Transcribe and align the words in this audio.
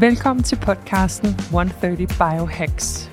Velkommen 0.00 0.42
til 0.42 0.56
podcasten 0.56 1.28
130 1.28 2.06
Biohacks. 2.06 3.10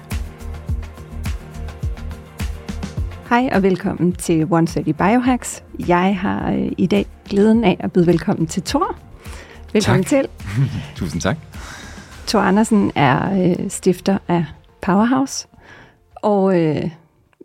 Hej 3.29 3.49
og 3.53 3.63
velkommen 3.63 4.13
til 4.13 4.39
130 4.39 4.93
Biohacks. 4.93 5.63
Jeg 5.87 6.17
har 6.19 6.51
øh, 6.51 6.71
i 6.77 6.85
dag 6.85 7.05
glæden 7.29 7.63
af 7.63 7.77
at 7.79 7.91
byde 7.91 8.07
velkommen 8.07 8.47
til 8.47 8.63
Thor. 8.63 8.95
Velkommen 9.73 10.03
Tak. 10.03 10.09
til. 10.09 10.27
Tusind 10.95 11.21
tak. 11.21 11.37
Thor 12.27 12.39
Andersen 12.39 12.91
er 12.95 13.43
øh, 13.59 13.69
stifter 13.69 14.17
af 14.27 14.45
Powerhouse, 14.81 15.47
og 16.15 16.61
øh, 16.61 16.89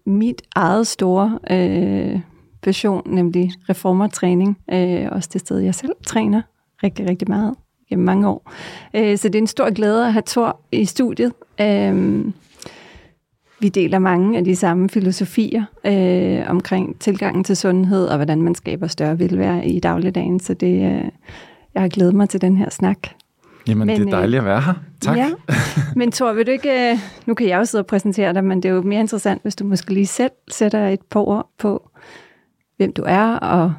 mit 0.06 0.42
eget 0.54 0.86
store 0.86 1.38
øh, 1.50 2.20
passion, 2.62 3.02
nemlig 3.06 3.52
reformertræning, 3.68 4.58
øh, 4.72 5.08
også 5.12 5.30
det 5.32 5.40
sted, 5.40 5.58
jeg 5.58 5.74
selv 5.74 5.92
træner 6.06 6.42
rigtig, 6.82 7.08
rigtig 7.08 7.28
meget 7.28 7.54
gennem 7.88 8.04
mange 8.04 8.28
år. 8.28 8.52
Øh, 8.94 9.18
så 9.18 9.28
det 9.28 9.34
er 9.34 9.42
en 9.42 9.46
stor 9.46 9.74
glæde 9.74 10.06
at 10.06 10.12
have 10.12 10.22
Thor 10.26 10.60
i 10.72 10.84
studiet. 10.84 11.32
Øh, 11.60 12.24
vi 13.60 13.68
deler 13.68 13.98
mange 13.98 14.38
af 14.38 14.44
de 14.44 14.56
samme 14.56 14.88
filosofier 14.88 15.64
øh, 15.86 16.50
omkring 16.50 16.98
tilgangen 17.00 17.44
til 17.44 17.56
sundhed 17.56 18.06
og 18.06 18.16
hvordan 18.16 18.42
man 18.42 18.54
skaber 18.54 18.86
større 18.86 19.18
velvære 19.18 19.66
i 19.66 19.80
dagligdagen. 19.80 20.40
Så 20.40 20.54
det, 20.54 20.74
øh, 20.74 21.04
jeg 21.74 21.82
har 21.82 21.88
glædet 21.88 22.14
mig 22.14 22.28
til 22.28 22.40
den 22.40 22.56
her 22.56 22.70
snak. 22.70 22.98
Jamen, 23.68 23.86
Men, 23.86 24.00
det 24.00 24.06
er 24.06 24.10
dejligt 24.10 24.38
at 24.38 24.44
være 24.44 24.60
her. 24.60 24.74
Tak. 25.00 25.16
Ja. 25.16 25.30
Men 25.96 26.12
Thor, 26.12 26.32
vil 26.32 26.46
du 26.46 26.50
ikke, 26.50 26.90
øh, 26.90 26.98
nu 27.26 27.34
kan 27.34 27.48
jeg 27.48 27.58
jo 27.58 27.64
sidde 27.64 27.82
og 27.82 27.86
præsentere 27.86 28.34
dig, 28.34 28.44
men 28.44 28.62
det 28.62 28.68
er 28.68 28.72
jo 28.72 28.82
mere 28.82 29.00
interessant, 29.00 29.42
hvis 29.42 29.56
du 29.56 29.64
måske 29.64 29.94
lige 29.94 30.06
selv 30.06 30.30
sætter 30.50 30.88
et 30.88 31.00
par 31.10 31.20
ord 31.20 31.50
på, 31.58 31.90
hvem 32.76 32.92
du 32.92 33.02
er 33.06 33.36
og 33.36 33.74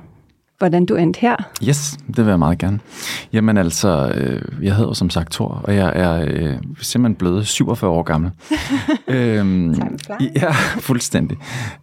hvordan 0.57 0.85
du 0.85 0.95
endte 0.95 1.19
her. 1.19 1.35
Yes, 1.63 1.97
det 2.07 2.17
vil 2.17 2.27
jeg 2.27 2.39
meget 2.39 2.57
gerne. 2.57 2.79
Jamen 3.33 3.57
altså, 3.57 4.11
øh, 4.15 4.65
jeg 4.65 4.75
hedder 4.75 4.93
som 4.93 5.09
sagt 5.09 5.31
Thor, 5.31 5.61
og 5.63 5.75
jeg 5.75 5.91
er 5.95 6.25
øh, 6.27 6.57
simpelthen 6.81 7.15
blevet 7.15 7.47
47 7.47 7.91
år 7.91 8.03
gammel. 8.03 8.31
øhm, 9.07 9.73
ja, 10.35 10.51
fuldstændig. 10.79 11.37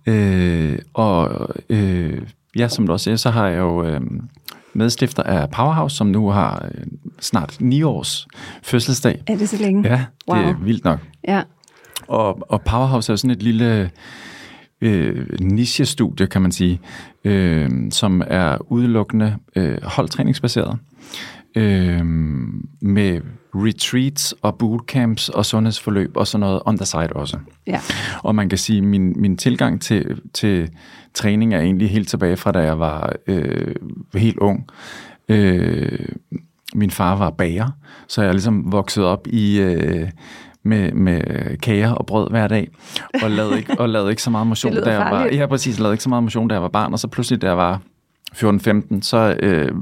Øh, 0.07 0.79
og 0.95 1.49
øh, 1.69 2.23
ja, 2.57 2.69
som 2.69 2.87
du 2.87 2.93
også 2.93 3.05
siger, 3.05 3.17
så 3.17 3.31
har 3.31 3.49
jeg 3.49 3.59
jo 3.59 3.85
øh, 3.85 4.01
medstifter 4.75 5.23
af 5.23 5.51
Powerhouse, 5.51 5.97
som 5.97 6.07
nu 6.07 6.31
har 6.31 6.69
øh, 6.75 6.85
snart 7.21 7.57
9 7.61 7.83
års 7.83 8.27
fødselsdag. 8.63 9.23
Er 9.27 9.37
det 9.37 9.49
så 9.49 9.57
længe? 9.57 9.89
Ja, 9.89 9.95
det 10.27 10.41
er 10.41 10.45
Wow. 10.47 10.55
vildt 10.65 10.85
nok. 10.85 10.99
Ja. 11.29 11.43
Og, 12.09 12.53
og 12.53 12.63
Powerhouse 12.63 13.11
er 13.11 13.13
jo 13.13 13.17
sådan 13.17 13.31
et 13.31 13.43
lille 13.43 13.91
øh, 14.85 15.27
niche-studie, 15.41 16.27
kan 16.27 16.43
man 16.43 16.53
sige, 16.53 16.81
øh, 17.25 17.71
som 17.91 18.23
er 18.27 18.73
udelukkende 18.73 19.37
øh, 19.57 19.79
holdtræningsbaseret. 19.83 20.79
Øh, 21.57 22.05
med 22.81 23.21
retreats 23.55 24.35
og 24.43 24.59
bootcamps 24.59 25.29
og 25.29 25.47
sundhedsforløb 25.47 26.17
og 26.17 26.27
sådan 26.27 26.41
noget 26.41 26.63
on 26.65 26.77
the 26.77 26.87
side 26.87 27.13
også. 27.13 27.39
ja. 27.67 27.81
Og 28.23 28.35
man 28.35 28.49
kan 28.49 28.59
sige, 28.59 28.79
at 28.79 28.85
min, 28.85 29.21
min 29.21 29.37
tilgang 29.37 29.81
til, 29.81 30.21
til 30.33 30.71
træning 31.15 31.55
er 31.55 31.61
egentlig 31.61 31.91
helt 31.91 32.09
tilbage 32.09 32.37
fra, 32.37 32.53
da 32.53 32.59
jeg 32.59 32.79
var 32.79 33.13
øh, 33.27 33.75
helt 34.15 34.39
ung. 34.39 34.67
Øh, 35.29 36.09
min 36.75 36.91
far 36.91 37.17
var 37.17 37.31
bager, 37.31 37.71
så 38.09 38.23
jeg 38.23 38.29
er 38.29 38.33
ligesom 38.33 38.73
vokset 38.73 39.05
op 39.05 39.27
i... 39.27 39.61
Øh, 39.61 40.09
med, 40.65 40.93
med 40.93 41.21
kager 41.57 41.93
og 41.93 42.07
brød 42.07 42.31
hver 42.31 42.49
dag, 42.49 42.69
og 43.23 43.31
lavede 43.31 43.59
ikke, 43.59 43.81
og 43.81 43.89
lavede 43.89 44.11
ikke 44.11 44.23
så 44.23 44.31
meget 44.31 44.47
motion, 44.53 44.75
da 44.75 44.93
jeg 44.93 45.11
var, 45.11 45.25
ja, 45.25 45.47
præcis, 45.47 45.79
lavede 45.79 45.95
ikke 45.95 46.03
så 46.03 46.09
meget 46.09 46.23
motion, 46.23 46.49
da 46.49 46.55
jeg 46.55 46.63
var 46.63 46.69
barn, 46.69 46.93
og 46.93 46.99
så 46.99 47.09
pludselig, 47.09 47.43
da 47.43 47.47
jeg 47.47 47.57
var 47.57 47.81
14-15, 48.35 49.03
så 49.03 49.37
øh, 49.43 49.73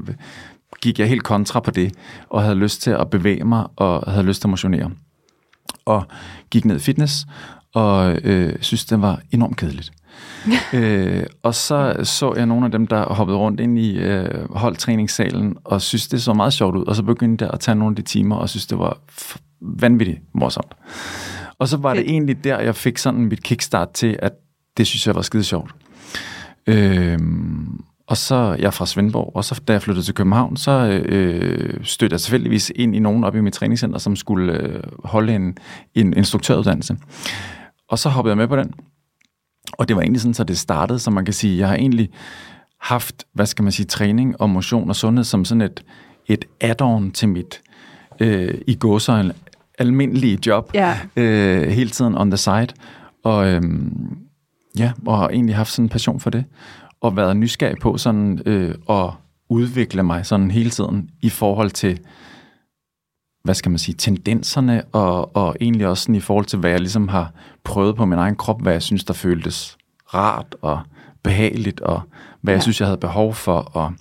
gik 0.81 0.99
jeg 0.99 1.07
helt 1.07 1.23
kontra 1.23 1.59
på 1.59 1.71
det, 1.71 1.93
og 2.29 2.43
havde 2.43 2.55
lyst 2.55 2.81
til 2.81 2.91
at 2.91 3.09
bevæge 3.09 3.43
mig, 3.43 3.67
og 3.75 4.11
havde 4.11 4.25
lyst 4.25 4.41
til 4.41 4.47
at 4.47 4.49
motionere. 4.49 4.91
Og 5.85 6.03
gik 6.51 6.65
ned 6.65 6.75
i 6.75 6.79
fitness, 6.79 7.25
og 7.73 8.17
øh, 8.23 8.55
synes, 8.61 8.85
det 8.85 9.01
var 9.01 9.19
enormt 9.31 9.57
kedeligt. 9.57 9.91
øh, 10.73 11.23
og 11.43 11.55
så 11.55 11.95
så 12.03 12.33
jeg 12.35 12.45
nogle 12.45 12.65
af 12.65 12.71
dem, 12.71 12.87
der 12.87 13.13
hoppede 13.13 13.37
rundt 13.37 13.59
ind 13.59 13.79
i 13.79 13.97
øh, 13.97 14.55
holdtræningssalen, 14.55 15.57
og 15.63 15.81
synes, 15.81 16.07
det 16.07 16.21
så 16.21 16.33
meget 16.33 16.53
sjovt 16.53 16.75
ud. 16.75 16.85
Og 16.85 16.95
så 16.95 17.03
begyndte 17.03 17.45
jeg 17.45 17.53
at 17.53 17.59
tage 17.59 17.75
nogle 17.75 17.91
af 17.91 17.95
de 17.95 18.01
timer, 18.01 18.35
og 18.35 18.49
synes, 18.49 18.65
det 18.65 18.79
var 18.79 18.97
vanvittigt 19.63 20.19
morsomt. 20.33 20.73
Og 21.59 21.67
så 21.67 21.77
var 21.77 21.93
det 21.93 22.03
egentlig 22.09 22.43
der, 22.43 22.59
jeg 22.59 22.75
fik 22.75 22.97
sådan 22.97 23.25
mit 23.25 23.43
kickstart 23.43 23.91
til, 23.91 24.19
at 24.21 24.33
det 24.77 24.87
synes 24.87 25.07
jeg 25.07 25.15
var 25.15 25.21
skide 25.21 25.43
sjovt. 25.43 25.75
Øhm, 26.67 27.83
og 28.07 28.17
så 28.17 28.55
jeg 28.59 28.65
er 28.65 28.71
fra 28.71 28.85
Svendborg, 28.85 29.31
og 29.35 29.45
så 29.45 29.61
da 29.67 29.73
jeg 29.73 29.81
flyttede 29.81 30.05
til 30.05 30.13
København, 30.13 30.57
så 30.57 30.71
øh, 31.05 31.83
stødte 31.83 32.13
jeg 32.13 32.21
tilfældigvis 32.21 32.71
ind 32.75 32.95
i 32.95 32.99
nogen 32.99 33.23
op 33.23 33.35
i 33.35 33.41
mit 33.41 33.53
træningscenter, 33.53 33.99
som 33.99 34.15
skulle 34.15 34.53
øh, 34.53 34.83
holde 35.03 35.35
en, 35.35 35.57
en 35.95 36.17
instruktøruddannelse. 36.17 36.97
Og 37.89 37.99
så 37.99 38.09
hoppede 38.09 38.31
jeg 38.31 38.37
med 38.37 38.47
på 38.47 38.55
den. 38.55 38.73
Og 39.77 39.87
det 39.87 39.95
var 39.95 40.01
egentlig 40.01 40.21
sådan, 40.21 40.33
så 40.33 40.43
det 40.43 40.57
startede, 40.57 40.99
så 40.99 41.11
man 41.11 41.25
kan 41.25 41.33
sige, 41.33 41.57
jeg 41.57 41.67
har 41.67 41.75
egentlig 41.75 42.09
haft, 42.81 43.25
hvad 43.33 43.45
skal 43.45 43.63
man 43.63 43.71
sige, 43.71 43.85
træning 43.85 44.41
og 44.41 44.49
motion 44.49 44.89
og 44.89 44.95
sundhed 44.95 45.23
som 45.23 45.45
sådan 45.45 45.61
et, 45.61 45.83
et 46.27 46.45
add-on 46.63 47.11
til 47.11 47.29
mit 47.29 47.61
øh, 48.19 48.61
i 48.67 48.77
en 49.09 49.31
almindelige 49.79 50.39
job 50.45 50.71
Ja. 50.73 50.97
øh, 51.15 51.67
hele 51.69 51.89
tiden 51.89 52.17
on 52.17 52.31
the 52.31 52.37
side. 52.37 52.67
Og 53.23 53.47
øhm, 53.47 54.17
ja, 54.77 54.91
og 55.05 55.17
har 55.17 55.27
egentlig 55.29 55.55
haft 55.55 55.71
sådan 55.71 55.85
en 55.85 55.89
passion 55.89 56.19
for 56.19 56.29
det. 56.29 56.45
Og 57.01 57.15
været 57.15 57.37
nysgerrig 57.37 57.77
på 57.81 57.97
sådan 57.97 58.41
øh, 58.45 58.75
at 58.89 59.09
udvikle 59.49 60.03
mig 60.03 60.25
sådan 60.25 60.51
hele 60.51 60.69
tiden 60.69 61.09
i 61.21 61.29
forhold 61.29 61.71
til, 61.71 61.99
hvad 63.43 63.55
skal 63.55 63.69
man 63.71 63.77
sige, 63.79 63.95
tendenserne, 63.95 64.83
og, 64.91 65.35
og 65.35 65.55
egentlig 65.61 65.87
også 65.87 66.03
sådan 66.03 66.15
i 66.15 66.19
forhold 66.19 66.45
til, 66.45 66.59
hvad 66.59 66.69
jeg 66.71 66.79
ligesom 66.79 67.07
har 67.07 67.31
prøvet 67.63 67.95
på 67.95 68.05
min 68.05 68.19
egen 68.19 68.35
krop, 68.35 68.61
hvad 68.61 68.71
jeg 68.73 68.81
synes, 68.81 69.03
der 69.03 69.13
føltes 69.13 69.77
rart 70.13 70.55
og 70.61 70.79
behageligt, 71.23 71.81
og 71.81 72.01
hvad 72.41 72.51
ja. 72.51 72.53
Ja. 72.53 72.55
jeg 72.57 72.61
synes, 72.63 72.79
jeg 72.79 72.87
havde 72.87 72.97
behov 72.97 73.33
for, 73.33 73.57
og 73.59 73.93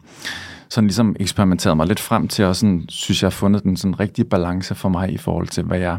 sådan 0.73 0.87
ligesom 0.87 1.17
eksperimenteret 1.21 1.77
mig 1.77 1.87
lidt 1.87 2.01
frem 2.01 2.29
til, 2.29 2.45
og 2.45 2.57
sådan 2.57 2.85
synes 2.89 3.23
jeg 3.23 3.27
har 3.27 3.31
fundet 3.31 3.63
den 3.63 3.77
sådan 3.77 4.01
rigtige 4.01 4.25
balance 4.25 4.75
for 4.75 4.89
mig 4.89 5.13
i 5.13 5.17
forhold 5.19 5.49
til, 5.49 5.63
hvad 5.65 5.79
jeg, 5.79 5.99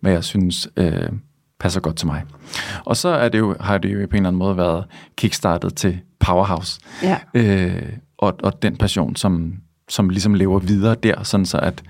hvad 0.00 0.12
jeg 0.12 0.24
synes 0.24 0.68
øh, 0.76 1.08
passer 1.60 1.80
godt 1.80 1.96
til 1.96 2.06
mig. 2.06 2.22
Og 2.84 2.96
så 2.96 3.08
er 3.08 3.28
det 3.28 3.38
jo, 3.38 3.56
har 3.60 3.78
det 3.78 3.88
jo 3.92 3.98
på 3.98 4.16
en 4.16 4.16
eller 4.16 4.28
anden 4.28 4.38
måde 4.38 4.56
været 4.56 4.84
kickstartet 5.16 5.74
til 5.74 5.98
Powerhouse, 6.20 6.80
Ja. 7.02 7.16
øh, 7.34 7.82
og, 8.18 8.34
og 8.42 8.62
den 8.62 8.76
passion, 8.76 9.16
som, 9.16 9.52
som 9.88 10.08
ligesom 10.08 10.34
lever 10.34 10.58
videre 10.58 10.94
der, 11.02 11.22
sådan 11.22 11.46
så 11.46 11.58
at, 11.58 11.82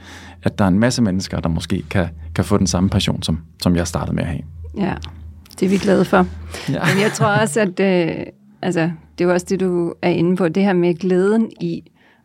at 0.42 0.58
der 0.58 0.64
er 0.64 0.68
en 0.68 0.78
masse 0.78 1.02
mennesker, 1.02 1.40
der 1.40 1.48
måske 1.48 1.82
kan, 1.90 2.08
kan 2.34 2.44
få 2.44 2.58
den 2.58 2.66
samme 2.66 2.88
passion, 2.88 3.22
som, 3.22 3.38
som 3.62 3.76
jeg 3.76 3.86
startede 3.86 4.16
med 4.16 4.22
at 4.22 4.28
have. 4.28 4.42
Ja, 4.76 4.94
det 5.60 5.66
er 5.66 5.70
vi 5.70 5.76
glade 5.78 6.04
for. 6.04 6.26
Ja. 6.68 6.84
Men 6.94 7.02
jeg 7.02 7.12
tror 7.14 7.26
også, 7.26 7.60
at 7.60 7.80
øh, 7.80 8.26
altså, 8.62 8.80
det 9.18 9.24
er 9.24 9.28
jo 9.28 9.32
også 9.32 9.46
det, 9.48 9.60
du 9.60 9.94
er 10.02 10.10
inde 10.10 10.36
på, 10.36 10.48
det 10.48 10.62
her 10.62 10.72
med 10.72 10.94
glæden 10.94 11.50
i 11.60 11.82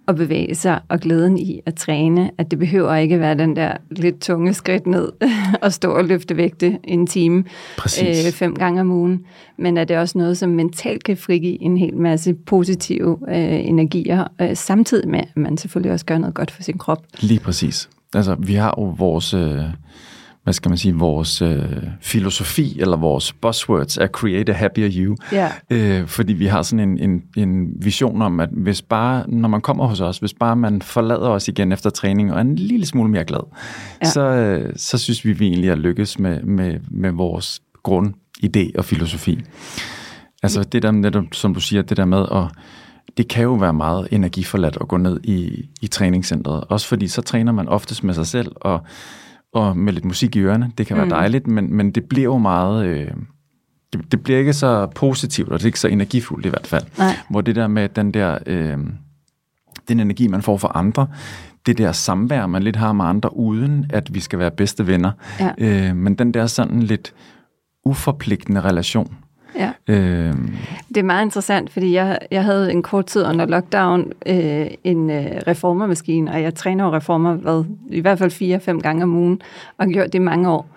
at 0.08 0.16
bevæge 0.16 0.56
sig, 0.56 0.80
og 0.90 1.00
glæden 1.00 1.38
i 1.38 1.62
at 1.66 1.76
træne, 1.76 2.32
at 2.38 2.52
det 2.52 2.60
behøver 2.60 2.96
ikke 2.96 3.20
være 3.20 3.36
den 3.36 3.56
der 3.56 3.78
lidt 3.92 4.22
tunge 4.22 4.54
skridt 4.54 4.88
ned 4.88 5.12
og 5.64 5.74
stå 5.74 5.92
og 5.92 6.06
løfte 6.06 6.38
vægte 6.38 6.80
en 6.84 7.08
time 7.08 7.44
Præcis. 7.78 8.26
øh, 8.26 8.32
fem 8.32 8.56
gange 8.56 8.82
om 8.82 8.92
ugen, 8.92 9.26
men 9.58 9.78
at 9.78 9.88
det 9.88 9.98
også 9.98 10.18
noget, 10.18 10.38
som 10.38 10.50
mentalt 10.50 11.04
kan 11.04 11.18
frigive 11.18 11.62
en 11.62 11.78
hel 11.78 11.98
masse 11.98 12.34
positive 12.34 13.18
øh, 13.30 13.68
energier, 13.68 14.28
øh, 14.42 14.56
samtidig 14.56 15.10
med, 15.10 15.20
at 15.20 15.38
man 15.38 15.58
selvfølgelig 15.58 15.92
også 15.92 16.06
gør 16.06 16.18
noget 16.18 16.36
godt 16.36 16.52
for 16.52 16.64
sin 16.64 16.78
krop. 16.78 17.06
Lige 17.20 17.40
præcis. 17.40 17.90
Altså, 18.14 18.36
vi 18.40 18.54
har 18.54 18.76
jo 18.78 18.84
vores, 18.84 19.34
øh, 19.34 19.64
hvad 20.46 20.54
skal 20.54 20.70
man 20.70 20.78
sige, 20.78 20.96
vores 20.96 21.42
øh, 21.42 21.64
filosofi, 22.02 22.80
eller 22.80 22.98
vores 22.98 23.34
buzzwords 23.34 23.98
er 23.98 24.08
create 24.08 24.54
a 24.54 24.56
happier 24.56 24.90
you. 24.92 25.16
Ja. 25.32 25.52
Øh, 25.70 26.08
fordi 26.08 26.34
vi 26.34 26.46
har 26.46 26.62
sådan 26.62 26.90
en, 26.90 27.10
en, 27.10 27.24
en 27.38 27.68
vision 27.82 28.22
om, 28.22 28.40
at 28.40 28.50
hvis 28.52 28.82
bare, 28.82 29.24
når 29.28 29.50
man 29.50 29.62
kommer 29.62 29.88
hos 29.88 30.02
os, 30.02 30.18
hvis 30.18 30.34
bare 30.34 30.56
man 30.56 30.82
forlader 30.82 31.30
os 31.30 31.48
igen 31.48 31.72
efter 31.72 31.90
træning 31.90 32.32
og 32.32 32.38
er 32.38 32.42
en 32.42 32.56
lille 32.56 32.86
smule 32.86 33.10
mere 33.10 33.26
glad, 33.26 33.40
ja. 34.02 34.10
så, 34.10 34.22
øh, 34.22 34.74
så 34.76 34.98
synes 34.98 35.26
vi, 35.26 35.34
vi 35.34 35.48
egentlig 35.48 35.70
er 35.70 35.76
lykkes 35.76 36.20
med, 36.20 36.42
med, 36.42 36.80
med 36.92 37.12
vores 37.12 37.62
grundidé 37.88 38.72
og 38.78 38.86
filosofi. 38.86 39.42
Altså 40.44 40.64
det 40.64 40.84
der 40.84 40.92
netop, 40.92 41.26
som 41.32 41.54
du 41.54 41.60
siger, 41.60 41.82
det 41.82 41.98
der 41.98 42.06
med 42.06 42.26
at 42.32 42.44
det 43.18 43.28
kan 43.28 43.44
jo 43.44 43.54
være 43.54 43.74
meget 43.74 44.08
energiforladt 44.12 44.78
at 44.82 44.88
gå 44.88 44.98
ned 44.98 45.20
i, 45.24 45.70
i 45.82 45.88
træningscentret. 45.88 46.64
Også 46.70 46.88
fordi 46.88 47.08
så 47.08 47.22
træner 47.22 47.52
man 47.52 47.68
oftest 47.68 48.04
med 48.04 48.14
sig 48.14 48.28
selv 48.28 48.52
og, 48.56 48.82
og 49.56 49.78
med 49.78 49.94
lidt 49.94 50.06
musik 50.06 50.36
i 50.36 50.40
ørerne. 50.40 50.72
Det 50.78 50.88
kan 50.88 50.98
være 50.98 51.06
mm. 51.06 51.10
dejligt, 51.10 51.48
men, 51.48 51.74
men 51.74 51.92
det 51.92 52.04
bliver 52.04 52.24
jo 52.24 52.38
meget... 52.38 52.86
Øh, 52.86 53.12
det, 53.94 54.12
det 54.12 54.24
bliver 54.24 54.40
ikke 54.40 54.54
så 54.54 54.88
positivt, 54.96 55.50
og 55.50 55.60
det 55.60 55.64
er 55.64 55.68
ikke 55.68 55.80
så 55.80 55.88
energifuldt 55.88 56.46
i 56.46 56.50
hvert 56.50 56.68
fald. 56.68 56.84
Nej. 56.98 57.18
Hvor 57.30 57.42
det 57.42 57.56
der 57.56 57.68
med 57.68 57.90
den 57.90 58.12
der... 58.12 58.38
Øh, 58.46 58.78
den 59.88 60.00
energi, 60.00 60.28
man 60.28 60.42
får 60.42 60.58
fra 60.58 60.72
andre, 60.76 61.08
det 61.66 61.78
der 61.78 61.92
samvær, 61.92 62.46
man 62.46 62.64
lidt 62.64 62.76
har 62.76 62.94
med 62.94 63.06
andre, 63.06 63.38
uden 63.38 63.86
at 63.90 64.14
vi 64.14 64.20
skal 64.20 64.40
være 64.40 64.52
bedste 64.52 64.88
venner. 64.88 65.12
Ja. 65.40 65.52
Øh, 65.58 65.96
men 65.96 66.16
den 66.16 66.34
der 66.34 66.48
sådan 66.48 66.84
lidt 66.84 67.14
uforpligtende 67.86 68.62
relation. 68.62 69.16
Ja. 69.58 69.72
Øh, 69.88 70.34
Det 70.90 70.98
er 70.98 71.04
meget 71.04 71.26
interessant, 71.26 71.70
fordi 71.72 71.94
jeg, 71.94 72.20
jeg 72.32 72.44
havde 72.44 72.72
en 72.72 72.84
kort 72.84 73.06
tid 73.06 73.26
under 73.26 73.46
lockdown 73.46 74.12
øh, 74.26 74.68
en 74.84 75.10
øh, 75.10 75.26
reformermaskine, 75.48 76.32
og 76.32 76.42
jeg 76.42 76.56
træner 76.56 76.86
jo 76.86 76.94
reformer 76.94 77.34
hvad, 77.34 77.64
i 77.90 78.00
hvert 78.00 78.20
fald 78.20 78.32
fire-fem 78.32 78.82
gange 78.82 79.04
om 79.04 79.16
ugen, 79.16 79.42
og 79.78 79.86
har 79.86 79.92
gjort 79.92 80.06
det 80.14 80.16
i 80.16 80.22
mange 80.22 80.50
år. 80.50 80.68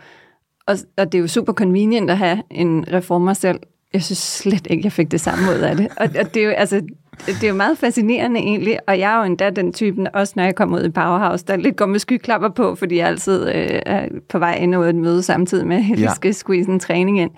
Og, 0.67 0.77
og 0.99 1.13
det 1.13 1.19
er 1.19 1.23
jo 1.23 1.29
super 1.29 1.53
convenient 1.53 2.11
at 2.11 2.19
have 2.19 2.43
en 2.51 2.85
reformer 2.93 3.33
selv. 3.33 3.61
Jeg 3.93 4.03
synes 4.03 4.19
slet 4.19 4.67
ikke, 4.71 4.85
jeg 4.85 4.93
fik 4.93 5.11
det 5.11 5.21
samme 5.21 5.45
ud 5.57 5.61
af 5.63 5.77
det. 5.77 5.89
Og, 5.97 6.09
og 6.21 6.35
det 6.35 6.43
er 6.43 6.47
jo 6.47 6.51
altså 6.51 6.81
det 7.27 7.45
er 7.45 7.49
jo 7.49 7.55
meget 7.55 7.79
fascinerende 7.79 8.41
egentlig, 8.41 8.79
og 8.89 8.99
jeg 8.99 9.13
er 9.15 9.19
jo 9.19 9.25
endda 9.25 9.51
den 9.51 9.73
typen, 9.73 10.09
også 10.15 10.33
når 10.37 10.43
jeg 10.45 10.55
kommer 10.55 10.79
ud 10.79 10.85
i 10.85 10.89
Powerhouse, 10.91 11.45
der 11.47 11.57
lidt 11.57 11.77
går 11.77 11.87
med 11.87 11.99
skyklapper 11.99 12.49
på, 12.49 12.75
fordi 12.75 12.97
jeg 12.97 13.07
altid 13.09 13.49
øh, 13.49 13.81
er 13.87 14.09
på 14.29 14.39
vej 14.39 14.55
ind 14.55 14.75
og 14.75 14.89
et 14.89 14.95
møde 14.95 15.23
samtidig 15.23 15.67
med, 15.67 15.77
at 15.77 15.89
jeg 15.91 15.99
Ja. 15.99 16.15
skal 16.15 16.35
squeeze 16.35 16.71
en 16.71 16.81
træning 16.81 17.21
ind. 17.21 17.31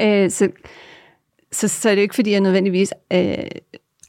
Øh, 0.00 0.30
så, 0.30 0.48
så, 1.54 1.68
så 1.68 1.90
er 1.90 1.94
det 1.94 2.02
ikke, 2.02 2.14
fordi 2.14 2.30
jeg 2.30 2.40
nødvendigvis 2.40 2.92
øh, 3.12 3.34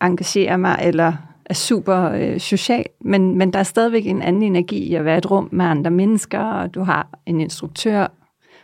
engagerer 0.02 0.58
mig, 0.58 0.80
eller 0.84 1.14
er 1.46 1.54
super 1.54 2.12
øh, 2.12 2.40
social, 2.40 2.86
men, 3.02 3.38
men 3.38 3.54
der 3.54 3.60
er 3.60 3.64
stadigvæk 3.64 4.06
en 4.06 4.22
anden 4.22 4.44
energi 4.44 4.78
i 4.78 4.96
at 4.96 5.06
være 5.06 5.18
et 5.18 5.32
rum 5.32 5.50
med 5.52 5.66
andre 5.66 5.92
mennesker, 5.92 6.40
og 6.40 6.76
du 6.76 6.84
har 6.84 7.20
en 7.26 7.42
instruktør. 7.42 8.08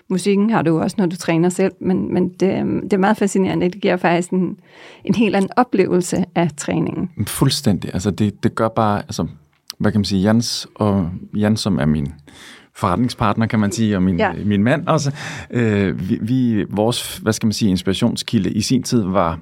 Musikken 0.10 0.50
har 0.50 0.62
du 0.62 0.80
også, 0.80 0.95
når 1.00 1.06
du 1.06 1.16
træner 1.16 1.50
selv, 1.50 1.72
men, 1.80 2.13
men 2.13 2.30
det, 2.30 2.50
øh, 2.50 2.83
det 2.83 2.94
er 2.94 2.98
meget 2.98 3.18
fascinerende. 3.18 3.69
Det 3.69 3.81
giver 3.81 3.98
faktisk 3.98 4.30
en, 4.30 4.57
en 5.06 5.16
helt 5.16 5.36
anden 5.36 5.51
oplevelse 5.57 6.25
af 6.36 6.50
træningen. 6.57 7.10
Fuldstændig. 7.28 7.94
Altså 7.94 8.12
det, 8.12 8.44
det 8.44 8.56
gør 8.56 8.68
bare, 8.68 8.98
altså, 9.00 9.28
hvad 9.78 9.92
kan 9.92 10.00
man 10.00 10.06
sige, 10.06 10.22
Jans, 10.22 10.68
og 10.75 11.10
Jans 11.36 11.60
som 11.60 11.80
er 11.80 11.86
min 11.86 12.13
forretningspartner, 12.75 13.45
kan 13.45 13.59
man 13.59 13.71
sige, 13.71 13.95
og 13.95 14.03
min, 14.03 14.18
Ja. 14.19 14.31
min 14.45 14.63
mand 14.63 14.88
også. 14.88 15.12
Øh, 15.51 16.09
vi, 16.09 16.19
vi, 16.21 16.65
vores, 16.69 17.18
hvad 17.18 17.33
skal 17.33 17.47
man 17.47 17.53
sige, 17.53 17.69
inspirationskilde 17.69 18.51
i 18.51 18.62
sin 18.62 18.83
tid 18.83 19.01
var 19.03 19.39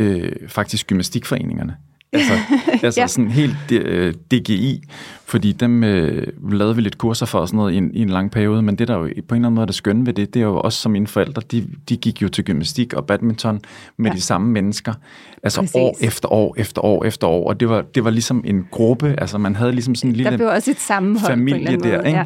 øh, 0.00 0.32
faktisk 0.48 0.86
gymnastikforeningerne. 0.86 1.74
Altså, 2.12 2.32
altså 2.82 3.00
Ja. 3.00 3.06
sådan 3.06 3.30
helt 3.30 3.72
øh, 3.72 4.14
DGI, 4.30 4.82
fordi 5.26 5.52
dem 5.52 5.84
øh, 5.84 6.26
lavede 6.52 6.76
vi 6.76 6.82
lidt 6.82 6.98
kurser 6.98 7.26
for 7.26 7.38
og 7.38 7.48
sådan 7.48 7.56
noget 7.56 7.72
i 7.72 7.76
en, 7.76 7.90
i 7.94 8.02
en 8.02 8.08
lang 8.08 8.30
periode, 8.30 8.62
men 8.62 8.76
det 8.76 8.88
der 8.88 8.94
jo 8.94 9.00
på 9.00 9.06
en 9.06 9.12
eller 9.14 9.34
anden 9.34 9.54
måde 9.54 9.62
er 9.62 9.66
det 9.66 9.74
skønne 9.74 10.06
ved 10.06 10.12
det, 10.12 10.34
det 10.34 10.40
er 10.42 10.46
jo 10.46 10.60
også 10.60 10.78
som 10.82 10.92
mine 10.92 11.06
forældre, 11.06 11.42
de, 11.52 11.66
de 11.88 11.96
gik 11.96 12.22
jo 12.22 12.28
til 12.28 12.44
gymnastik 12.44 12.94
og 12.94 13.06
badminton 13.06 13.60
med 13.96 14.10
Ja. 14.10 14.16
de 14.16 14.20
samme 14.20 14.50
mennesker, 14.52 14.92
altså 15.42 15.60
Præcis. 15.60 15.74
år 15.74 15.96
efter 16.00 16.32
år 16.32 16.54
efter 16.58 16.84
år 16.84 17.04
efter 17.04 17.26
år, 17.26 17.48
og 17.48 17.60
det 17.60 17.68
var, 17.68 17.82
det 17.82 18.04
var 18.04 18.10
ligesom 18.10 18.42
en 18.46 18.66
gruppe, 18.70 19.14
altså 19.18 19.38
man 19.38 19.56
havde 19.56 19.72
ligesom 19.72 19.94
sådan 19.94 20.10
en 20.10 20.14
Der 20.14 20.22
lille 20.24 20.36
blev 20.38 20.48
også 20.48 20.70
et 20.70 20.80
sammenhold 20.80 21.26
på 21.36 21.40
en 21.40 21.48
eller 21.48 21.52
familie 21.56 21.68
anden 21.72 21.90
der, 21.90 21.96
måde. 21.96 22.06
ikke? 22.08 22.18
Ja. 22.18 22.24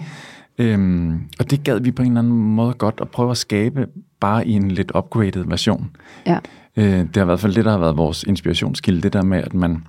Øhm, 0.59 1.21
og 1.39 1.51
det 1.51 1.65
gad 1.65 1.81
vi 1.81 1.91
på 1.91 2.03
en 2.03 2.09
eller 2.09 2.21
anden 2.21 2.33
måde 2.33 2.75
godt 2.75 2.99
at 3.01 3.09
prøve 3.09 3.31
at 3.31 3.37
skabe, 3.37 3.87
bare 4.21 4.47
i 4.47 4.53
en 4.53 4.71
lidt 4.71 4.93
upgraded 4.95 5.45
version. 5.45 5.97
Ja. 6.27 6.39
Øh, 6.77 6.85
det 6.85 7.17
har 7.17 7.23
i 7.23 7.25
hvert 7.25 7.41
fald 7.41 7.55
det, 7.55 7.65
der 7.65 7.71
har 7.71 7.79
været 7.79 7.97
vores 7.97 8.23
inspirationskilde, 8.23 9.01
det 9.01 9.13
der 9.13 9.23
med, 9.23 9.39
at 9.39 9.55
man, 9.55 9.85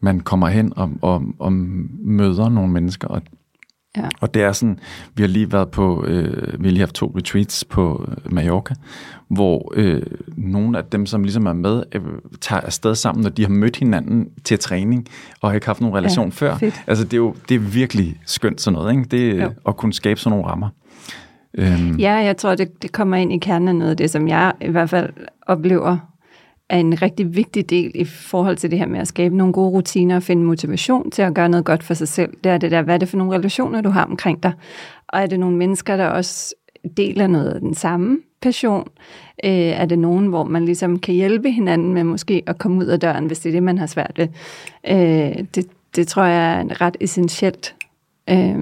man 0.00 0.20
kommer 0.20 0.48
hen 0.48 0.72
og, 0.76 0.90
og, 1.02 1.22
og 1.38 1.52
møder 1.52 2.48
nogle 2.48 2.72
mennesker. 2.72 3.08
Og, 3.08 3.22
Ja. 3.96 4.02
og 4.20 4.34
det 4.34 4.42
er 4.42 4.52
sådan, 4.52 4.78
vi 5.14 5.22
har 5.22 5.28
lige 5.28 5.52
været 5.52 5.70
på, 5.70 6.04
øh, 6.04 6.60
vi 6.62 6.66
har 6.68 6.72
lige 6.72 6.78
haft 6.78 6.94
to 6.94 7.12
retreats 7.16 7.64
på 7.64 8.08
øh, 8.08 8.32
Mallorca, 8.34 8.74
hvor 9.28 9.72
øh, 9.76 10.02
nogle 10.36 10.78
af 10.78 10.84
dem, 10.84 11.06
som 11.06 11.22
ligesom 11.22 11.46
er 11.46 11.52
med, 11.52 11.82
øh, 11.92 12.00
tager 12.40 12.60
afsted 12.60 12.94
sammen, 12.94 13.22
når 13.22 13.30
de 13.30 13.42
har 13.42 13.48
mødt 13.48 13.76
hinanden 13.76 14.28
til 14.44 14.58
træning, 14.58 15.06
og 15.40 15.50
har 15.50 15.54
ikke 15.54 15.66
haft 15.66 15.80
nogen 15.80 15.96
relation 15.96 16.26
Ja, 16.28 16.30
før. 16.34 16.56
fedt. 16.56 16.82
Altså 16.86 17.04
det 17.04 17.12
er 17.12 17.16
jo 17.16 17.34
det 17.48 17.54
er 17.54 17.58
virkelig 17.58 18.20
skønt 18.26 18.60
sådan 18.60 18.74
noget, 18.78 18.92
ikke? 18.92 19.04
Det, 19.04 19.42
Jo. 19.42 19.50
at 19.68 19.76
kunne 19.76 19.92
skabe 19.92 20.20
sådan 20.20 20.36
nogle 20.38 20.50
rammer. 20.52 20.68
Øhm, 21.58 21.96
Ja, 21.96 22.12
jeg 22.14 22.36
tror, 22.36 22.54
det, 22.54 22.82
det 22.82 22.92
kommer 22.92 23.16
ind 23.16 23.32
i 23.32 23.38
kernen 23.38 23.68
af 23.68 23.74
noget 23.76 23.90
af 23.90 23.96
det, 23.96 24.10
som 24.10 24.28
jeg 24.28 24.52
i 24.60 24.68
hvert 24.70 24.90
fald 24.90 25.10
oplever 25.46 25.96
er 26.68 26.78
en 26.78 27.02
rigtig 27.02 27.36
vigtig 27.36 27.70
del 27.70 27.92
i 27.94 28.04
forhold 28.04 28.56
til 28.56 28.70
det 28.70 28.78
her 28.78 28.86
med 28.86 29.00
at 29.00 29.08
skabe 29.08 29.36
nogle 29.36 29.52
gode 29.52 29.70
rutiner 29.70 30.16
og 30.16 30.22
finde 30.22 30.42
motivation 30.42 31.10
til 31.10 31.22
at 31.22 31.34
gøre 31.34 31.48
noget 31.48 31.64
godt 31.64 31.82
for 31.82 31.94
sig 31.94 32.08
selv. 32.08 32.32
Det 32.44 32.52
er 32.52 32.58
det 32.58 32.70
der, 32.70 32.82
hvad 32.82 32.94
er 32.94 32.98
det 32.98 33.08
for 33.08 33.16
nogle 33.16 33.38
relationer, 33.38 33.80
du 33.80 33.90
har 33.90 34.04
omkring 34.04 34.42
dig? 34.42 34.52
Og 35.08 35.20
er 35.20 35.26
det 35.26 35.40
nogle 35.40 35.56
mennesker, 35.56 35.96
der 35.96 36.06
også 36.06 36.54
deler 36.96 37.26
noget 37.26 37.50
af 37.50 37.60
den 37.60 37.74
samme 37.74 38.18
passion? 38.42 38.88
Øh, 39.44 39.50
er 39.50 39.86
det 39.86 39.98
nogen, 39.98 40.26
hvor 40.26 40.44
man 40.44 40.64
ligesom 40.64 40.98
kan 40.98 41.14
hjælpe 41.14 41.50
hinanden 41.50 41.94
med 41.94 42.04
måske 42.04 42.42
at 42.46 42.58
komme 42.58 42.78
ud 42.78 42.86
af 42.86 43.00
døren, 43.00 43.26
hvis 43.26 43.38
det 43.38 43.48
er 43.48 43.52
det, 43.52 43.62
man 43.62 43.78
har 43.78 43.86
svært 43.86 44.12
ved? 44.16 44.28
Øh, 44.88 45.44
det, 45.54 45.66
det 45.96 46.08
tror 46.08 46.24
jeg 46.24 46.60
er 46.60 46.80
ret 46.80 46.96
essentielt 47.00 47.74
øh, 48.30 48.56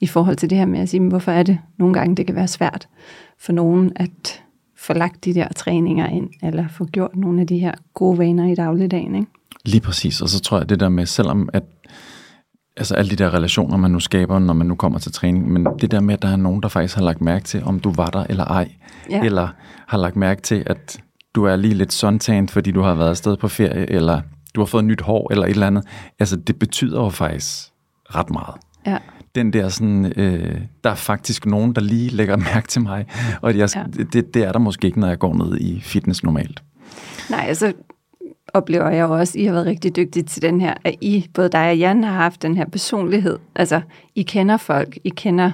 i 0.00 0.06
forhold 0.06 0.36
til 0.36 0.50
det 0.50 0.58
her 0.58 0.66
med 0.66 0.80
at 0.80 0.88
sige, 0.88 1.00
hvorfor 1.00 1.32
er 1.32 1.42
det 1.42 1.58
nogle 1.76 1.94
gange, 1.94 2.16
det 2.16 2.26
kan 2.26 2.34
være 2.34 2.48
svært 2.48 2.88
for 3.38 3.52
nogen 3.52 3.92
at 3.96 4.42
få 4.88 4.94
lagt 4.94 5.24
de 5.24 5.34
der 5.34 5.48
træninger 5.56 6.06
ind, 6.08 6.28
eller 6.42 6.68
få 6.68 6.84
gjort 6.84 7.16
nogle 7.16 7.40
af 7.40 7.46
de 7.46 7.58
her 7.58 7.72
gode 7.94 8.18
vaner 8.18 8.52
i 8.52 8.54
dagligdagen. 8.54 9.14
Ikke? 9.14 9.26
Lige 9.64 9.80
præcis, 9.80 10.20
og 10.20 10.28
så 10.28 10.40
tror 10.40 10.58
jeg 10.58 10.68
det 10.68 10.80
der 10.80 10.88
med, 10.88 11.06
selvom 11.06 11.48
at 11.52 11.62
altså 12.76 12.94
alle 12.94 13.10
de 13.10 13.16
der 13.16 13.34
relationer, 13.34 13.76
man 13.76 13.90
nu 13.90 14.00
skaber, 14.00 14.38
når 14.38 14.54
man 14.54 14.66
nu 14.66 14.74
kommer 14.74 14.98
til 14.98 15.12
træning, 15.12 15.52
men 15.52 15.66
det 15.80 15.90
der 15.90 16.00
med, 16.00 16.14
at 16.14 16.22
der 16.22 16.28
er 16.28 16.36
nogen, 16.36 16.62
der 16.62 16.68
faktisk 16.68 16.94
har 16.94 17.02
lagt 17.02 17.20
mærke 17.20 17.44
til, 17.44 17.64
om 17.64 17.80
du 17.80 17.92
var 17.92 18.06
der 18.06 18.24
eller 18.28 18.44
ej, 18.44 18.68
Ja. 19.10 19.24
eller 19.24 19.48
har 19.88 19.98
lagt 19.98 20.16
mærke 20.16 20.42
til, 20.42 20.62
at 20.66 21.00
du 21.34 21.44
er 21.44 21.56
lige 21.56 21.74
lidt 21.74 21.92
suntanned, 21.92 22.48
fordi 22.48 22.70
du 22.70 22.80
har 22.82 22.94
været 22.94 23.08
afsted 23.10 23.36
på 23.36 23.48
ferie, 23.48 23.90
eller 23.90 24.20
du 24.54 24.60
har 24.60 24.66
fået 24.66 24.84
nyt 24.84 25.00
hår, 25.00 25.32
eller 25.32 25.44
et 25.44 25.50
eller 25.50 25.66
andet. 25.66 25.84
Altså, 26.18 26.36
det 26.36 26.58
betyder 26.58 27.02
jo 27.02 27.08
faktisk 27.08 27.68
ret 28.14 28.30
meget. 28.30 28.54
Ja. 28.86 28.98
Den 29.34 29.52
der 29.52 29.68
sådan, 29.68 30.12
øh, 30.16 30.60
der 30.84 30.90
er 30.90 30.94
faktisk 30.94 31.46
nogen, 31.46 31.72
der 31.74 31.80
lige 31.80 32.08
lægger 32.10 32.36
mærke 32.54 32.68
til 32.68 32.82
mig, 32.82 33.06
og 33.40 33.58
jeg, 33.58 33.68
Ja. 33.76 33.84
det, 34.12 34.34
det 34.34 34.44
er 34.44 34.52
der 34.52 34.58
måske 34.58 34.86
ikke, 34.86 35.00
når 35.00 35.08
jeg 35.08 35.18
går 35.18 35.34
ned 35.34 35.58
i 35.60 35.80
fitness 35.80 36.22
normalt. 36.22 36.62
Nej, 37.30 37.44
altså 37.48 37.72
oplever 38.54 38.90
jeg 38.90 39.06
også, 39.06 39.38
at 39.38 39.42
I 39.42 39.44
har 39.44 39.52
været 39.52 39.66
rigtig 39.66 39.96
dygtige 39.96 40.22
til 40.22 40.42
den 40.42 40.60
her, 40.60 40.74
at 40.84 40.94
I, 41.00 41.26
både 41.34 41.48
dig 41.48 41.68
og 41.70 41.78
Jan, 41.78 42.04
har 42.04 42.12
haft 42.12 42.42
den 42.42 42.56
her 42.56 42.66
personlighed. 42.66 43.38
Altså, 43.54 43.80
I 44.14 44.22
kender 44.22 44.56
folk, 44.56 44.98
I 45.04 45.08
kender 45.08 45.50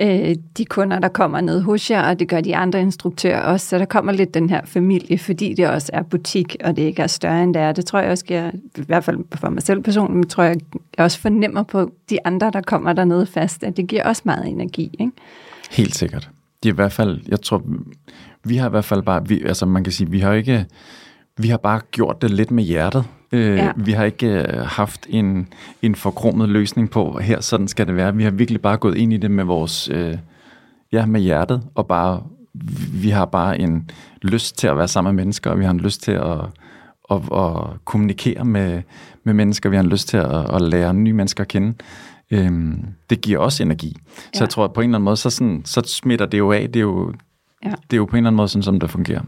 øh, 0.00 0.34
de 0.56 0.64
kunder, 0.64 0.98
der 0.98 1.08
kommer 1.08 1.40
ned 1.40 1.60
hos 1.60 1.90
jer, 1.90 2.02
og 2.02 2.18
det 2.18 2.28
gør 2.28 2.40
de 2.40 2.56
andre 2.56 2.80
instruktører 2.80 3.40
også, 3.40 3.66
så 3.66 3.78
der 3.78 3.84
kommer 3.84 4.12
lidt 4.12 4.34
den 4.34 4.50
her 4.50 4.60
familie, 4.64 5.18
fordi 5.18 5.54
det 5.54 5.68
også 5.68 5.90
er 5.92 6.02
butik, 6.02 6.56
og 6.64 6.76
det 6.76 6.82
ikke 6.82 7.02
er 7.02 7.06
større 7.06 7.42
end 7.42 7.54
det 7.54 7.62
er. 7.62 7.72
Det 7.72 7.86
tror 7.86 7.98
jeg 7.98 8.10
også 8.10 8.24
giver, 8.24 8.50
i 8.76 8.82
hvert 8.86 9.04
fald 9.04 9.18
for 9.34 9.48
mig 9.48 9.62
selv 9.62 9.82
personligt, 9.82 10.16
men 10.16 10.28
tror 10.28 10.42
jeg, 10.42 10.56
jeg 10.96 11.04
også 11.04 11.18
fornemmer 11.18 11.62
på 11.62 11.92
de 12.10 12.18
andre, 12.26 12.50
der 12.50 12.60
kommer 12.60 12.92
dernede 12.92 13.26
fast, 13.26 13.64
at 13.64 13.76
det 13.76 13.86
giver 13.86 14.04
også 14.04 14.22
meget 14.24 14.48
energi. 14.48 14.96
Ikke? 15.00 15.12
Helt 15.70 15.94
sikkert. 15.94 16.30
Det 16.62 16.68
er 16.68 16.72
i 16.72 16.74
hvert 16.74 16.92
fald, 16.92 17.20
jeg 17.28 17.40
tror, 17.40 17.62
vi 18.44 18.56
har 18.56 18.66
i 18.66 18.70
hvert 18.70 18.84
fald 18.84 19.02
bare, 19.02 19.28
vi, 19.28 19.42
altså 19.42 19.66
man 19.66 19.84
kan 19.84 19.92
sige, 19.92 20.10
vi 20.10 20.20
har 20.20 20.32
ikke, 20.32 20.66
vi 21.36 21.48
har 21.48 21.56
bare 21.56 21.80
gjort 21.90 22.22
det 22.22 22.30
lidt 22.30 22.50
med 22.50 22.64
hjertet. 22.64 23.04
Øh, 23.32 23.56
Ja. 23.56 23.72
Vi 23.76 23.92
har 23.92 24.04
ikke 24.04 24.26
øh, 24.28 24.58
haft 24.66 25.06
en, 25.08 25.48
en 25.82 25.94
forkromet 25.94 26.48
løsning 26.48 26.90
på, 26.90 27.18
her 27.18 27.40
sådan 27.40 27.68
skal 27.68 27.86
det 27.86 27.96
være. 27.96 28.14
Vi 28.16 28.24
har 28.24 28.30
virkelig 28.30 28.60
bare 28.60 28.76
gået 28.76 28.96
ind 28.96 29.12
i 29.12 29.16
det 29.16 29.30
med 29.30 29.44
vores, 29.44 29.88
øh, 29.92 30.18
ja, 30.92 31.06
med 31.06 31.20
hjertet, 31.20 31.62
og 31.74 31.86
bare, 31.86 32.22
vi 32.92 33.10
har 33.10 33.24
bare 33.24 33.58
en 33.60 33.90
lyst 34.22 34.58
til 34.58 34.66
at 34.66 34.76
være 34.78 34.88
sammen 34.88 35.14
med 35.16 35.24
mennesker, 35.24 35.50
og 35.50 35.58
vi 35.58 35.64
har 35.64 35.70
en 35.70 35.80
lyst 35.80 36.02
til 36.02 36.12
at, 36.12 36.38
at, 37.10 37.20
at 37.32 37.56
kommunikere 37.84 38.44
med, 38.44 38.82
med 39.24 39.34
mennesker, 39.34 39.68
vi 39.70 39.76
har 39.76 39.82
en 39.82 39.88
lyst 39.90 40.08
til 40.08 40.16
at, 40.16 40.54
at 40.54 40.62
lære 40.62 40.94
nye 40.94 41.12
mennesker 41.12 41.44
at 41.44 41.48
kende. 41.48 41.74
Øhm, 42.30 42.84
det 43.10 43.20
giver 43.20 43.38
også 43.38 43.62
energi. 43.62 43.96
Så 44.16 44.22
Ja. 44.34 44.40
jeg 44.40 44.48
tror, 44.48 44.64
at 44.64 44.72
på 44.72 44.80
en 44.80 44.90
eller 44.90 44.98
anden 44.98 45.04
måde, 45.04 45.16
så, 45.16 45.30
sådan, 45.30 45.62
så 45.64 45.82
smitter 45.86 46.26
det 46.26 46.38
jo 46.38 46.52
af. 46.52 46.66
Det 46.66 46.76
er 46.76 46.80
jo, 46.80 47.12
Ja. 47.64 47.68
det 47.70 47.92
er 47.92 47.96
jo 47.96 48.04
på 48.04 48.16
en 48.16 48.18
eller 48.18 48.28
anden 48.28 48.36
måde 48.36 48.48
sådan, 48.48 48.62
som 48.62 48.80
det 48.80 48.90
fungerer. 48.90 49.20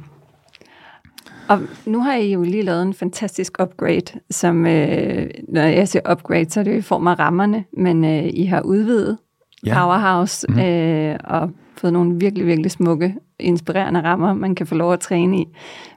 Og 1.51 1.61
nu 1.87 2.01
har 2.01 2.15
I 2.15 2.33
jo 2.33 2.43
lige 2.43 2.63
lavet 2.63 2.83
en 2.83 2.95
fantastisk 2.95 3.57
upgrade, 3.63 4.21
som, 4.31 4.67
øh, 4.67 5.27
når 5.49 5.61
jeg 5.61 5.89
siger 5.89 6.13
upgrade, 6.13 6.51
så 6.51 6.61
er 6.61 6.65
det 6.65 6.73
jo 6.73 6.79
i 6.79 6.83
form 6.83 7.07
af 7.07 7.19
rammerne, 7.19 7.65
men 7.77 8.05
øh, 8.05 8.31
I 8.35 8.45
har 8.45 8.61
udvidet 8.61 9.19
Ja. 9.67 9.75
Powerhouse 9.75 10.47
mm-hmm. 10.49 10.65
øh, 10.65 11.17
og 11.25 11.51
fået 11.77 11.93
nogle 11.93 12.19
virkelig, 12.21 12.47
virkelig 12.47 12.71
smukke, 12.71 13.15
inspirerende 13.39 14.03
rammer, 14.03 14.35
man 14.35 14.55
kan 14.55 14.67
få 14.67 14.75
lov 14.75 14.93
at 14.93 15.01
træne 15.01 15.41
i. 15.41 15.45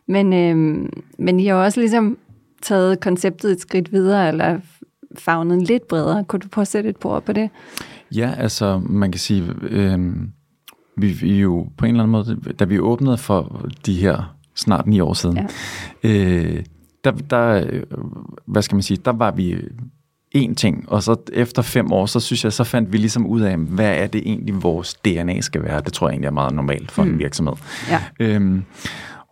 Men, 0.07 0.33
øh, 0.33 0.89
men 1.19 1.39
I 1.39 1.45
har 1.45 1.55
også 1.55 1.79
ligesom 1.79 2.17
taget 2.61 2.99
konceptet 2.99 3.51
et 3.51 3.61
skridt 3.61 3.91
videre, 3.91 4.27
eller 4.27 4.59
fagnet 5.17 5.67
lidt 5.67 5.87
bredere. 5.87 6.23
Kunne 6.23 6.39
du 6.39 6.47
prøve 6.47 6.63
at 6.63 6.67
sætte 6.67 6.89
et 6.89 7.05
ord 7.05 7.23
på 7.23 7.33
det? 7.33 7.49
Ja, 8.15 8.33
altså 8.37 8.81
man 8.85 9.11
kan 9.11 9.19
sige, 9.19 9.43
øh, 9.61 9.99
vi, 10.97 11.07
vi 11.07 11.39
jo 11.39 11.67
på 11.77 11.85
en 11.85 11.91
eller 11.91 12.03
anden 12.03 12.11
måde, 12.11 12.53
da 12.59 12.65
vi 12.65 12.79
åbnede 12.79 13.17
for 13.17 13.69
de 13.85 13.95
her 13.95 14.35
snart 14.55 14.87
ni 14.87 14.99
år 14.99 15.13
siden, 15.13 15.37
Ja. 16.03 16.09
øh, 16.09 16.63
der, 17.03 17.11
der, 17.11 17.65
hvad 18.45 18.61
skal 18.61 18.75
man 18.75 18.83
sige, 18.83 18.97
der 19.05 19.11
var 19.11 19.31
vi 19.31 19.55
én 20.37 20.53
ting, 20.53 20.89
og 20.89 21.03
så 21.03 21.15
efter 21.33 21.61
fem 21.61 21.91
år, 21.91 22.05
så 22.05 22.19
synes 22.19 22.43
jeg, 22.43 22.53
så 22.53 22.63
fandt 22.63 22.93
vi 22.93 22.97
ligesom 22.97 23.27
ud 23.27 23.41
af, 23.41 23.57
hvad 23.57 23.97
er 23.97 24.07
det 24.07 24.21
egentlig, 24.25 24.63
vores 24.63 24.93
DNA 24.93 25.41
skal 25.41 25.63
være. 25.63 25.81
Det 25.81 25.93
tror 25.93 26.07
jeg 26.07 26.13
egentlig 26.13 26.27
er 26.27 26.31
meget 26.31 26.53
normalt 26.53 26.91
for 26.91 27.03
mm. 27.03 27.09
en 27.09 27.19
virksomhed. 27.19 27.53
Ja. 27.89 28.01
Øhm, 28.19 28.63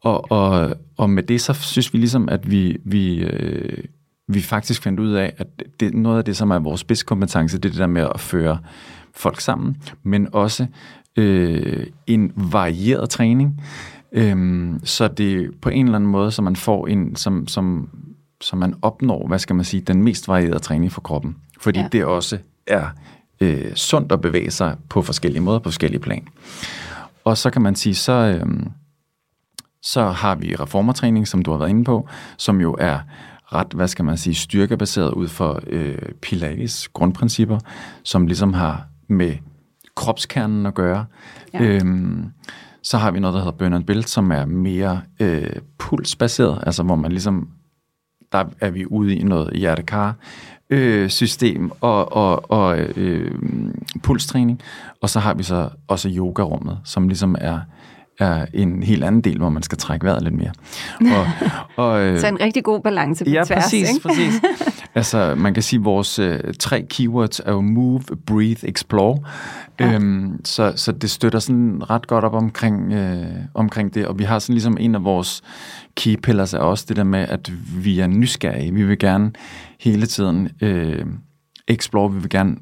og, 0.04 0.32
og, 0.32 0.76
og 0.98 1.10
med 1.10 1.24
det, 1.24 1.42
så 1.42 1.54
synes 1.54 1.94
vi 1.94 1.98
ligesom, 1.98 2.30
at 2.30 2.52
vi, 2.52 2.78
vi, 2.86 3.18
øh, 3.18 3.84
vi 4.28 4.42
faktisk 4.42 4.82
fandt 4.82 5.00
ud 5.00 5.12
af, 5.12 5.34
at 5.38 5.48
det, 5.80 5.94
noget 5.94 6.18
af 6.18 6.26
det, 6.26 6.38
som 6.38 6.52
er 6.52 6.60
vores 6.60 6.82
spidskompetence, 6.82 7.58
det 7.58 7.66
er 7.66 7.70
det 7.70 7.80
der 7.80 7.88
med 7.88 8.08
at 8.14 8.20
føre 8.20 8.60
folk 9.16 9.40
sammen, 9.40 9.78
men 10.04 10.28
også 10.32 10.66
øh, 11.18 11.88
en 12.08 12.32
varieret 12.36 13.10
træning, 13.10 13.62
Øhm, 14.12 14.80
så 14.84 15.08
det 15.08 15.52
på 15.62 15.70
en 15.70 15.86
eller 15.86 15.96
anden 15.96 16.10
måde, 16.10 16.32
så 16.32 16.42
man 16.42 16.56
får 16.56 16.88
en, 16.88 17.16
som, 17.16 17.48
som, 17.48 17.90
som 18.42 18.60
man 18.60 18.76
opnår, 18.82 19.28
hvad 19.28 19.40
skal 19.40 19.56
man 19.56 19.66
sige, 19.66 19.82
den 19.82 20.04
mest 20.04 20.28
varierede 20.28 20.60
træning 20.60 20.92
for 20.92 21.02
kroppen. 21.02 21.38
Fordi 21.60 21.80
ja. 21.80 21.88
det 21.92 22.06
også 22.06 22.38
er 22.68 22.88
øh, 23.42 23.74
sundt 23.76 24.12
at 24.12 24.22
bevæge 24.22 24.52
sig 24.52 24.78
på 24.90 25.02
forskellige 25.02 25.42
måder, 25.42 25.60
på 25.60 25.70
forskellige 25.70 26.02
plan. 26.02 26.28
Og 27.24 27.38
så 27.38 27.50
kan 27.50 27.62
man 27.62 27.76
sige, 27.76 27.96
så, 27.96 28.12
øhm, 28.12 28.72
så 29.82 30.10
har 30.10 30.36
vi 30.36 30.56
reformertræning, 30.56 31.28
som 31.28 31.42
du 31.42 31.52
har 31.52 31.58
været 31.58 31.70
inde 31.70 31.84
på, 31.84 32.08
som 32.38 32.62
jo 32.62 32.76
er 32.80 33.00
ret, 33.54 33.74
hvad 33.74 33.88
skal 33.88 34.06
man 34.06 34.18
sige, 34.18 34.36
styrkebaseret 34.36 35.14
ud 35.14 35.28
for 35.28 35.60
øh, 35.68 35.98
Pilates 36.22 36.88
grundprincipper, 36.88 37.60
som 38.04 38.28
ligesom 38.28 38.54
har 38.54 38.88
med 39.08 39.36
kropskernen 39.96 40.66
at 40.66 40.74
gøre. 40.74 41.06
Ja. 41.54 41.64
Øhm, 41.64 42.26
så 42.84 42.98
har 42.98 43.12
vi 43.12 43.20
noget, 43.20 43.34
der 43.34 43.40
hedder 43.40 43.58
Burn 43.58 43.74
and 43.74 43.84
Build, 43.84 44.04
som 44.04 44.32
er 44.32 44.46
mere 44.46 45.02
øh, 45.20 45.56
pulsbaseret, 45.78 46.64
altså 46.66 46.84
hvor 46.84 46.96
man 46.96 47.12
ligesom, 47.12 47.50
der 48.32 48.46
er 48.60 48.70
vi 48.70 48.86
ude 48.86 49.16
i 49.16 49.24
noget 49.24 49.54
hjertekar 49.54 50.16
øh, 50.70 51.10
system 51.10 51.72
og, 51.82 52.14
og, 52.14 52.52
og 52.52 52.80
øh, 52.80 53.36
pulstræning, 54.04 54.62
og 55.02 55.10
så 55.10 55.20
har 55.20 55.34
vi 55.34 55.44
så 55.44 55.70
også 55.88 56.10
yogarummet, 56.10 56.80
som 56.84 57.08
ligesom 57.08 57.36
er 57.40 57.60
er 58.20 58.46
en 58.54 58.84
helt 58.84 59.04
anden 59.04 59.22
del, 59.22 59.38
hvor 59.38 59.50
man 59.50 59.64
skal 59.64 59.78
trække 59.78 60.06
vejret 60.06 60.24
lidt 60.24 60.36
mere. 60.36 60.52
Og, 61.18 61.28
og, 61.76 62.02
øh, 62.04 62.20
så 62.20 62.28
en 62.28 62.42
rigtig 62.42 62.64
god 62.64 62.82
balance 62.82 63.26
på 63.26 63.32
ja, 63.32 63.44
tværs, 63.44 63.64
præcis, 63.64 63.90
ikke? 63.90 64.08
præcis. 64.08 64.34
Altså, 64.96 65.36
man 65.38 65.54
kan 65.54 65.64
sige, 65.64 65.80
at 65.80 65.86
vores 65.86 66.20
øh, 66.20 66.40
tre 66.60 66.86
keywords 66.90 67.40
er 67.40 67.52
jo 67.52 67.62
move, 67.62 68.02
breathe, 68.26 68.68
explore. 68.68 69.20
Ja. 69.80 69.94
Øhm, 69.94 70.46
så, 70.46 70.74
så 70.76 70.92
det 70.92 71.10
støtter 71.10 71.40
sådan 71.40 71.90
ret 71.90 72.08
godt 72.08 72.26
op 72.26 72.34
omkring, 72.34 72.94
øh, 72.94 73.26
omkring 73.54 73.94
det, 73.94 74.08
og 74.08 74.20
vi 74.20 74.24
har 74.24 74.40
sådan 74.40 74.54
ligesom 74.54 74.78
en 74.80 74.96
af 74.96 75.04
vores 75.04 75.42
key 75.96 76.16
pillars 76.16 76.54
er 76.54 76.60
også 76.60 76.86
det 76.88 76.98
der 76.98 77.04
med, 77.04 77.20
at 77.20 77.52
vi 77.84 78.00
er 78.00 78.08
nysgerrige. 78.08 78.74
Vi 78.74 78.84
vil 78.84 79.00
gerne 79.00 79.32
hele 79.80 80.06
tiden 80.06 80.50
øh, 80.62 81.06
explore, 81.68 82.14
vi 82.14 82.20
vil 82.20 82.30
gerne 82.30 82.56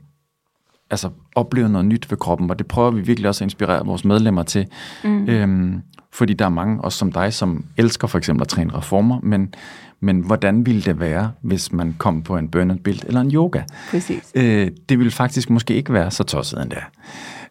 altså, 0.92 1.10
opleve 1.36 1.70
noget 1.70 1.86
nyt 1.88 2.12
ved 2.12 2.18
kroppen, 2.18 2.50
og 2.50 2.60
det 2.60 2.68
prøver 2.68 2.92
vi 2.92 3.02
virkelig 3.02 3.30
også 3.30 3.44
at 3.44 3.46
inspirere 3.46 3.86
vores 3.86 4.06
medlemmer 4.06 4.44
til. 4.44 4.68
Mm. 5.04 5.30
Øhm, 5.30 5.82
fordi 6.12 6.34
der 6.34 6.46
er 6.46 6.50
mange, 6.50 6.82
også 6.82 6.98
som 6.98 7.12
dig, 7.12 7.34
som 7.34 7.66
elsker 7.78 8.08
for 8.08 8.18
eksempel 8.18 8.42
at 8.42 8.48
træne 8.48 8.78
reformer, 8.78 9.20
men, 9.24 9.54
men 10.00 10.20
hvordan 10.20 10.66
ville 10.66 10.82
det 10.82 11.00
være, 11.00 11.32
hvis 11.42 11.72
man 11.72 11.96
kom 11.98 12.22
på 12.22 12.38
en 12.38 12.50
burn 12.50 12.72
and 12.72 12.80
build 12.80 13.00
eller 13.08 13.22
en 13.22 13.32
yoga? 13.32 13.62
Præcis. 13.92 14.32
Øh, 14.36 14.72
det 14.90 15.00
ville 15.00 15.12
faktisk 15.12 15.50
måske 15.50 15.74
ikke 15.74 15.94
være 15.94 16.12
så 16.12 16.24
tosset 16.24 16.62
endda. 16.62 16.80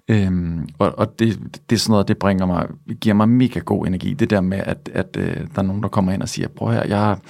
Øhm, 0.08 0.68
og 0.78 0.98
og 0.98 1.18
det, 1.18 1.38
det 1.70 1.76
er 1.76 1.80
sådan 1.80 1.92
noget, 1.92 2.08
det 2.08 2.18
bringer 2.18 2.46
mig, 2.46 2.66
giver 3.00 3.14
mig 3.14 3.28
mega 3.28 3.60
god 3.60 3.86
energi. 3.86 4.14
Det 4.14 4.30
der 4.30 4.40
med, 4.40 4.58
at, 4.58 4.90
at 4.94 5.16
øh, 5.18 5.36
der 5.36 5.58
er 5.58 5.62
nogen, 5.62 5.82
der 5.82 5.88
kommer 5.88 6.12
ind 6.12 6.22
og 6.22 6.28
siger, 6.28 6.48
prøv 6.48 6.72
her, 6.72 6.86
jeg 6.86 6.98
har 6.98 7.20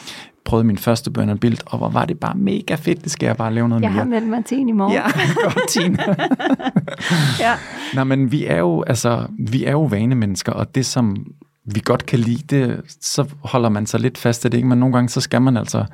prøvet 0.49 0.67
min 0.67 0.79
første 0.79 1.11
burn 1.11 1.29
and 1.29 1.39
build, 1.39 1.59
og 1.67 1.79
hvor 1.79 1.89
var 1.89 2.05
det 2.05 2.21
bare 2.21 2.35
mega 2.37 2.75
fedt, 2.75 3.05
det 3.05 3.13
skal 3.13 3.27
jeg 3.27 3.37
bare 3.37 3.55
lave 3.55 3.69
noget 3.69 3.83
jeg 3.83 3.91
mere. 3.91 3.97
Jeg 3.97 4.05
har 4.05 4.11
meldt 4.11 4.29
mig 4.29 4.45
til 4.45 4.69
i 4.69 4.73
morgen. 4.73 4.93
Ja, 4.93 5.03
godt, 5.45 5.69
Tina. 5.69 6.03
ja. 7.47 7.55
Nå, 7.95 8.05
men 8.05 8.33
vi 8.33 8.47
er 8.47 8.59
jo, 8.59 8.83
altså, 8.83 9.27
vi 9.39 9.65
er 9.65 9.71
jo 9.71 9.83
vanemennesker, 9.83 10.53
og 10.53 10.75
det, 10.75 10.87
som 10.87 11.27
vi 11.65 11.81
godt 11.85 12.07
kan 12.07 12.19
lide, 12.19 12.57
det, 12.57 12.81
så 13.01 13.25
holder 13.45 13.69
man 13.69 13.87
sig 13.87 14.01
lidt 14.01 14.19
fast 14.19 14.45
i 14.45 14.49
det, 14.49 14.57
ikke? 14.57 14.69
men 14.69 14.79
nogle 14.79 14.95
gange, 14.95 15.09
så 15.09 15.21
skal 15.21 15.43
man 15.43 15.57
altså, 15.57 15.85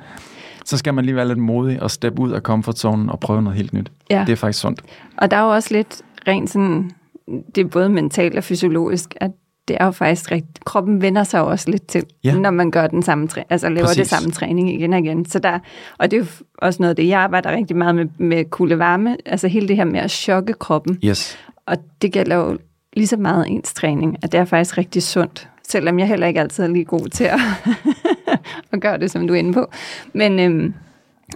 så 0.65 0.77
skal 0.77 0.93
man 0.93 1.05
lige 1.05 1.15
være 1.15 1.27
lidt 1.27 1.39
modig 1.39 1.81
og 1.81 1.91
steppe 1.91 2.21
ud 2.21 2.31
af 2.31 2.43
komfortzonen 2.43 3.09
og 3.09 3.19
prøve 3.19 3.41
noget 3.41 3.57
helt 3.57 3.73
nyt. 3.73 3.91
Ja. 4.09 4.23
Det 4.27 4.31
er 4.31 4.35
faktisk 4.35 4.59
sundt. 4.59 4.81
Og 5.17 5.31
der 5.31 5.37
er 5.37 5.41
jo 5.41 5.49
også 5.49 5.69
lidt 5.71 6.01
rent 6.27 6.49
sådan, 6.49 6.91
det 7.55 7.61
er 7.61 7.67
både 7.67 7.89
mentalt 7.89 8.37
og 8.37 8.43
fysiologisk, 8.43 9.15
at 9.17 9.31
det 9.67 9.77
er 9.79 9.85
jo 9.85 9.91
faktisk 9.91 10.31
rigtigt. 10.31 10.65
Kroppen 10.65 11.01
vender 11.01 11.23
sig 11.23 11.41
også 11.41 11.69
lidt 11.69 11.87
til, 11.87 12.03
ja. 12.23 12.35
når 12.35 12.51
man 12.51 12.71
gør 12.71 12.87
den 12.87 13.03
samme 13.03 13.27
træ- 13.27 13.43
altså 13.49 13.69
laver 13.69 13.87
Præcis. 13.87 13.97
det 13.97 14.07
samme 14.07 14.31
træning 14.31 14.73
igen 14.73 14.93
og 14.93 14.99
igen. 14.99 15.25
Så 15.25 15.39
der, 15.39 15.59
og 15.97 16.11
det 16.11 16.17
er 16.17 16.21
jo 16.21 16.27
også 16.57 16.81
noget 16.81 16.89
af 16.89 16.95
det, 16.95 17.07
jeg 17.07 17.19
arbejder 17.19 17.51
rigtig 17.51 17.77
meget 17.77 17.95
med, 17.95 18.05
med 18.17 18.45
kulde 18.45 18.79
varme, 18.79 19.17
altså 19.25 19.47
hele 19.47 19.67
det 19.67 19.75
her 19.75 19.85
med 19.85 19.99
at 19.99 20.11
chokke 20.11 20.53
kroppen. 20.53 20.99
Yes. 21.05 21.37
Og 21.65 21.77
det 22.01 22.11
gælder 22.11 22.35
jo 22.35 22.57
lige 22.93 23.07
så 23.07 23.17
meget 23.17 23.45
ens 23.47 23.73
træning, 23.73 24.17
at 24.21 24.31
det 24.31 24.39
er 24.39 24.45
faktisk 24.45 24.77
rigtig 24.77 25.03
sundt, 25.03 25.49
selvom 25.67 25.99
jeg 25.99 26.07
heller 26.07 26.27
ikke 26.27 26.39
altid 26.39 26.63
er 26.63 26.67
lige 26.67 26.85
god 26.85 27.07
til 27.09 27.23
at, 27.23 27.39
at 28.73 28.81
gøre 28.81 28.97
det, 28.97 29.11
som 29.11 29.27
du 29.27 29.33
er 29.33 29.37
inde 29.37 29.53
på. 29.53 29.71
Men, 30.13 30.39
øhm, 30.39 30.73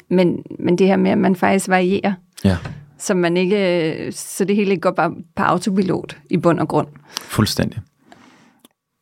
men, 0.10 0.44
men 0.60 0.78
det 0.78 0.88
her 0.88 0.98
med, 0.98 1.12
at 1.12 1.18
man 1.18 1.36
faktisk 1.36 1.70
varierer. 1.70 2.14
Ja. 2.44 2.58
Så, 2.98 3.14
man 3.14 3.38
ikke, 3.38 4.12
så 4.12 4.46
det 4.46 4.56
hele 4.56 4.72
ikke 4.72 4.82
går 4.82 4.92
bare 4.92 5.14
på 5.36 5.44
autopilot 5.44 6.18
i 6.30 6.38
bund 6.38 6.60
og 6.60 6.68
grund. 6.68 6.88
Fuldstændig. 7.22 7.80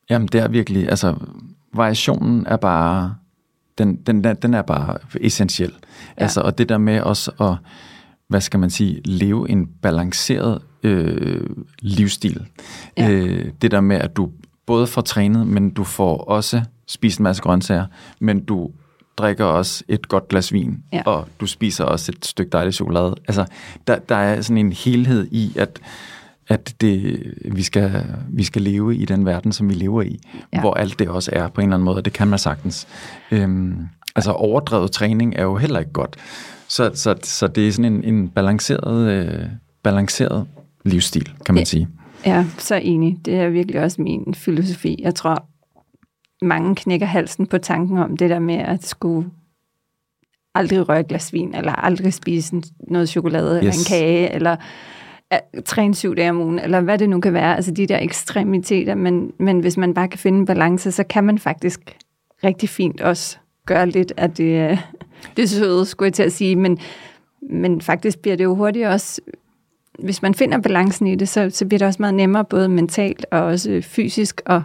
Jamen, 0.10 0.28
det 0.28 0.42
er 0.42 0.48
virkelig, 0.48 0.90
altså, 0.90 1.16
variationen 1.74 2.46
er 2.46 2.58
bare, 2.58 3.16
den, 3.78 3.96
den, 3.96 4.24
den 4.24 4.54
er 4.54 4.62
bare 4.62 4.98
essentiel. 5.22 5.74
Ja. 6.18 6.24
Altså, 6.24 6.42
og 6.42 6.58
det 6.58 6.70
der 6.70 6.78
med 6.78 7.02
også 7.02 7.32
at, 7.40 7.56
hvad 8.28 8.42
skal 8.42 8.60
man 8.60 8.70
sige, 8.70 9.02
leve 9.06 9.50
en 9.50 9.68
balanceret 9.82 10.62
øh, 10.84 11.50
livsstil. 11.80 12.46
Ja. 12.98 13.10
Øh, 13.10 13.52
det 13.62 13.72
der 13.72 13.82
med, 13.82 13.96
at 13.96 14.18
du 14.18 14.32
både 14.66 14.88
får 14.88 15.02
trænet, 15.02 15.48
men 15.48 15.70
du 15.70 15.84
får 15.84 16.18
også 16.18 16.62
spist 16.88 17.20
en 17.20 17.24
masse 17.24 17.42
grøntsager, 17.42 17.86
men 18.20 18.46
du 18.46 18.72
drikker 19.18 19.46
også 19.46 19.84
et 19.88 20.08
godt 20.08 20.28
glas 20.28 20.54
vin, 20.54 20.84
ja. 20.94 21.02
og 21.06 21.28
du 21.40 21.46
spiser 21.46 21.84
også 21.84 22.12
et 22.12 22.26
stykke 22.26 22.50
dejlig 22.50 22.74
chokolade. 22.74 23.16
Altså, 23.28 23.46
der, 23.88 24.00
der 24.00 24.16
er 24.16 24.42
sådan 24.42 24.58
en 24.58 24.72
helhed 24.72 25.28
i, 25.32 25.54
at 25.56 25.80
at 26.48 26.76
det, 26.82 27.24
vi, 27.46 27.64
skal, 27.64 28.04
vi 28.30 28.44
skal 28.44 28.62
leve 28.62 28.96
i 28.96 29.06
den 29.06 29.26
verden, 29.26 29.52
som 29.52 29.70
vi 29.70 29.74
lever 29.74 30.02
i, 30.02 30.20
ja. 30.54 30.60
hvor 30.60 30.74
alt 30.74 31.00
det 31.00 31.10
også 31.10 31.32
er 31.34 31.48
på 31.48 31.62
en 31.62 31.68
eller 31.68 31.76
anden 31.76 31.86
måde, 31.86 31.98
og 31.98 32.06
det 32.06 32.14
kan 32.14 32.28
man 32.28 32.40
sagtens. 32.40 32.88
Øhm, 33.32 33.88
altså 34.16 34.32
overdrevet 34.32 34.92
træning 34.92 35.36
er 35.36 35.44
jo 35.44 35.58
heller 35.58 35.80
ikke 35.80 35.92
godt. 35.92 36.16
Så, 36.68 36.92
så, 36.94 37.16
så 37.24 37.48
det 37.48 37.68
er 37.68 37.72
sådan 37.72 37.94
en, 37.94 38.04
en 38.04 38.30
balanceret, 38.30 39.12
øh, 39.12 39.46
balanceret 39.84 40.48
livsstil, 40.86 41.32
kan 41.46 41.56
man 41.56 41.62
ja. 41.62 41.66
sige. 41.66 41.88
Ja, 42.26 42.46
så 42.58 42.76
enig. 42.76 43.18
Det 43.26 43.36
er 43.36 43.50
virkelig 43.50 43.82
også 43.82 44.02
min 44.02 44.34
filosofi. 44.34 45.00
Jeg 45.04 45.16
tror, 45.16 45.46
mange 46.46 46.76
knækker 46.76 47.06
halsen 47.06 47.48
på 47.48 47.58
tanken 47.58 47.98
om 47.98 48.18
det 48.18 48.30
der 48.30 48.40
med 48.40 48.56
at 48.56 48.86
skulle 48.86 49.30
aldrig 50.56 50.90
røre 50.90 51.00
et 51.00 51.08
glas 51.08 51.34
vin, 51.34 51.56
eller 51.56 51.72
aldrig 51.72 52.14
spise 52.14 52.62
noget 52.88 53.10
chokolade, 53.10 53.56
yes. 53.56 53.60
eller 53.60 53.72
en 53.72 53.86
kage, 54.00 54.34
eller 54.34 54.56
træne 55.66 55.96
syv 55.96 56.16
dage 56.16 56.30
om 56.30 56.42
ugen, 56.42 56.60
eller 56.60 56.82
hvad 56.82 56.98
det 56.98 57.10
nu 57.10 57.20
kan 57.20 57.34
være, 57.34 57.56
altså 57.56 57.72
de 57.72 57.88
der 57.88 58.00
ekstremiteter, 58.00 58.96
men, 58.96 59.32
men 59.40 59.60
hvis 59.60 59.78
man 59.78 59.94
bare 59.94 60.08
kan 60.08 60.20
finde 60.20 60.40
en 60.40 60.46
balance, 60.46 60.92
så 60.92 61.04
kan 61.04 61.24
man 61.24 61.40
faktisk 61.40 61.98
rigtig 62.44 62.70
fint 62.70 63.02
også 63.02 63.38
gøre 63.66 63.90
lidt 63.90 64.14
af 64.18 64.32
det, 64.32 64.72
øh, 64.72 64.78
det 65.38 65.50
søde, 65.50 65.86
skulle 65.86 66.08
jeg 66.08 66.14
til 66.14 66.24
at 66.24 66.32
sige, 66.32 66.56
men, 66.56 66.80
men 67.50 67.82
faktisk 67.82 68.20
bliver 68.20 68.38
det 68.38 68.44
jo 68.44 68.56
hurtigt 68.56 68.88
også, 68.88 69.22
hvis 70.00 70.22
man 70.22 70.34
finder 70.34 70.58
balancen 70.58 71.08
i 71.08 71.16
det, 71.16 71.30
så, 71.30 71.50
så 71.50 71.66
bliver 71.66 71.78
det 71.78 71.88
også 71.88 72.02
meget 72.02 72.16
nemmere, 72.16 72.46
både 72.46 72.70
mentalt 72.70 73.26
og 73.32 73.42
også 73.42 73.82
fysisk, 73.84 74.42
og, 74.46 74.64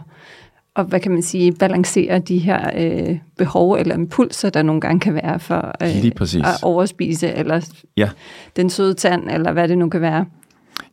og 0.75 0.85
hvad 0.85 1.00
kan 1.00 1.12
man 1.12 1.23
sige, 1.23 1.52
balancere 1.52 2.19
de 2.19 2.38
her 2.38 2.71
øh, 2.76 3.19
behov 3.38 3.75
eller 3.75 3.95
impulser, 3.95 4.50
der 4.50 4.62
nogle 4.62 4.81
gange 4.81 5.00
kan 5.00 5.14
være 5.14 5.40
for 5.40 5.73
øh, 5.83 6.45
at 6.45 6.62
overspise, 6.62 7.28
eller 7.28 7.69
ja. 7.97 8.11
den 8.57 8.71
søde 8.71 8.95
tand, 8.95 9.31
eller 9.31 9.52
hvad 9.52 9.69
det 9.69 9.78
nu 9.78 9.88
kan 9.88 10.00
være. 10.00 10.26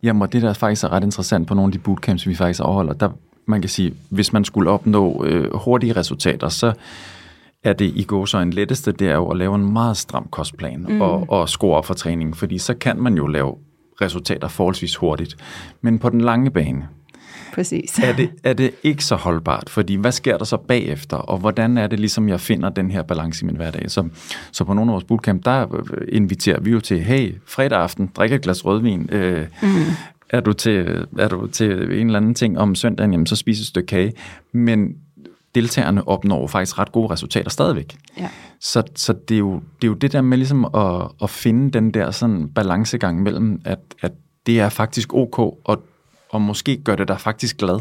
Jamen, 0.03 0.22
og 0.22 0.34
det 0.34 0.41
der 0.41 0.53
faktisk 0.53 0.84
er 0.84 0.91
ret 0.91 1.03
interessant 1.03 1.48
på 1.48 1.53
nogle 1.53 1.70
af 1.70 1.72
de 1.72 1.79
bootcamps, 1.79 2.27
vi 2.27 2.36
faktisk 2.36 2.60
afholder, 2.63 2.94
der 2.94 3.10
man 3.50 3.62
kan 3.62 3.70
sige, 3.70 3.94
hvis 4.10 4.34
man 4.34 4.46
skulle 4.46 4.72
opnå 4.72 5.25
øh, 5.25 5.56
hurtige 5.56 5.94
resultater, 5.94 6.50
så 6.50 6.74
er 7.63 7.74
det 7.74 7.91
i 7.96 8.03
går 8.03 8.25
så 8.25 8.38
en 8.38 8.53
letteste, 8.53 8.91
det 8.91 9.08
er 9.08 9.15
jo 9.15 9.29
at 9.29 9.38
lave 9.38 9.56
en 9.56 9.74
meget 9.74 9.98
stram 9.98 10.27
kostplan 10.32 10.86
mm. 10.89 11.01
og, 11.01 11.29
og 11.29 11.50
score 11.50 11.77
op 11.77 11.86
for 11.86 11.94
træningen, 11.94 12.34
fordi 12.34 12.58
så 12.58 12.74
kan 12.74 13.00
man 13.00 13.15
jo 13.15 13.27
lave 13.27 13.56
resultater 14.01 14.48
forholdsvis 14.48 14.96
hurtigt. 14.96 15.36
Men 15.82 16.00
på 16.00 16.10
den 16.10 16.22
lange 16.22 16.51
bane, 16.51 16.88
Præcis. 17.53 18.00
er, 18.00 18.15
det, 18.15 18.29
er 18.44 18.53
det 18.53 18.72
ikke 18.84 19.06
så 19.06 19.15
holdbart, 19.15 19.70
fordi 19.70 19.96
hvad 19.96 20.12
sker 20.12 20.38
der 20.38 20.46
så 20.46 20.58
bagefter, 20.58 21.18
og 21.18 21.38
hvordan 21.38 21.77
er 21.77 21.88
det 21.88 22.00
ligesom, 22.00 22.29
jeg 22.29 22.39
finder 22.39 22.70
den 22.70 22.91
her 22.91 23.01
balance 23.01 23.44
i 23.44 23.46
min 23.46 23.56
hverdag? 23.56 23.91
Så, 23.91 24.10
så 24.51 24.63
på 24.63 24.74
nogle 24.74 24.91
af 24.91 24.94
vores 24.94 25.03
bootcamp, 25.03 25.46
der 25.46 25.68
inviterer 26.12 26.60
vi 26.60 26.72
jo 26.72 26.79
til, 26.79 27.00
hey, 27.00 27.36
fredag 27.46 27.79
aften, 27.79 28.12
drik 28.15 28.32
et 28.32 28.41
glas 28.41 28.65
rødvin, 28.65 29.10
øh, 29.12 29.48
mm. 29.62 29.70
er, 30.29 30.39
du 30.39 30.53
til, 30.53 31.06
er 31.20 31.27
du 31.27 31.48
til 31.48 31.72
en 31.72 32.08
eller 32.08 32.20
anden 32.20 32.36
ting 32.36 32.60
om 32.60 32.75
søndagen, 32.75 33.12
jamen 33.12 33.27
så 33.27 33.36
spiser 33.36 33.63
et 33.63 33.68
stykke 33.68 33.88
kage, 33.88 34.13
men 34.51 34.96
deltagerne 35.56 36.08
opnår 36.08 36.48
faktisk 36.48 36.79
ret 36.79 36.91
gode 36.91 37.13
resultater 37.13 37.50
stadigvæk. 37.50 37.98
Ja. 38.18 38.29
Så, 38.60 38.84
så 38.96 39.13
det, 39.13 39.36
er 39.36 39.39
jo, 39.39 39.53
det 39.53 39.88
er 39.88 39.88
jo 39.88 39.94
det 39.94 40.13
der 40.13 40.22
med 40.22 40.38
ligesom 40.38 40.65
at, 40.65 41.12
at 41.24 41.29
finde 41.29 41.72
den 41.72 41.91
der 41.91 42.12
sådan 42.12 42.50
balancegang 42.56 43.24
mellem, 43.24 43.62
at, 43.65 43.79
at 44.01 44.12
det 44.46 44.60
er 44.60 44.70
faktisk 44.70 45.13
ok, 45.13 45.39
og, 45.39 45.84
og 46.29 46.41
måske 46.41 46.77
gør 46.83 46.95
det 46.95 47.07
dig 47.07 47.19
faktisk 47.19 47.57
glad 47.57 47.79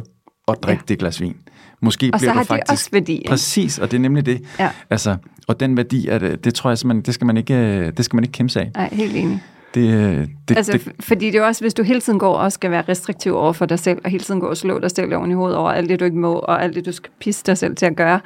at 0.49 0.57
drikke 0.63 0.83
ja. 0.89 0.93
det 0.93 0.99
glas 0.99 1.21
vin. 1.21 1.37
Måske 1.81 2.11
Og 2.13 2.19
bliver 2.19 2.33
så 2.33 2.35
har 2.35 2.43
du 2.43 2.47
faktisk, 2.47 2.67
det 2.67 2.73
også 2.73 2.89
værdi. 2.93 3.13
Ikke? 3.13 3.29
Præcis, 3.29 3.79
og 3.79 3.91
det 3.91 3.97
er 3.97 4.01
nemlig 4.01 4.27
det. 4.27 4.45
Ja. 4.59 4.71
Altså, 4.91 5.17
og 5.49 5.61
den 5.61 5.77
værdi, 5.77 6.09
er 6.09 6.19
det, 6.19 6.45
det 6.45 6.55
tror 6.55 6.71
jeg 6.71 6.79
simpelthen, 6.79 7.03
det 7.03 7.15
skal 7.15 7.27
man 7.27 7.37
ikke, 7.37 7.91
det 7.91 8.05
skal 8.05 8.17
man 8.17 8.25
ikke 8.25 8.33
kæmpe 8.33 8.51
sig 8.51 8.63
af. 8.63 8.71
Nej, 8.75 8.89
helt 8.93 9.17
enig. 9.17 9.43
Det, 9.75 10.29
det, 10.49 10.57
Altså, 10.57 10.73
det, 10.73 10.93
fordi 11.01 11.27
det 11.27 11.35
er 11.35 11.45
også, 11.45 11.65
hvis 11.65 11.75
du 11.75 11.83
hele 11.83 12.01
tiden 12.01 12.19
går 12.19 12.35
og 12.35 12.53
skal 12.53 12.71
være 12.71 12.85
restriktiv 12.89 13.37
over 13.37 13.53
for 13.53 13.67
dig 13.67 13.79
selv, 13.79 13.99
og 14.05 14.11
hele 14.11 14.25
tiden 14.25 14.41
går 14.41 14.49
og 14.49 14.57
slå 14.57 14.79
dig 14.79 14.91
selv 14.91 15.15
oven 15.15 15.31
i 15.31 15.35
hovedet 15.35 15.57
over 15.57 15.71
alt 15.71 15.89
det, 15.89 16.01
du 16.01 16.05
ikke 16.05 16.19
må, 16.19 16.33
og 16.35 16.63
alt 16.63 16.75
det, 16.75 16.87
du 16.87 16.93
skal 16.93 17.11
pisse 17.21 17.43
dig 17.47 17.59
selv 17.59 17.77
til 17.77 17.87
at 17.87 17.97
gøre, 17.97 18.21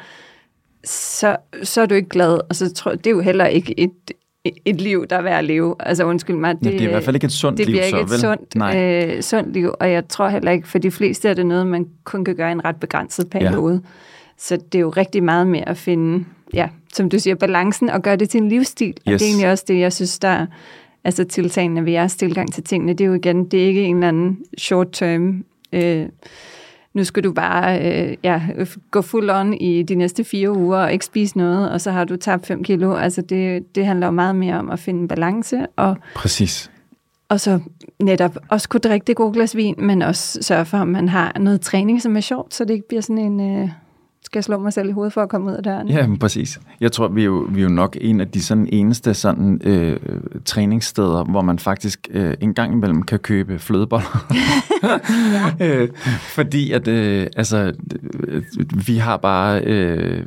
så, 0.85 1.37
så 1.63 1.81
er 1.81 1.87
du 1.87 1.95
ikke 1.95 2.09
glad. 2.09 2.41
Og 2.49 2.57
så 2.57 2.75
tror 2.75 2.95
det 2.95 3.07
er 3.07 3.11
jo 3.11 3.21
heller 3.21 3.47
ikke 3.47 3.81
et, 3.81 4.13
et 4.45 4.81
liv, 4.81 5.07
der 5.11 5.17
er 5.17 5.23
værd 5.23 5.39
at 5.39 5.45
leve. 5.45 5.75
Altså 5.81 6.05
undskyld 6.05 6.37
mig. 6.37 6.55
det, 6.59 6.67
ja, 6.67 6.71
det 6.71 6.81
er 6.81 6.87
i 6.89 6.91
hvert 6.91 7.05
fald 7.05 7.17
ikke 7.17 7.25
et 7.25 7.33
sundt 7.33 7.59
det 7.59 7.67
liv, 7.67 7.73
bliver 7.73 7.83
så 7.91 7.97
ikke 7.97 8.05
et 8.05 8.11
vel? 8.11 8.21
sundt, 8.21 8.55
Nej. 8.57 9.05
øh, 9.17 9.23
sundt 9.23 9.53
liv, 9.53 9.75
og 9.81 9.91
jeg 9.93 10.09
tror 10.09 10.29
heller 10.29 10.51
ikke, 10.51 10.69
for 10.69 10.79
de 10.79 10.91
fleste 10.91 11.29
er 11.29 11.35
det 11.35 11.47
noget, 11.47 11.67
man 11.67 11.87
kun 12.05 12.25
kan 12.25 12.37
gøre 12.37 12.49
i 12.49 12.53
en 12.53 12.65
ret 12.65 12.77
begrænset 12.77 13.31
periode. 13.31 13.75
Ja. 13.75 13.89
Så 14.39 14.57
det 14.57 14.75
er 14.75 14.81
jo 14.81 14.91
rigtig 14.91 15.23
meget 15.23 15.47
med 15.47 15.61
at 15.67 15.77
finde, 15.77 16.25
ja, 16.55 16.69
som 16.95 17.09
du 17.09 17.19
siger, 17.19 17.35
balancen 17.35 17.91
og 17.91 18.03
gøre 18.03 18.17
det 18.17 18.31
til 18.31 18.41
en 18.43 18.49
livsstil. 18.49 18.95
Og 19.07 19.13
Yes. 19.13 19.21
det 19.21 19.27
er 19.27 19.31
egentlig 19.31 19.51
også 19.51 19.65
det, 19.69 19.79
jeg 19.79 19.93
synes, 19.93 20.19
der 20.19 20.29
er 20.29 20.47
altså 21.05 21.25
tiltagende 21.25 21.85
ved 21.85 21.93
jeres 21.93 22.17
tilgang 22.17 22.53
til 22.53 22.65
tingene. 22.65 22.93
Det 22.93 23.01
er 23.05 23.09
jo 23.09 23.15
igen, 23.15 23.45
det 23.49 23.63
er 23.63 23.67
ikke 23.67 23.83
en 23.85 23.97
eller 23.97 24.09
anden 24.09 24.39
short 24.59 24.89
term, 24.93 25.45
øh, 25.73 26.07
nu 26.95 27.05
skal 27.05 27.25
du 27.25 27.33
bare 27.33 27.81
øh, 27.81 28.17
ja, 28.23 28.43
gå 28.91 29.03
fuld 29.03 29.31
on 29.31 29.55
i 29.55 29.83
de 29.83 29.95
næste 29.95 30.25
fire 30.25 30.53
uger 30.53 30.79
og 30.79 30.93
ikke 30.93 31.05
spise 31.05 31.39
noget, 31.39 31.71
og 31.71 31.81
så 31.81 31.91
har 31.91 32.05
du 32.05 32.17
tabt 32.17 32.47
5 32.47 32.65
kilo. 32.65 32.95
Altså 32.95 33.23
det, 33.23 33.75
det 33.75 33.87
handler 33.87 34.07
jo 34.07 34.11
meget 34.11 34.37
mere 34.37 34.59
om 34.59 34.71
at 34.71 34.79
finde 34.79 35.01
en 35.01 35.09
balance, 35.09 35.67
og 35.77 35.97
Præcis. 36.15 36.71
og 37.29 37.41
så 37.41 37.61
netop 38.03 38.37
også 38.49 38.69
kunne 38.69 38.81
drikke 38.81 39.05
det 39.05 39.17
gode 39.17 39.33
glas 39.33 39.57
vin, 39.57 39.75
men 39.79 40.03
også 40.03 40.43
sørge 40.43 40.65
for, 40.65 40.79
at 40.79 40.89
man 40.89 41.09
har 41.09 41.37
noget 41.41 41.61
træning, 41.61 42.03
som 42.03 42.17
er 42.17 42.21
sjovt, 42.21 42.55
så 42.55 42.65
det 42.65 42.75
ikke 42.75 42.89
bliver 42.89 43.03
sådan 43.03 43.19
en, 43.19 43.63
øh, 43.63 43.69
skal 44.33 44.39
jeg 44.39 44.45
slå 44.45 44.59
mig 44.59 44.73
selv 44.73 44.89
i 44.89 44.93
hovedet 44.93 45.13
for 45.13 45.23
at 45.23 45.29
komme 45.29 45.51
ud 45.51 45.57
af 45.57 45.63
døren? 45.63 45.89
Ja, 45.89 46.07
men 46.07 46.19
præcis. 46.19 46.61
Jeg 46.81 46.93
tror, 46.93 47.09
vi 47.09 47.21
er 47.21 47.25
jo, 47.25 47.47
vi 47.51 47.59
er 47.61 47.63
jo 47.63 47.69
nok 47.69 47.97
en 48.01 48.21
af 48.21 48.29
de 48.29 48.43
sådan 48.43 48.69
eneste 48.73 49.15
sådan, 49.15 49.61
øh, 49.65 50.01
træningssteder, 50.45 51.25
hvor 51.25 51.43
man 51.43 51.59
faktisk 51.59 52.09
øh, 52.11 52.35
en 52.41 52.55
gang 52.55 52.73
imellem 52.73 53.03
kan 53.03 53.19
købe 53.19 53.59
flødeboller. 53.59 54.27
øh, 55.61 55.89
fordi 56.21 56.73
at, 56.73 56.89
øh, 56.89 57.27
altså, 57.37 57.73
øh, 58.29 58.43
vi 58.87 58.97
har 58.97 59.17
bare... 59.17 59.61
Øh, 59.65 60.27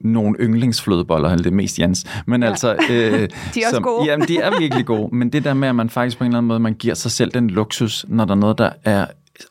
nogle 0.00 0.36
yndlingsflødeboller, 0.40 1.28
eller 1.28 1.42
det 1.42 1.50
er 1.50 1.54
mest 1.54 1.78
Jens. 1.78 2.04
Men 2.26 2.42
ja. 2.42 2.48
altså... 2.48 2.76
Øh, 2.90 3.12
De 3.54 3.62
er 3.62 3.66
også 3.66 3.80
gode. 3.82 4.10
Jamen, 4.10 4.28
de 4.28 4.38
er 4.38 4.58
virkelig 4.58 4.86
gode. 4.86 5.16
Men 5.16 5.32
det 5.32 5.44
der 5.44 5.54
med, 5.54 5.68
at 5.68 5.74
man 5.74 5.90
faktisk 5.90 6.18
på 6.18 6.24
en 6.24 6.28
eller 6.28 6.38
anden 6.38 6.48
måde, 6.48 6.60
man 6.60 6.74
giver 6.74 6.94
sig 6.94 7.10
selv 7.10 7.30
den 7.30 7.50
luksus, 7.50 8.06
når 8.08 8.24
der 8.24 8.34
er 8.34 8.38
noget, 8.38 8.58
der 8.58 8.70
er 8.84 9.06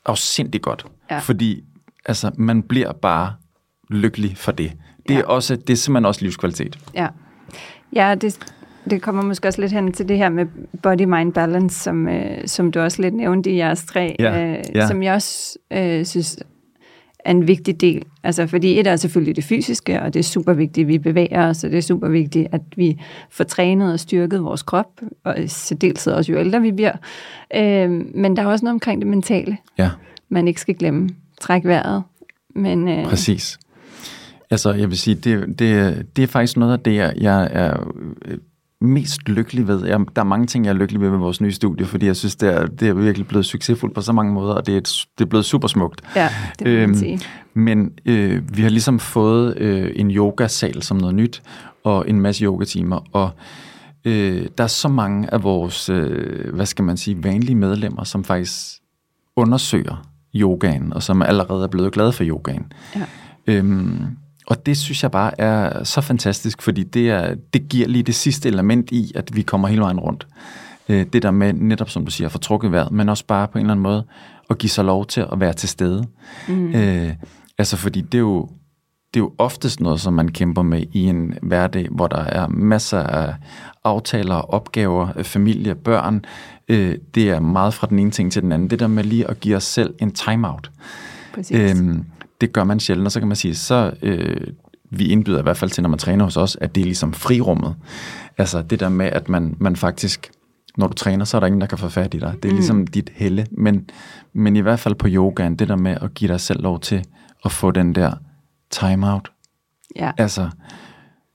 afsindig 0.05 0.61
godt. 0.61 0.85
Ja. 1.11 1.19
Fordi 1.19 1.63
altså, 2.05 2.31
man 2.37 2.63
bliver 2.63 2.91
bare 2.93 3.33
lykkelig 3.89 4.37
for 4.37 4.51
det. 4.51 4.71
Det 5.07 5.13
er, 5.15 5.19
Ja. 5.19 5.25
også, 5.25 5.55
det 5.55 5.69
er 5.69 5.77
simpelthen 5.77 6.05
også 6.05 6.21
livskvalitet. 6.21 6.77
Ja, 6.95 7.07
ja 7.95 8.15
det, 8.21 8.39
det 8.89 9.01
kommer 9.01 9.23
måske 9.23 9.47
også 9.47 9.61
lidt 9.61 9.71
hen 9.71 9.91
til 9.91 10.09
det 10.09 10.17
her 10.17 10.29
med 10.29 10.45
body-mind 10.83 11.33
balance, 11.33 11.79
som, 11.79 12.07
øh, 12.09 12.47
som 12.47 12.71
du 12.71 12.79
også 12.79 13.01
lidt 13.01 13.13
nævnte 13.13 13.51
i 13.51 13.55
jeres 13.57 13.85
tre, 13.85 14.15
Ja, 14.19 14.45
øh, 14.47 14.63
ja. 14.75 14.87
som 14.87 15.03
jeg 15.03 15.13
også 15.13 15.57
øh, 15.71 16.05
synes 16.05 16.39
er 17.19 17.31
en 17.31 17.47
vigtig 17.47 17.81
del. 17.81 18.03
Altså, 18.23 18.47
fordi 18.47 18.79
et 18.79 18.87
er 18.87 18.95
selvfølgelig 18.95 19.35
det 19.35 19.43
fysiske, 19.43 20.01
og 20.01 20.13
det 20.13 20.19
er 20.19 20.23
super 20.23 20.53
vigtigt, 20.53 20.85
at 20.85 20.87
vi 20.87 20.97
bevæger 20.97 21.47
os, 21.49 21.63
og 21.63 21.69
det 21.71 21.77
er 21.77 21.81
super 21.81 22.07
vigtigt, 22.09 22.47
at 22.51 22.61
vi 22.75 23.01
får 23.29 23.43
trænet 23.43 23.93
og 23.93 23.99
styrket 23.99 24.43
vores 24.43 24.63
krop, 24.63 25.01
og 25.23 25.35
særdeleshed 25.47 26.13
også 26.13 26.31
jo 26.31 26.37
ældre 26.39 26.61
vi 26.61 26.71
bliver. 26.71 26.91
Øh, 27.55 27.89
men 28.15 28.35
der 28.37 28.41
er 28.43 28.47
også 28.47 28.65
noget 28.65 28.73
omkring 28.73 29.01
det 29.01 29.07
mentale, 29.07 29.57
Ja, 29.77 29.89
man 30.29 30.47
ikke 30.47 30.61
skal 30.61 30.75
glemme. 30.75 31.09
Træk 31.41 31.65
vejret. 31.65 32.03
Men, 32.55 32.87
øh, 32.87 33.05
præcis. 33.05 33.59
Altså, 34.51 34.73
jeg 34.73 34.89
vil 34.89 34.97
sige, 34.97 35.15
det, 35.15 35.59
det, 35.59 36.05
det 36.15 36.23
er 36.23 36.27
faktisk 36.27 36.57
noget 36.57 36.73
af 36.73 36.79
det, 36.79 36.95
jeg, 36.95 37.13
jeg 37.17 37.49
er 37.51 37.93
øh, 38.25 38.37
mest 38.81 39.29
lykkelig 39.29 39.67
ved. 39.67 39.85
Jeg, 39.85 39.99
der 40.15 40.21
er 40.21 40.25
mange 40.25 40.47
ting, 40.47 40.65
jeg 40.65 40.71
er 40.71 40.75
lykkelig 40.75 41.01
ved 41.01 41.09
ved 41.09 41.17
vores 41.17 41.41
nye 41.41 41.51
studie, 41.51 41.85
fordi 41.85 42.05
jeg 42.05 42.15
synes, 42.15 42.35
det 42.35 42.53
er, 42.53 42.65
det 42.65 42.87
er 42.87 42.93
virkelig 42.93 43.27
blevet 43.27 43.45
succesfuldt 43.45 43.95
på 43.95 44.01
så 44.01 44.13
mange 44.13 44.33
måder, 44.33 44.53
og 44.53 44.65
det 44.65 44.73
er, 44.73 44.77
et, 44.77 45.05
det 45.17 45.25
er 45.25 45.29
blevet 45.29 45.45
super 45.45 45.67
smukt. 45.67 46.01
ja, 46.15 46.29
det 46.59 46.67
Øhm, 46.67 46.95
sige. 46.95 47.19
Men 47.53 47.91
øh, 48.05 48.57
vi 48.57 48.61
har 48.61 48.69
ligesom 48.69 48.99
fået 48.99 49.57
øh, 49.57 49.91
en 49.95 50.11
yogasal 50.11 50.83
som 50.83 50.97
noget 50.97 51.15
nyt, 51.15 51.43
og 51.83 52.09
en 52.09 52.21
masse 52.21 52.43
yogatimer, 52.45 52.99
og 53.11 53.29
øh, 54.05 54.47
der 54.57 54.63
er 54.63 54.67
så 54.67 54.87
mange 54.87 55.33
af 55.33 55.43
vores, 55.43 55.89
øh, 55.89 56.53
hvad 56.55 56.65
skal 56.65 56.85
man 56.85 56.97
sige, 56.97 57.23
vanlige 57.23 57.55
medlemmer, 57.55 58.03
som 58.03 58.23
faktisk 58.23 58.81
undersøger 59.35 60.07
yogaen, 60.35 60.93
og 60.93 61.03
som 61.03 61.21
allerede 61.21 61.63
er 61.63 61.67
blevet 61.67 61.91
glade 61.91 62.11
for 62.11 62.23
yogaen. 62.23 62.71
Ja. 62.95 63.05
Øhm, 63.47 64.05
og 64.47 64.65
det 64.65 64.77
synes 64.77 65.03
jeg 65.03 65.11
bare 65.11 65.41
er 65.41 65.83
så 65.83 66.01
fantastisk, 66.01 66.61
fordi 66.61 66.83
det, 66.83 67.09
er, 67.09 67.35
det 67.53 67.69
giver 67.69 67.87
lige 67.87 68.03
det 68.03 68.15
sidste 68.15 68.49
element 68.49 68.91
i, 68.91 69.11
at 69.15 69.35
vi 69.35 69.41
kommer 69.41 69.67
hele 69.67 69.81
vejen 69.81 69.99
rundt. 69.99 70.27
Øh, 70.89 71.05
det 71.13 71.23
der 71.23 71.31
med, 71.31 71.53
netop 71.53 71.89
som 71.89 72.05
du 72.05 72.11
siger, 72.11 72.27
at 72.27 72.31
få 72.31 72.37
trukket 72.37 72.71
vejret, 72.71 72.91
men 72.91 73.09
også 73.09 73.25
bare 73.25 73.47
på 73.47 73.57
en 73.57 73.65
eller 73.65 73.71
anden 73.71 73.83
måde 73.83 74.03
at 74.49 74.57
give 74.57 74.69
sig 74.69 74.85
lov 74.85 75.05
til 75.05 75.25
at 75.31 75.39
være 75.39 75.53
til 75.53 75.69
stede. 75.69 76.05
Mm. 76.47 76.75
Øh, 76.75 77.13
altså 77.57 77.77
fordi 77.77 78.01
det 78.01 78.17
er 78.17 78.19
jo 78.19 78.49
det 79.13 79.19
er 79.19 79.23
jo 79.23 79.33
oftest 79.37 79.79
noget, 79.79 80.01
som 80.01 80.13
man 80.13 80.29
kæmper 80.29 80.61
med 80.61 80.83
i 80.93 81.03
en 81.03 81.37
hverdag, 81.41 81.87
hvor 81.91 82.07
der 82.07 82.17
er 82.17 82.47
masser 82.47 82.99
af 82.99 83.35
aftaler, 83.83 84.35
opgaver, 84.35 85.07
øh, 85.15 85.23
familie, 85.23 85.75
børn. 85.75 86.25
Øh, 86.67 86.95
det 87.15 87.29
er 87.29 87.39
meget 87.39 87.73
fra 87.73 87.87
den 87.87 87.99
ene 87.99 88.11
ting 88.11 88.31
til 88.31 88.41
den 88.41 88.51
anden. 88.51 88.69
Det 88.69 88.79
der 88.79 88.87
med 88.87 89.03
lige 89.03 89.29
at 89.29 89.39
give 89.39 89.55
os 89.55 89.63
selv 89.63 89.93
en 89.99 90.11
timeout. 90.11 90.71
Præcis. 91.33 91.79
Øhm, 91.79 92.05
det 92.41 92.53
gør 92.53 92.63
man 92.63 92.79
sjældent, 92.79 93.05
og 93.05 93.11
så 93.11 93.19
kan 93.19 93.27
man 93.27 93.35
sige, 93.35 93.55
så 93.55 93.91
øh, 94.01 94.47
vi 94.89 95.07
indbyder 95.07 95.39
i 95.39 95.41
hvert 95.41 95.57
fald 95.57 95.71
til, 95.71 95.81
når 95.83 95.89
man 95.89 95.99
træner 95.99 96.23
hos 96.23 96.37
os, 96.37 96.57
at 96.61 96.75
det 96.75 96.81
er 96.81 96.85
ligesom 96.85 97.13
frirummet. 97.13 97.75
Altså 98.37 98.61
det 98.61 98.79
der 98.79 98.89
med, 98.89 99.05
at 99.05 99.29
man, 99.29 99.55
man 99.59 99.75
faktisk, 99.75 100.31
når 100.77 100.87
du 100.87 100.93
træner, 100.93 101.25
så 101.25 101.37
er 101.37 101.39
der 101.39 101.47
ingen, 101.47 101.61
der 101.61 101.67
kan 101.67 101.77
få 101.77 101.89
fat 101.89 102.13
i 102.13 102.19
dig. 102.19 102.35
Det 102.43 102.49
er 102.49 102.53
ligesom 102.53 102.87
dit 102.87 103.11
helle. 103.15 103.45
Men, 103.51 103.89
men 104.33 104.55
i 104.55 104.59
hvert 104.59 104.79
fald 104.79 104.95
på 104.95 105.07
yogaen, 105.09 105.55
det 105.55 105.67
der 105.67 105.75
med 105.75 105.97
at 106.01 106.13
give 106.13 106.31
dig 106.31 106.39
selv 106.39 106.63
lov 106.63 106.79
til 106.79 107.05
at 107.45 107.51
få 107.51 107.71
den 107.71 107.95
der 107.95 108.13
timeout. 108.71 109.31
ja. 109.95 110.11
Altså 110.17 110.49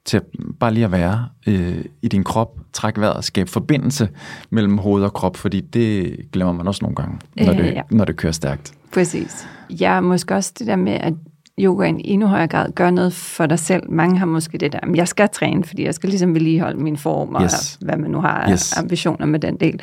til 0.05 0.17
at 0.17 0.23
bare 0.61 0.75
lige 0.75 0.85
at 0.85 0.93
være 0.93 1.29
øh, 1.47 1.85
i 2.03 2.09
din 2.09 2.25
krop, 2.25 2.57
trække 2.73 3.01
vejret 3.01 3.15
og 3.17 3.25
skabe 3.25 3.51
forbindelse 3.51 4.09
mellem 4.51 4.79
hoved 4.79 5.05
og 5.05 5.13
krop, 5.13 5.37
fordi 5.37 5.61
det 5.61 6.17
glemmer 6.33 6.53
man 6.53 6.67
også 6.69 6.79
nogle 6.83 6.97
gange, 6.97 7.19
når, 7.37 7.53
Øh, 7.53 7.59
det, 7.59 7.65
ja. 7.75 7.83
når 7.91 8.05
det 8.05 8.17
kører 8.17 8.33
stærkt. 8.33 8.73
Præcis. 8.93 9.49
Ja, 9.71 10.01
måske 10.01 10.35
også 10.35 10.53
det 10.59 10.67
der 10.67 10.77
med, 10.77 10.93
at 10.93 11.13
yogaen 11.61 12.01
i 12.01 12.11
endnu 12.11 12.27
højere 12.27 12.47
grad 12.49 12.73
gør 12.73 12.91
noget 12.91 13.13
for 13.13 13.47
dig 13.47 13.59
selv. 13.59 13.91
Mange 13.91 14.19
har 14.19 14.27
måske 14.27 14.59
det 14.59 14.73
der, 14.73 14.79
"Men 14.87 14.97
jeg 14.97 15.09
skal 15.09 15.29
træne, 15.33 15.65
fordi 15.65 15.85
jeg 15.85 15.95
skal 15.95 16.09
ligesom 16.11 16.35
vedligeholde 16.35 16.81
min 16.83 16.97
form, 16.97 17.35
og 17.35 17.43
Yes. 17.43 17.79
hvad 17.81 17.97
man 17.97 18.11
nu 18.11 18.21
har 18.21 18.51
Yes. 18.51 18.77
ambitioner 18.77 19.27
med 19.27 19.41
den 19.41 19.57
del. 19.57 19.81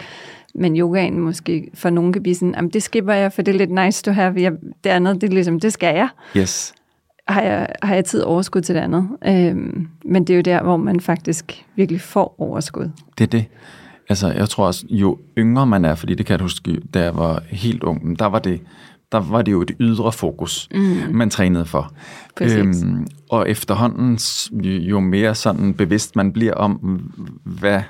Men 0.55 0.77
yogaen 0.77 1.19
måske 1.19 1.69
for 1.73 1.89
nogen 1.89 2.13
kan 2.13 2.21
blive 2.23 2.36
sådan, 2.36 2.53
"Jamen, 2.55 2.71
det 2.71 2.84
skipper 2.84 3.13
jeg, 3.13 3.34
for 3.34 3.41
det 3.41 3.53
er 3.53 3.58
lidt 3.58 3.71
nice 3.86 4.03
to 4.03 4.12
have. 4.12 4.34
Jeg, 4.38 4.51
det 4.84 4.89
andet, 4.89 5.21
det 5.21 5.29
er 5.29 5.34
ligesom, 5.34 5.60
det 5.60 5.73
skal 5.73 5.95
jeg. 5.95 6.08
Yes. 6.38 6.73
Har 7.30 7.42
jeg, 7.42 7.68
har 7.84 7.96
jeg 7.96 8.06
tid 8.06 8.22
overskud 8.22 8.62
til 8.62 8.76
det 8.76 8.82
andet? 8.82 9.10
Øhm, 9.26 9.88
men 10.06 10.24
det 10.24 10.34
er 10.34 10.38
jo 10.38 10.42
der, 10.42 10.63
hvor 10.63 10.78
man 10.78 11.00
faktisk 11.00 11.65
virkelig 11.76 12.02
får 12.02 12.36
overskud. 12.38 12.89
Det 13.18 13.24
er 13.24 13.28
det. 13.28 13.46
Altså, 14.10 14.32
jeg 14.32 14.50
tror 14.50 14.65
også, 14.65 14.86
jo 14.89 15.18
yngre 15.38 15.65
man 15.65 15.86
er, 15.86 15.96
fordi 15.96 16.15
det 16.15 16.26
kan 16.26 16.34
jeg 16.34 16.42
huske, 16.42 16.82
da 16.94 17.04
jeg 17.04 17.15
var 17.15 17.44
helt 17.50 17.84
ung, 17.84 18.20
der 18.20 18.26
var 18.26 18.39
det, 18.39 18.62
der 19.12 19.18
var 19.18 19.42
det 19.42 19.52
jo 19.52 19.62
et 19.62 19.72
ydre 19.80 20.12
fokus, 20.12 20.70
mm. 20.74 21.15
man 21.15 21.30
trænede 21.30 21.65
for. 21.65 21.94
Præcis. 22.38 22.86
og 23.30 23.50
efterhånden, 23.50 24.20
jo 24.63 25.00
mere 25.00 25.36
sådan 25.36 25.74
bevidst 25.74 26.15
man 26.15 26.34
bliver 26.34 26.54
om, 26.54 26.72
hvad 27.44 27.82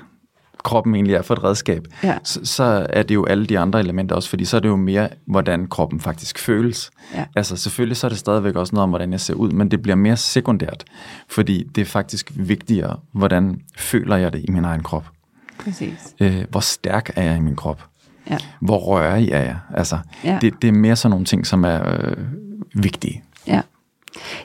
kroppen 0.62 0.94
egentlig 0.94 1.14
er 1.14 1.22
for 1.22 1.34
et 1.34 1.44
redskab, 1.44 1.84
Ja. 2.02 2.18
så, 2.24 2.40
så 2.44 2.86
er 2.90 3.02
det 3.02 3.14
jo 3.14 3.24
alle 3.24 3.46
de 3.46 3.58
andre 3.58 3.80
elementer 3.80 4.16
også, 4.16 4.28
fordi 4.28 4.44
så 4.44 4.56
er 4.56 4.60
det 4.60 4.68
jo 4.68 4.76
mere, 4.76 5.08
hvordan 5.26 5.66
kroppen 5.66 6.00
faktisk 6.00 6.38
føles. 6.38 6.90
Ja. 7.14 7.24
Altså 7.36 7.56
selvfølgelig 7.56 7.96
så 7.96 8.06
er 8.06 8.08
det 8.08 8.18
stadigvæk 8.18 8.54
også 8.56 8.74
noget 8.74 8.82
om, 8.82 8.88
hvordan 8.90 9.12
jeg 9.12 9.20
ser 9.20 9.34
ud, 9.34 9.50
men 9.50 9.70
det 9.70 9.82
bliver 9.82 9.96
mere 9.96 10.16
sekundært, 10.16 10.84
fordi 11.28 11.64
det 11.74 11.80
er 11.80 11.86
faktisk 11.86 12.32
vigtigere, 12.36 12.96
hvordan 13.12 13.60
føler 13.76 14.16
jeg 14.16 14.32
det 14.32 14.44
i 14.48 14.50
min 14.50 14.64
egen 14.64 14.82
krop. 14.82 15.06
Præcis. 15.64 16.14
Øh, 16.20 16.44
hvor 16.50 16.60
stærk 16.60 17.10
er 17.16 17.22
jeg 17.22 17.36
i 17.36 17.40
min 17.40 17.56
krop? 17.56 17.84
Ja. 18.30 18.36
Hvor 18.60 18.78
rørig 18.78 19.28
er 19.30 19.42
jeg? 19.42 19.58
Altså, 19.74 19.98
Ja. 20.24 20.38
det, 20.40 20.54
det 20.62 20.68
er 20.68 20.72
mere 20.72 20.96
sådan 20.96 21.10
nogle 21.10 21.24
ting, 21.24 21.46
som 21.46 21.64
er 21.64 21.88
øh, 21.94 22.16
vigtige. 22.74 23.22
Ja, 23.46 23.60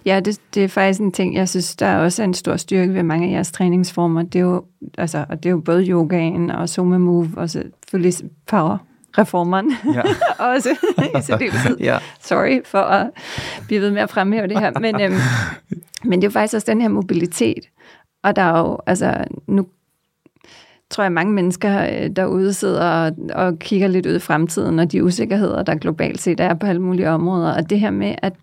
ja 0.06 0.20
det, 0.20 0.40
det 0.54 0.64
er 0.64 0.68
faktisk 0.68 1.00
en 1.00 1.12
ting, 1.12 1.36
jeg 1.36 1.50
synes, 1.50 1.76
der 1.76 1.86
er 1.86 1.98
også 1.98 2.24
en 2.24 2.34
stor 2.34 2.56
styrke 2.56 2.94
ved 2.94 3.04
mange 3.04 3.28
af 3.28 3.32
jeres 3.32 3.52
træningsformer. 3.52 4.24
Det 4.24 4.40
er 4.40 4.44
jo, 4.44 4.64
altså, 4.98 5.26
og 5.30 5.44
det 5.44 5.46
er 5.46 5.52
jo 5.52 5.60
både 5.60 5.86
yogaen 5.90 6.52
og 6.52 6.70
Soma 6.70 6.98
Move 6.98 7.30
og 7.38 7.50
selvfølgelig 7.50 8.14
power, 8.48 8.78
reformeren 9.18 9.72
Ja. 9.94 10.02
også 10.54 10.70
i 10.98 11.22
særdeleshed. 11.22 11.78
Ja. 11.80 11.98
Sorry 12.22 12.62
for 12.66 12.80
at 12.82 13.10
blive 13.68 13.82
ved 13.82 13.92
med 13.92 14.02
at 14.02 14.10
fremhæve 14.10 14.48
det 14.48 14.60
her. 14.60 14.80
Men, 14.80 15.02
øhm, 15.02 15.14
men 16.04 16.22
det 16.22 16.28
er 16.28 16.28
jo 16.28 16.32
faktisk 16.32 16.56
også 16.56 16.72
den 16.72 16.82
her 16.82 16.90
mobilitet. 16.90 17.70
Og 18.24 18.36
der 18.36 18.42
er 18.42 18.60
jo, 18.60 18.80
altså 18.86 19.24
nu 19.48 19.68
tror 20.90 21.04
jeg, 21.04 21.12
mange 21.12 21.34
mennesker 21.34 21.84
øh, 21.84 22.10
derude 22.16 22.54
sidder 22.54 22.90
og, 22.90 23.12
og 23.34 23.60
kigger 23.60 23.88
lidt 23.88 24.06
ud 24.06 24.16
i 24.16 24.20
fremtiden, 24.20 24.80
og 24.80 24.92
de 24.92 25.04
usikkerheder, 25.04 25.64
der 25.64 25.76
globalt 25.76 26.22
set 26.22 26.40
er 26.40 26.54
på 26.54 26.68
alle 26.68 26.82
mulige 26.82 27.10
områder. 27.10 27.56
Og 27.56 27.70
det 27.70 27.80
her 27.80 27.92
med 27.92 28.16
at 28.22 28.34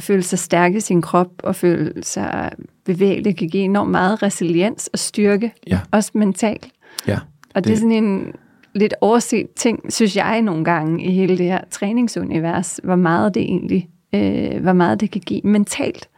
føle 0.00 0.22
sig 0.22 0.38
stærk 0.38 0.74
i 0.74 0.80
sin 0.80 1.02
krop 1.02 1.30
og 1.42 1.56
føle 1.56 1.92
sig 2.02 2.50
bevægelig, 2.84 3.36
kan 3.36 3.48
give 3.48 3.62
enormt 3.64 3.90
meget 3.90 4.22
resiliens 4.22 4.90
og 4.92 4.98
styrke, 4.98 5.52
Ja. 5.66 5.78
også 5.90 6.10
mentalt. 6.14 6.68
Ja. 7.06 7.18
Og 7.54 7.64
det, 7.64 7.64
det 7.64 7.72
er 7.72 7.76
sådan 7.76 7.92
en 8.04 8.32
lidt 8.74 8.94
overset 9.00 9.46
ting, 9.56 9.92
synes 9.92 10.16
jeg 10.16 10.42
nogle 10.42 10.64
gange, 10.64 11.04
i 11.04 11.10
hele 11.10 11.38
det 11.38 11.46
her 11.46 11.60
træningsunivers, 11.70 12.80
hvor 12.84 12.96
meget 12.96 13.34
det 13.34 13.42
egentlig, 13.42 13.88
øh, 14.14 14.62
hvor 14.62 14.72
meget 14.72 15.00
det 15.00 15.10
kan 15.10 15.20
give 15.20 15.40
mentalt 15.44 16.08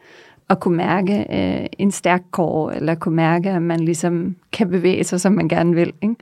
at 0.51 0.61
kunne 0.61 0.77
mærke 0.77 1.27
øh, 1.33 1.67
en 1.79 1.91
stærk 1.91 2.23
kår, 2.31 2.71
eller 2.71 2.95
kunne 2.95 3.17
mærke, 3.17 3.51
at 3.51 3.63
man 3.63 3.81
ligesom 3.81 4.37
kan 4.53 4.71
bevæge 4.71 5.05
sig, 5.05 5.21
som 5.21 5.33
man 5.33 5.49
gerne 5.49 5.75
vil. 5.75 5.93
Ikke? 6.03 6.15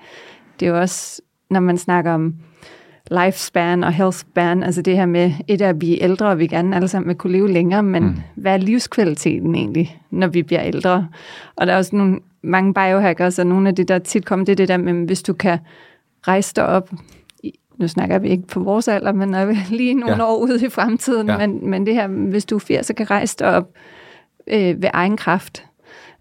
Det 0.60 0.66
er 0.66 0.70
jo 0.70 0.80
også, 0.80 1.22
når 1.50 1.60
man 1.60 1.78
snakker 1.78 2.12
om 2.12 2.34
lifespan 3.24 3.84
og 3.84 3.92
healthspan, 3.92 4.62
altså 4.62 4.82
det 4.82 4.96
her 4.96 5.06
med 5.06 5.32
et 5.48 5.62
at 5.62 5.78
blive 5.78 6.02
ældre, 6.02 6.26
og 6.26 6.38
vi 6.38 6.46
gerne 6.46 6.76
alle 6.76 6.88
sammen 6.88 7.08
vil 7.08 7.16
kunne 7.16 7.32
leve 7.32 7.52
længere, 7.52 7.82
men 7.82 8.02
mm. 8.02 8.16
hvad 8.34 8.52
er 8.52 8.56
livskvaliteten 8.56 9.54
egentlig, 9.54 9.98
når 10.10 10.26
vi 10.26 10.42
bliver 10.42 10.62
ældre? 10.62 11.08
Og 11.56 11.66
der 11.66 11.72
er 11.72 11.76
også 11.76 11.96
nogle, 11.96 12.18
mange 12.42 12.74
biohackers, 12.74 13.38
og 13.38 13.46
nogle 13.46 13.68
af 13.68 13.74
det, 13.74 13.88
der 13.88 13.98
tit 13.98 14.24
kommer, 14.24 14.44
det 14.44 14.52
er 14.52 14.56
det 14.56 14.68
der 14.68 14.76
med, 14.76 15.06
hvis 15.06 15.22
du 15.22 15.32
kan 15.32 15.58
rejse 16.28 16.52
dig 16.56 16.66
op, 16.66 16.90
nu 17.76 17.88
snakker 17.88 18.18
vi 18.18 18.28
ikke 18.28 18.46
på 18.46 18.60
vores 18.60 18.88
alder, 18.88 19.12
men 19.12 19.34
er 19.34 19.46
vi 19.46 19.56
lige 19.70 19.94
nogle 19.94 20.16
Ja. 20.16 20.24
år 20.30 20.36
ude 20.36 20.66
i 20.66 20.68
fremtiden, 20.68 21.28
Ja. 21.28 21.38
men, 21.38 21.70
men 21.70 21.86
det 21.86 21.94
her, 21.94 22.06
hvis 22.08 22.44
du 22.44 22.54
er 22.54 22.58
80, 22.58 22.86
så 22.86 22.94
kan 22.94 23.10
rejse 23.10 23.36
dig 23.38 23.46
op 23.46 23.68
øh, 24.46 24.82
ved 24.82 24.88
egen 24.92 25.16
kraft, 25.16 25.64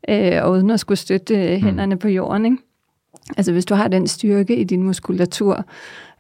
øh, 0.10 0.44
og 0.44 0.52
uden 0.52 0.70
at 0.70 0.80
skulle 0.80 0.98
støtte 0.98 1.36
øh, 1.36 1.62
hænderne 1.64 1.96
mm. 1.96 2.00
på 2.00 2.08
jorden, 2.08 2.46
ikke? 2.46 2.58
Altså 3.38 3.52
hvis 3.52 3.66
du 3.66 3.76
har 3.76 3.88
den 3.88 4.08
styrke 4.08 4.56
i 4.56 4.64
din 4.64 4.84
muskulatur, 4.84 5.66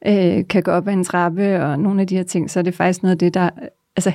øh, 0.08 0.48
kan 0.50 0.64
gå 0.64 0.72
op 0.72 0.88
ad 0.88 0.94
en 0.94 1.04
trappe 1.04 1.64
og 1.64 1.80
nogle 1.80 2.02
af 2.02 2.08
de 2.08 2.16
her 2.16 2.24
ting, 2.24 2.52
så 2.52 2.60
er 2.60 2.64
det 2.64 2.74
faktisk 2.76 3.04
noget 3.04 3.16
af 3.16 3.20
det, 3.20 3.34
der... 3.34 3.50
Altså 3.96 4.12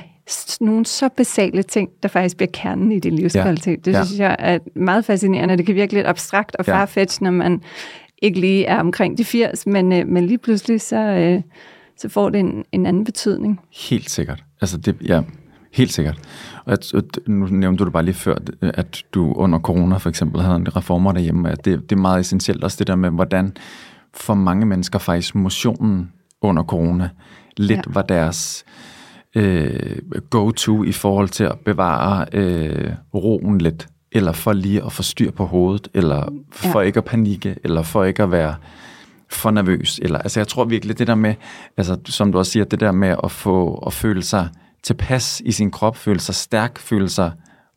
nogle 0.61 0.85
så 0.85 1.09
basale 1.17 1.63
ting, 1.63 1.89
der 2.03 2.09
faktisk 2.09 2.37
bliver 2.37 2.49
kernen 2.53 2.91
i 2.91 2.99
din 2.99 3.13
livskvalitet. 3.13 3.85
Det 3.85 3.93
Ja. 3.93 4.03
synes 4.05 4.19
jeg 4.19 4.35
er 4.39 4.59
meget 4.75 5.05
fascinerende. 5.05 5.57
Det 5.57 5.65
kan 5.65 5.75
virke 5.75 5.93
lidt 5.93 6.07
abstrakt 6.07 6.55
og 6.55 6.67
Ja. 6.67 6.73
farfetch, 6.73 7.21
når 7.23 7.31
man 7.31 7.61
ikke 8.21 8.39
lige 8.39 8.65
er 8.65 8.79
omkring 8.79 9.17
de 9.17 9.25
80, 9.25 9.67
men, 9.67 9.91
øh, 9.93 10.07
men 10.07 10.25
lige 10.25 10.37
pludselig 10.37 10.81
så, 10.81 10.97
øh, 10.97 11.41
så 11.97 12.09
får 12.09 12.29
det 12.29 12.39
en, 12.39 12.63
en 12.71 12.85
anden 12.85 13.03
betydning. 13.03 13.59
Helt 13.89 14.09
sikkert. 14.09 14.43
Altså 14.61 14.77
det, 14.77 14.95
ja, 15.07 15.21
helt 15.73 15.93
sikkert. 15.93 16.19
Og 16.65 16.73
at, 16.73 16.93
at, 16.93 17.19
nu 17.27 17.45
nævnte 17.45 17.79
du 17.79 17.85
det 17.85 17.93
bare 17.93 18.03
lige 18.05 18.15
før, 18.15 18.35
at 18.61 19.03
du 19.13 19.33
under 19.33 19.59
corona 19.59 19.97
for 19.97 20.09
eksempel 20.09 20.41
havde 20.41 20.55
en 20.55 20.75
reformer 20.75 21.11
derhjemme. 21.11 21.51
At 21.51 21.65
det, 21.65 21.89
det 21.89 21.95
er 21.95 22.01
meget 22.01 22.19
essentielt 22.19 22.63
også 22.63 22.75
det 22.79 22.87
der 22.87 22.95
med, 22.95 23.09
hvordan 23.09 23.57
for 24.13 24.33
mange 24.33 24.65
mennesker 24.65 24.99
faktisk 24.99 25.35
motionen 25.35 26.11
under 26.41 26.63
corona 26.63 27.09
lidt 27.57 27.77
ja. 27.77 27.81
Ja. 27.87 27.93
var 27.93 28.01
deres 28.01 28.65
øh, 29.35 29.97
go-to 30.29 30.83
i 30.83 30.91
forhold 30.91 31.29
til 31.29 31.43
at 31.43 31.59
bevare 31.65 32.25
øh, 32.33 32.91
roen 33.13 33.57
lidt, 33.57 33.87
eller 34.11 34.31
for 34.31 34.53
lige 34.53 34.85
at 34.85 34.91
få 34.91 35.03
styr 35.03 35.31
på 35.31 35.45
hovedet, 35.45 35.87
eller 35.93 36.33
for 36.51 36.79
Ja. 36.79 36.85
ikke 36.85 36.97
at 36.97 37.05
panikke, 37.05 37.55
eller 37.63 37.83
for 37.83 38.03
ikke 38.03 38.23
at 38.23 38.31
være 38.31 38.55
for 39.29 39.51
nervøs. 39.51 39.99
Eller, 40.03 40.19
altså 40.19 40.39
jeg 40.39 40.47
tror 40.47 40.65
virkelig, 40.65 40.99
det 40.99 41.07
der 41.07 41.15
med, 41.15 41.35
altså, 41.77 41.97
som 42.05 42.31
du 42.31 42.37
også 42.37 42.51
siger, 42.51 42.63
det 42.63 42.79
der 42.79 42.91
med 42.91 43.15
at 43.23 43.31
få 43.31 43.83
at 43.87 43.93
føle 43.93 44.23
sig 44.23 44.49
tilpas 44.87 45.41
i 45.45 45.51
sin 45.51 45.71
krop, 45.71 45.97
føle 45.97 46.19
sig 46.19 46.35
stærk, 46.35 46.79
føle 46.79 47.09
sig 47.09 47.31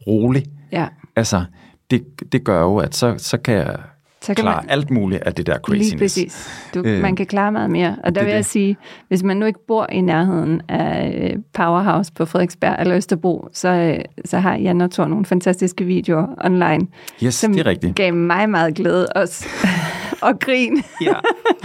rolig, 0.06 0.44
Ja. 0.72 0.86
altså 1.16 1.44
det, 1.90 2.04
det 2.32 2.44
gør 2.44 2.60
jo, 2.60 2.76
at 2.76 2.94
så, 2.94 3.14
så 3.18 3.36
kan 3.38 3.54
jeg 3.54 3.76
Så 4.22 4.26
kan 4.26 4.34
klare 4.34 4.62
man- 4.62 4.70
alt 4.70 4.90
muligt 4.90 5.22
af 5.22 5.34
det 5.34 5.46
der 5.46 5.58
craziness. 5.58 5.90
Lige 5.90 5.98
præcis. 5.98 6.48
Du, 6.74 6.82
Øh, 6.84 7.02
man 7.02 7.16
kan 7.16 7.26
klare 7.26 7.52
meget 7.52 7.70
mere. 7.70 7.96
Og 8.04 8.14
der 8.14 8.20
er 8.20 8.24
vil 8.24 8.30
jeg 8.30 8.38
det. 8.38 8.46
sige, 8.46 8.76
hvis 9.08 9.22
man 9.22 9.36
nu 9.36 9.46
ikke 9.46 9.58
bor 9.68 9.86
i 9.92 10.00
nærheden 10.00 10.62
af 10.68 11.18
øh, 11.32 11.38
Powerhouse 11.54 12.12
på 12.12 12.24
Frederiksberg 12.24 12.76
eller 12.80 12.96
Østerbro, 12.96 13.48
så, 13.52 13.68
øh, 13.68 14.00
så 14.24 14.38
har 14.38 14.56
Jan 14.56 14.80
og 14.80 14.90
Thor 14.90 15.06
nogle 15.06 15.24
fantastiske 15.26 15.84
videoer 15.84 16.26
online, 16.44 16.86
Yes, 17.24 17.34
som 17.34 17.52
det 17.52 17.60
er 17.60 17.66
rigtigt. 17.66 17.96
gav 17.96 18.14
mig 18.14 18.50
meget 18.50 18.74
glæde 18.74 19.06
også, 19.16 19.46
og 20.22 20.38
grin 20.40 20.82
Ja. 21.02 21.12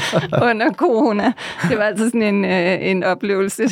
under 0.52 0.72
corona. 0.74 1.32
Det 1.70 1.78
var 1.78 1.84
altså 1.84 2.06
sådan 2.06 2.22
en, 2.22 2.46
øh, 2.46 2.78
en 2.82 3.04
oplevelse. 3.04 3.64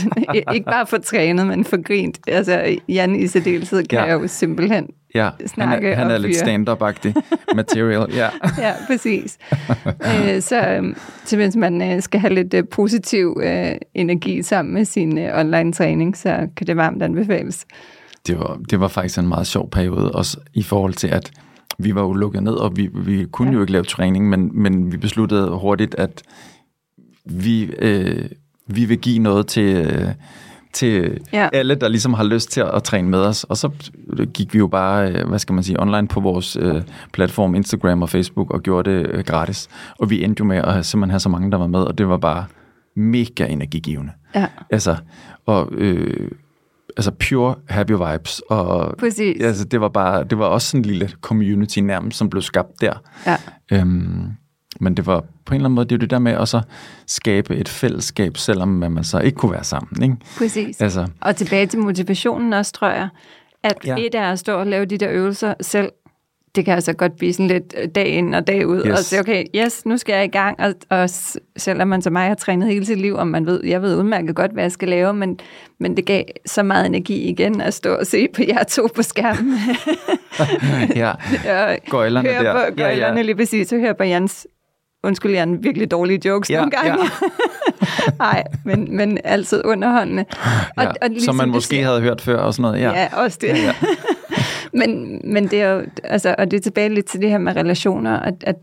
ikke 0.53 0.65
bare 0.65 0.85
for 0.87 0.97
trænet, 0.97 1.47
men 1.47 1.65
for 1.65 1.83
grint. 1.83 2.19
Altså, 2.27 2.77
Jan 2.89 3.15
i 3.15 3.27
særdeleshed 3.27 3.83
kan 3.83 3.99
Ja. 3.99 4.05
ja. 4.05 4.11
jo 4.13 4.27
simpelthen 4.27 4.87
Ja, 5.15 5.29
han 5.39 5.47
snakke 5.47 5.89
er, 5.89 5.95
han 5.95 6.11
er 6.11 6.17
lidt 6.17 6.35
stand-up-agtig 6.37 7.13
material. 7.55 8.13
Ja. 8.13 8.29
ja, 8.67 8.73
præcis. 8.87 9.37
øh, 9.87 10.41
så, 10.41 10.67
øhm, 10.69 10.95
så 11.25 11.35
hvis 11.35 11.55
man 11.55 11.81
øh, 11.95 12.01
skal 12.01 12.19
have 12.19 12.33
lidt 12.33 12.53
øh, 12.53 12.63
positiv 12.71 13.39
øh, 13.43 13.71
energi 13.93 14.43
sammen 14.43 14.73
med 14.73 14.85
sin 14.85 15.17
øh, 15.17 15.39
online-træning, 15.39 16.17
så 16.17 16.47
kan 16.57 16.67
det 16.67 16.77
varmt 16.77 17.03
anbefales. 17.03 17.65
det 18.27 18.39
var, 18.39 18.59
det 18.69 18.79
var 18.79 18.87
faktisk 18.87 19.19
en 19.19 19.27
meget 19.27 19.47
sjov 19.47 19.69
periode, 19.69 20.11
også 20.11 20.37
i 20.53 20.63
forhold 20.63 20.93
til, 20.93 21.07
at 21.07 21.31
vi 21.77 21.95
var 21.95 22.01
jo 22.01 22.13
lukket 22.13 22.43
ned, 22.43 22.53
og 22.53 22.77
vi, 22.77 22.89
vi 22.93 23.25
kunne 23.31 23.49
ja. 23.49 23.53
jo 23.53 23.61
ikke 23.61 23.71
lave 23.71 23.83
træning, 23.83 24.29
men, 24.29 24.51
men 24.53 24.91
vi 24.91 24.97
besluttede 24.97 25.49
hurtigt, 25.49 25.95
at 25.95 26.23
vi, 27.25 27.63
øh, 27.79 28.29
vi 28.67 28.85
vil 28.85 28.97
give 28.97 29.19
noget 29.19 29.47
til, 29.47 29.75
øh, 29.75 30.07
til 30.73 31.19
ja. 31.33 31.49
Alle, 31.53 31.75
der 31.75 31.87
ligesom 31.87 32.13
har 32.13 32.23
lyst 32.23 32.51
til 32.51 32.61
at, 32.61 32.75
at 32.75 32.83
træne 32.83 33.09
med 33.09 33.19
os. 33.19 33.43
Og 33.43 33.57
så 33.57 33.69
gik 34.33 34.53
vi 34.53 34.59
jo 34.59 34.67
bare, 34.67 35.11
øh, 35.11 35.27
hvad 35.27 35.39
skal 35.39 35.53
man 35.53 35.63
sige, 35.63 35.81
online 35.81 36.07
på 36.07 36.19
vores 36.19 36.55
øh, 36.55 36.81
platform, 37.13 37.55
Instagram 37.55 38.01
og 38.01 38.09
Facebook, 38.09 38.51
og 38.51 38.61
gjorde 38.61 38.91
det 38.91 39.07
øh, 39.09 39.23
gratis. 39.23 39.67
Og 39.99 40.09
vi 40.09 40.23
endte 40.23 40.41
jo 40.41 40.45
med 40.45 40.57
at 40.57 40.85
simpelthen 40.85 41.11
have 41.11 41.19
så 41.19 41.29
mange, 41.29 41.51
der 41.51 41.57
var 41.57 41.67
med, 41.67 41.79
og 41.79 41.97
det 41.97 42.07
var 42.07 42.17
bare 42.17 42.45
mega 42.95 43.45
energigivende. 43.47 44.11
Ja, 44.35 44.47
Altså, 44.71 44.95
og 45.45 45.69
øh, 45.71 46.31
altså 46.97 47.11
pure 47.11 47.55
happy 47.69 47.91
vibes. 47.91 48.39
Og, 48.49 48.95
Præcis. 48.97 49.43
Altså, 49.43 49.65
det 49.65 49.81
var 49.81 49.89
bare, 49.89 50.23
det 50.23 50.37
var 50.37 50.45
også 50.45 50.67
sådan 50.67 50.79
en 50.81 50.85
lille 50.85 51.11
community 51.21 51.79
nærmest, 51.79 52.17
som 52.17 52.29
blev 52.29 52.41
skabt 52.41 52.81
der. 52.81 52.93
ja, 53.25 53.37
Øhm, 53.71 54.25
men 54.79 54.97
det 54.97 55.05
var 55.05 55.19
på 55.45 55.53
en 55.53 55.55
eller 55.55 55.65
anden 55.65 55.75
måde, 55.75 55.85
det 55.85 55.91
er 55.91 55.95
jo 55.95 55.99
det 56.01 56.09
der 56.09 56.19
med 56.19 56.31
at 56.31 56.47
så 56.47 56.61
skabe 57.07 57.55
et 57.55 57.69
fællesskab, 57.69 58.37
selvom 58.37 58.67
man 58.67 59.03
så 59.03 59.19
ikke 59.19 59.35
kunne 59.35 59.51
være 59.51 59.63
sammen. 59.63 60.03
Ikke? 60.03 60.15
præcis. 60.37 60.81
Altså, 60.81 61.07
Og 61.21 61.35
tilbage 61.35 61.65
til 61.67 61.79
motivationen 61.79 62.53
også, 62.53 62.71
tror 62.71 62.89
jeg. 62.89 63.09
At 63.63 63.77
Ja. 63.85 63.95
ja. 63.97 64.05
et 64.05 64.15
er 64.15 64.31
at 64.31 64.39
stå 64.39 64.59
og 64.59 64.67
lave 64.67 64.85
de 64.85 64.97
der 64.97 65.09
øvelser 65.11 65.53
selv, 65.61 65.89
det 66.55 66.65
kan 66.65 66.73
altså 66.73 66.93
godt 66.93 67.17
blive 67.17 67.33
sådan 67.33 67.47
lidt 67.47 67.75
øh, 67.81 67.87
dag 67.95 68.07
ind 68.07 68.35
og 68.35 68.47
dag 68.47 68.67
ud, 68.67 68.83
Yes. 68.87 68.99
og 68.99 69.05
sige, 69.05 69.19
okay, 69.19 69.43
yes, 69.55 69.85
nu 69.85 69.97
skal 69.97 70.13
jeg 70.15 70.23
i 70.25 70.27
gang, 70.27 70.59
og, 70.59 70.73
og 70.89 71.09
selvom 71.57 71.87
man 71.87 72.01
som 72.01 72.13
mig 72.13 72.27
har 72.27 72.35
trænet 72.35 72.67
hele 72.67 72.85
sit 72.85 72.99
liv, 73.01 73.15
og 73.15 73.27
man 73.27 73.45
ved, 73.45 73.63
jeg 73.65 73.81
ved 73.81 73.95
udmærket 73.97 74.35
godt, 74.35 74.51
hvad 74.53 74.63
jeg 74.63 74.71
skal 74.71 74.87
lave, 74.87 75.13
men, 75.13 75.39
men 75.79 75.97
det 75.97 76.05
gav 76.05 76.23
så 76.45 76.63
meget 76.63 76.85
energi 76.85 77.21
igen 77.29 77.61
at 77.61 77.73
stå 77.73 77.95
og 77.95 78.07
se 78.07 78.27
på 78.35 78.41
jer 78.47 78.63
to 78.63 78.87
på 78.95 79.03
skærmen. 79.03 79.59
ja, 80.95 81.11
og 81.11 81.77
Gøjlerne 81.89 82.29
der. 82.29 82.39
på 82.53 82.57
Ja, 82.59 82.63
ja. 82.63 82.69
gøjlerne 82.69 83.23
lige 83.23 83.35
præcis, 83.35 83.67
så 83.69 83.77
høre 83.77 83.95
på 83.95 84.03
Jans, 84.03 84.47
undskyld 85.03 85.31
Jan, 85.31 85.63
virkelig 85.63 85.91
dårlige 85.91 86.21
jokes 86.25 86.49
Ja, 86.49 86.57
nogle 86.57 86.71
gange. 86.71 87.03
Nej, 88.19 88.43
men, 88.65 88.97
men 88.97 89.17
altid 89.23 89.61
underholdende. 89.65 90.25
ja. 90.77 90.83
Som 91.01 91.11
ligesom 91.11 91.35
man 91.35 91.47
du 91.47 91.53
måske 91.53 91.69
siger- 91.69 91.85
havde 91.87 92.01
hørt 92.01 92.21
før 92.21 92.37
og 92.37 92.53
sådan 92.53 92.61
noget. 92.61 92.79
Ja, 92.81 92.89
Ja, 92.89 92.99
ja 93.01 93.07
også 93.23 93.37
det. 93.41 93.47
Ja, 93.47 93.55
ja. 93.55 93.73
men, 94.75 95.21
men 95.23 95.47
det 95.47 95.61
er 95.61 95.69
jo, 95.69 95.85
altså, 96.03 96.35
og 96.37 96.51
det 96.51 96.57
er 96.57 96.61
tilbage 96.61 96.89
lidt 96.89 97.05
til 97.05 97.21
det 97.21 97.29
her 97.29 97.37
med 97.37 97.55
relationer, 97.55 98.19
at, 98.19 98.43
at, 98.47 98.55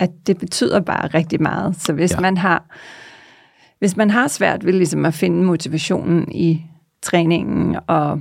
at 0.00 0.10
det 0.26 0.38
betyder 0.38 0.80
bare 0.80 1.06
rigtig 1.06 1.42
meget. 1.42 1.76
Så 1.76 1.92
hvis 1.92 2.12
Ja. 2.12 2.20
man 2.20 2.36
har 2.36 2.64
hvis 3.78 3.96
man 3.96 4.10
har 4.10 4.28
svært 4.28 4.66
ved 4.66 4.72
ligesom 4.72 5.04
at 5.04 5.14
finde 5.14 5.42
motivationen 5.44 6.32
i 6.32 6.62
træningen 7.02 7.76
og 7.86 8.20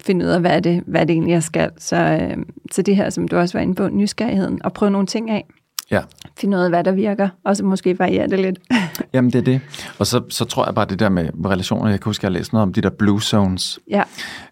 finde 0.00 0.24
ud 0.24 0.30
af, 0.30 0.40
hvad 0.40 0.62
det, 0.62 0.82
hvad 0.86 1.06
det 1.06 1.12
egentlig 1.14 1.32
jeg 1.32 1.42
skal, 1.42 1.70
så, 1.78 1.96
øh, 1.96 2.36
så 2.72 2.82
det 2.82 2.96
her, 2.96 3.10
som 3.10 3.28
du 3.28 3.36
også 3.36 3.58
var 3.58 3.62
inde 3.62 3.74
på, 3.74 3.88
nysgerrigheden, 3.88 4.64
og 4.64 4.72
prøve 4.72 4.90
nogle 4.90 5.06
ting 5.06 5.30
af. 5.30 5.44
Ja. 5.90 6.00
Finde 6.38 6.56
ud 6.56 6.62
af, 6.62 6.68
hvad 6.68 6.84
der 6.84 6.92
virker, 6.92 7.28
og 7.44 7.56
så 7.56 7.64
måske 7.64 7.98
variere 7.98 8.26
det 8.26 8.38
lidt. 8.38 8.58
Jamen, 9.14 9.30
det 9.30 9.38
er 9.38 9.42
det. 9.42 9.60
Og 9.98 10.06
så, 10.06 10.22
så 10.28 10.44
tror 10.44 10.64
jeg 10.64 10.74
bare, 10.74 10.86
det 10.86 10.98
der 10.98 11.08
med 11.08 11.30
relationer, 11.44 11.90
jeg 11.90 12.00
kan 12.00 12.08
huske, 12.08 12.24
jeg 12.24 12.32
har 12.32 12.38
læst 12.38 12.52
noget 12.52 12.62
om 12.62 12.72
de 12.72 12.80
der 12.80 12.90
blue 12.90 13.22
zones, 13.22 13.78
ja, 13.90 14.02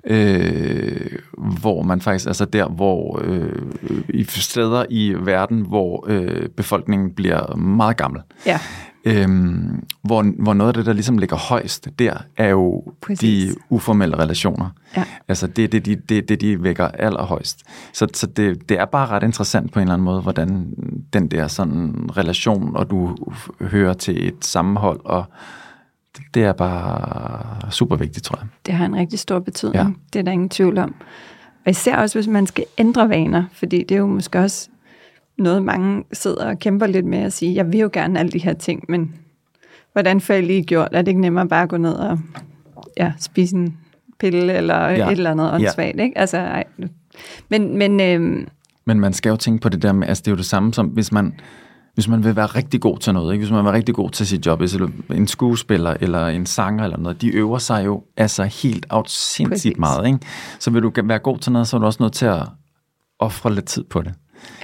øh, 0.05 1.13
hvor 1.61 1.83
man 1.83 2.01
faktisk, 2.01 2.27
altså 2.27 2.45
der, 2.45 2.69
hvor 2.69 3.21
øh, 3.25 3.63
i 4.09 4.25
steder 4.25 4.85
i 4.91 5.15
verden, 5.21 5.61
hvor 5.61 6.05
øh, 6.09 6.49
befolkningen 6.49 7.15
bliver 7.15 7.57
meget 7.57 7.97
gammel, 7.97 8.23
ja, 8.47 8.61
Øhm, 9.09 9.85
hvor, 10.03 10.43
hvor 10.43 10.55
noget 10.55 10.69
af 10.69 10.75
det, 10.75 10.87
der 10.87 10.93
ligesom 10.93 11.19
ligger 11.19 11.37
højst 11.37 11.89
der, 11.99 12.17
er 12.37 12.49
jo 12.49 12.85
Præcis. 13.03 13.55
de 13.55 13.61
uformelle 13.71 14.19
relationer. 14.19 14.71
Ja. 14.97 15.05
Altså 15.29 15.47
det 15.47 15.73
det, 15.73 15.87
de, 15.87 15.97
det, 15.97 16.29
det, 16.29 16.41
de 16.41 16.63
vækker 16.63 16.89
allerhøjst. 16.89 17.63
Så, 17.93 18.07
så 18.15 18.27
det, 18.27 18.69
det 18.69 18.79
er 18.79 18.85
bare 18.85 19.07
ret 19.07 19.23
interessant 19.23 19.73
på 19.73 19.79
en 19.79 19.83
eller 19.83 19.95
anden 19.95 20.05
måde, 20.05 20.21
hvordan 20.21 20.75
den 21.13 21.29
der 21.29 21.49
sådan 21.49 22.11
relation, 22.17 22.77
og 22.77 22.91
du 22.91 23.17
hører 23.61 23.93
til 23.93 24.29
et 24.29 24.45
sammenhold, 24.45 25.01
og 25.05 25.25
det, 26.17 26.23
det 26.35 26.45
er 26.45 26.53
bare 26.53 27.71
super 27.71 27.97
vigtigt, 27.97 28.25
tror 28.25 28.39
jeg. 28.41 28.49
Det 28.67 28.75
har 28.75 28.87
en 28.87 28.97
rigtig 28.97 29.19
stor 29.19 29.39
betydning. 29.39 29.89
Ja. 29.89 29.93
Det 30.13 30.19
er 30.19 30.23
der 30.23 30.33
ingen 30.33 30.49
tvivl 30.49 30.79
om. 30.79 30.95
Og 31.65 31.71
især 31.71 31.97
også, 31.97 32.19
hvis 32.19 32.27
man 32.27 32.47
skal 32.47 32.65
ændre 32.79 33.09
vaner, 33.09 33.45
fordi 33.53 33.79
det 33.79 33.95
er 33.95 33.99
jo 33.99 34.07
måske 34.07 34.39
også 34.39 34.69
noget, 35.39 35.63
mange 35.63 36.05
sidder 36.13 36.47
og 36.51 36.59
kæmper 36.59 36.87
lidt 36.87 37.07
med 37.07 37.19
at 37.19 37.33
sige, 37.33 37.55
jeg 37.55 37.73
vil 37.73 37.81
jo 37.81 37.91
gerne 37.93 38.19
alle 38.19 38.33
de 38.33 38.39
her 38.39 38.53
ting, 38.53 38.85
men 38.89 39.15
hvordan 39.93 40.21
får 40.21 40.35
jeg 40.35 40.43
lige 40.43 40.63
gjort? 40.65 40.89
Er 40.93 41.03
det 41.03 41.09
ikke 41.09 41.21
nemmere 41.21 41.49
bare 41.49 41.63
at 41.63 41.69
gå 41.69 41.77
ned 41.77 41.93
og 41.95 42.19
ja, 42.97 43.13
spise 43.19 43.57
en 43.57 43.77
pille 44.21 44.53
eller 44.53 44.75
Ja. 44.89 44.93
ja. 44.95 45.07
et 45.07 45.13
eller 45.13 45.31
andet 45.31 45.45
Ja. 45.49 45.55
åndssvagt, 45.55 46.01
ikke? 46.01 46.19
Altså, 46.19 46.37
ej. 46.39 46.65
Men, 47.49 47.77
men 47.79 48.01
øhm, 48.01 48.47
Men 48.85 49.01
man 49.01 49.13
skal 49.13 49.31
jo 49.31 49.37
tænke 49.37 49.61
på 49.61 49.69
det 49.69 49.83
der 49.83 49.93
med, 49.93 50.09
altså 50.09 50.23
det 50.23 50.29
er 50.29 50.33
jo 50.33 50.37
det 50.37 50.47
samme 50.47 50.75
som, 50.75 50.87
hvis 50.87 51.13
man, 51.13 51.35
hvis 51.95 52.09
man 52.09 52.25
vil 52.25 52.37
være 52.37 52.47
rigtig 52.47 52.81
god 52.81 52.99
til 52.99 53.13
noget, 53.13 53.33
ikke? 53.33 53.43
hvis 53.45 53.51
man 53.51 53.59
vil 53.59 53.65
være 53.65 53.75
rigtig 53.75 53.95
god 53.95 54.11
til 54.11 54.27
sit 54.27 54.47
job, 54.47 54.59
hvis 54.59 54.75
er 54.75 54.89
en 55.15 55.27
skuespiller 55.27 55.97
eller 56.01 56.27
en 56.27 56.47
sanger 56.47 56.85
eller 56.85 56.97
noget, 56.99 57.23
de 57.23 57.29
øver 57.29 57.59
sig 57.59 57.85
jo 57.85 58.03
altså 58.17 58.45
helt 58.45 58.87
afsindigt 58.91 59.79
meget. 59.79 60.07
Ikke? 60.07 60.19
Så 60.59 60.71
vil 60.71 60.83
du 60.83 60.93
være 61.05 61.19
god 61.19 61.39
til 61.39 61.53
noget, 61.53 61.69
så 61.69 61.77
er 61.77 61.81
du 61.81 61.87
også 61.87 62.03
nødt 62.03 62.13
til 62.13 62.27
at 62.27 62.43
ofre 63.19 63.55
lidt 63.55 63.65
tid 63.65 63.85
på 63.85 64.03
det. 64.03 64.15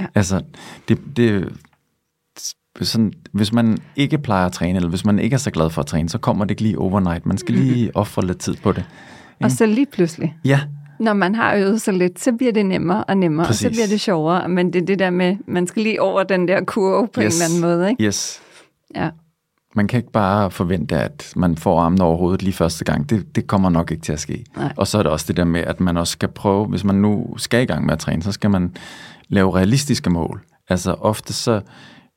Ja. 0.01 0.07
Altså, 0.15 0.41
det, 0.89 0.99
det 1.17 1.53
sådan, 2.83 3.13
hvis 3.33 3.53
man 3.53 3.79
ikke 3.97 4.19
plejer 4.19 4.47
at 4.47 4.53
træne, 4.53 4.77
eller 4.77 4.89
hvis 4.89 5.05
man 5.05 5.19
ikke 5.19 5.35
er 5.35 5.39
så 5.39 5.51
glad 5.51 5.71
for 5.71 5.81
at 5.81 5.87
træne, 5.87 6.09
så 6.09 6.19
kommer 6.19 6.45
det 6.45 6.51
ikke 6.51 6.63
lige 6.63 6.79
overnight. 6.79 7.27
Man 7.27 7.39
skal 7.39 7.55
lige 7.55 7.97
ofre 7.97 8.27
lidt 8.27 8.39
tid 8.39 8.55
på 8.63 8.73
det. 8.73 8.85
og 9.43 9.51
så 9.51 9.67
lige 9.67 9.87
pludselig, 9.87 10.37
Ja, 10.45 10.61
når 11.01 11.13
man 11.13 11.35
har 11.35 11.55
øvet 11.55 11.81
sig 11.81 11.95
lidt, 11.95 12.21
så 12.21 12.33
bliver 12.33 12.53
det 12.53 12.67
nemmere 12.67 13.05
og 13.05 13.17
nemmere, 13.17 13.47
Præcis. 13.47 13.65
og 13.67 13.71
så 13.71 13.77
bliver 13.77 13.87
det 13.87 14.01
sjovere. 14.01 14.49
Men 14.49 14.73
det 14.73 14.83
er 14.83 14.87
det 14.87 14.99
der 14.99 15.11
med, 15.11 15.37
man 15.47 15.67
skal 15.67 15.83
lige 15.83 16.03
over 16.03 16.23
den 16.23 16.49
der 16.49 16.65
kurve 16.65 17.09
på 17.09 17.21
Yes. 17.21 17.41
en 17.41 17.43
eller 17.43 17.55
anden 17.67 17.79
måde, 17.79 17.91
ikke? 17.91 18.05
yes. 18.05 18.41
Ja. 18.97 19.11
Man 19.77 19.89
kan 19.89 19.97
ikke 19.99 20.13
bare 20.13 20.51
forvente, 20.51 20.97
at 20.97 21.33
man 21.37 21.57
får 21.57 21.81
armen 21.81 22.01
over 22.01 22.17
hovedet 22.17 22.43
lige 22.43 22.53
første 22.55 22.85
gang. 22.85 23.11
Det, 23.11 23.37
det 23.37 23.47
kommer 23.47 23.71
nok 23.71 23.91
ikke 23.91 24.03
til 24.03 24.13
at 24.13 24.21
ske. 24.21 24.45
Nej. 24.57 24.73
Og 24.77 24.87
så 24.87 24.99
er 24.99 25.03
det 25.03 25.13
også 25.13 25.25
det 25.29 25.37
der 25.37 25.45
med, 25.45 25.61
at 25.61 25.81
man 25.81 25.97
også 25.97 26.13
skal 26.13 26.29
prøve, 26.29 26.67
hvis 26.67 26.85
man 26.85 26.95
nu 26.97 27.35
skal 27.37 27.63
i 27.63 27.67
gang 27.67 27.85
med 27.87 27.93
at 27.93 27.99
træne, 27.99 28.23
så 28.23 28.33
skal 28.33 28.51
man 28.51 28.77
lave 29.29 29.57
realistiske 29.57 30.11
mål. 30.11 30.41
Altså 30.69 30.93
ofte 30.93 31.33
så 31.33 31.61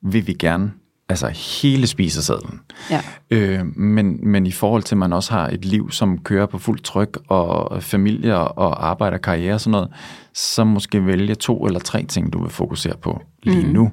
vil 0.04 0.28
vi 0.28 0.34
gerne 0.34 0.72
altså 1.10 1.28
hele 1.28 1.88
spisesedlen. 1.88 2.60
Ja. 2.91 3.02
Øh, 3.30 3.65
men, 3.78 4.32
men 4.32 4.46
i 4.46 4.52
forhold 4.52 4.84
til, 4.84 4.96
at 4.96 5.00
man 5.00 5.13
også 5.13 5.32
har 5.34 5.48
et 5.48 5.65
liv, 5.65 5.91
som 5.91 6.17
kører 6.17 6.46
på 6.46 6.58
fuld 6.58 6.80
tryk, 6.80 7.17
og 7.28 7.84
familie 7.84 8.38
og 8.38 8.88
arbejde 8.88 9.13
og 9.13 9.22
karriere 9.22 9.54
og 9.54 9.62
sådan 9.62 9.72
noget, 9.72 9.89
så 10.34 10.63
måske 10.63 11.06
vælge 11.06 11.36
to 11.36 11.65
eller 11.65 11.80
tre 11.80 12.04
ting, 12.06 12.34
du 12.34 12.41
vil 12.41 12.50
fokusere 12.52 12.98
på 13.02 13.22
lige 13.43 13.65
mm. 13.67 13.74
nu. 13.74 13.91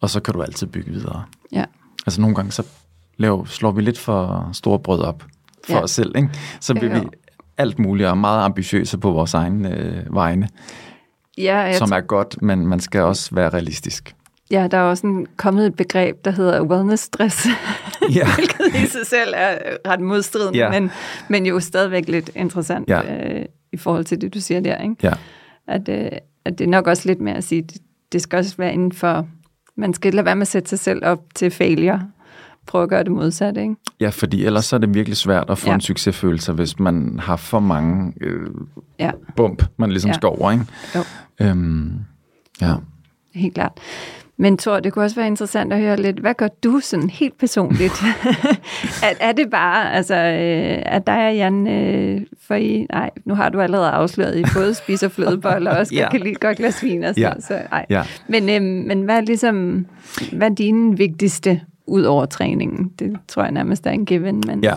Og 0.00 0.10
så 0.10 0.20
kan 0.20 0.34
du 0.34 0.42
altid 0.42 0.66
bygge 0.66 0.90
videre. 0.92 1.22
Ja. 1.52 1.64
Altså 2.06 2.20
nogle 2.20 2.36
gange, 2.36 2.52
så 2.52 2.62
laver, 3.16 3.44
slår 3.44 3.70
vi 3.72 3.82
lidt 3.82 3.98
for 3.98 4.48
store 4.52 4.78
brød 4.78 5.00
op 5.00 5.24
for 5.66 5.72
Ja. 5.72 5.82
os 5.82 5.90
selv, 5.90 6.12
ikke? 6.16 6.28
Så 6.60 6.74
Jo. 6.74 6.80
vi 6.80 7.00
alt 7.58 7.78
muligt 7.78 8.08
og 8.08 8.18
meget 8.18 8.44
ambitiøse 8.44 8.98
på 8.98 9.10
vores 9.10 9.34
egne 9.34 9.76
øh, 9.78 10.14
vegne, 10.14 10.48
Ja, 11.38 11.72
som 11.78 11.92
er 11.92 12.00
godt, 12.00 12.42
men 12.42 12.66
man 12.66 12.80
skal 12.80 13.00
også 13.00 13.34
være 13.34 13.48
realistisk. 13.48 14.14
Ja, 14.50 14.66
der 14.70 14.78
er 14.78 14.82
også 14.82 15.06
en, 15.06 15.26
kommet 15.36 15.66
et 15.66 15.76
begreb, 15.76 16.24
der 16.24 16.30
hedder 16.30 16.62
wellness-stress, 16.62 17.46
Ja. 18.16 18.26
hvilket 18.34 18.84
i 18.84 18.86
sig 18.86 19.06
selv 19.06 19.32
er 19.36 19.58
ret 19.86 20.00
modstridende, 20.00 20.58
Ja. 20.58 20.70
men, 20.80 20.90
men 21.28 21.46
jo 21.46 21.60
stadigvæk 21.60 22.08
lidt 22.08 22.30
interessant 22.34 22.88
Ja. 22.88 23.30
øh, 23.38 23.44
i 23.72 23.76
forhold 23.76 24.04
til 24.04 24.20
det, 24.20 24.34
du 24.34 24.40
siger 24.40 24.60
der. 24.60 24.76
Ikke? 24.82 24.96
Ja, 25.02 25.12
At, 25.68 25.88
øh, 25.88 26.10
at 26.44 26.58
det 26.58 26.64
er 26.64 26.68
nok 26.68 26.86
også 26.86 27.08
lidt 27.08 27.20
med 27.20 27.32
at 27.32 27.44
sige, 27.44 27.62
det, 27.62 27.76
det 28.12 28.22
skal 28.22 28.36
også 28.38 28.54
være 28.58 28.72
inden 28.72 28.92
for, 28.92 29.26
man 29.76 29.94
skal 29.94 30.14
lade 30.14 30.24
være 30.24 30.36
med 30.36 30.42
at 30.42 30.48
sætte 30.48 30.68
sig 30.68 30.78
selv 30.78 31.04
op 31.06 31.22
til 31.34 31.50
failure. 31.50 32.02
Prøve 32.66 32.82
at 32.82 32.88
gøre 32.90 33.04
det 33.04 33.12
modsatte, 33.12 33.62
ikke? 33.62 33.74
ja 34.00 34.08
fordi 34.08 34.44
ellers 34.44 34.64
så 34.64 34.76
er 34.76 34.80
det 34.80 34.94
virkelig 34.94 35.16
svært 35.16 35.50
at 35.50 35.58
få 35.58 35.68
Ja. 35.68 35.74
en 35.74 35.80
succesfølelse, 35.80 36.52
hvis 36.52 36.78
man 36.78 37.18
har 37.22 37.36
for 37.36 37.60
mange 37.60 38.12
øh, 38.20 38.46
Ja, 38.98 39.10
bump, 39.36 39.62
man 39.76 39.90
ligesom 39.90 40.08
Ja. 40.08 40.14
skal 40.14 40.26
over, 40.26 40.50
ikke? 40.52 40.64
jo, 40.94 41.00
Øhm, 41.40 41.92
ja. 42.60 42.74
helt 43.34 43.54
klart. 43.54 43.72
Men 44.36 44.58
Thor, 44.58 44.80
det 44.80 44.92
kunne 44.92 45.04
også 45.04 45.16
være 45.16 45.26
interessant 45.26 45.72
at 45.72 45.78
høre 45.80 45.96
lidt, 45.96 46.18
hvad 46.18 46.34
gør 46.34 46.48
du 46.64 46.80
sådan 46.80 47.10
helt 47.10 47.38
personligt? 47.38 47.92
er, 49.04 49.12
er 49.20 49.32
det 49.32 49.50
bare, 49.50 49.92
altså, 49.92 50.14
øh, 50.14 50.82
at 50.86 51.06
dig 51.06 51.26
og 51.28 51.34
Jan, 51.36 51.66
øh, 51.68 52.20
for 52.46 52.54
I, 52.54 52.86
nej, 52.92 53.10
nu 53.24 53.34
har 53.34 53.48
du 53.48 53.60
allerede 53.60 53.90
afsløret, 53.90 54.38
I 54.38 54.44
både 54.54 54.74
spiser 54.74 55.08
flødeboller 55.08 55.70
og 55.70 55.78
også 55.78 55.94
Ja. 55.94 56.10
kan 56.10 56.20
lide 56.20 56.34
godt 56.34 56.56
glas 56.56 56.82
vin 56.82 57.04
og 57.04 57.08
sådan 57.08 57.22
Ja. 57.22 57.28
noget, 57.28 57.44
så 57.44 57.60
nej. 57.70 57.86
Ja. 57.90 58.02
Men, 58.28 58.48
øh, 58.48 58.86
men 58.86 59.02
hvad 59.02 59.16
er 59.16 59.20
ligesom, 59.20 59.86
hvad 60.32 60.50
er 60.50 60.54
dine 60.54 60.96
vigtigste 60.96 61.60
ud 61.92 62.02
over 62.02 62.26
træningen? 62.26 62.92
Det 62.98 63.16
tror 63.28 63.42
jeg 63.42 63.52
nærmest 63.52 63.86
er 63.86 63.90
en 63.90 64.06
given, 64.06 64.42
men 64.46 64.64
Ja. 64.64 64.74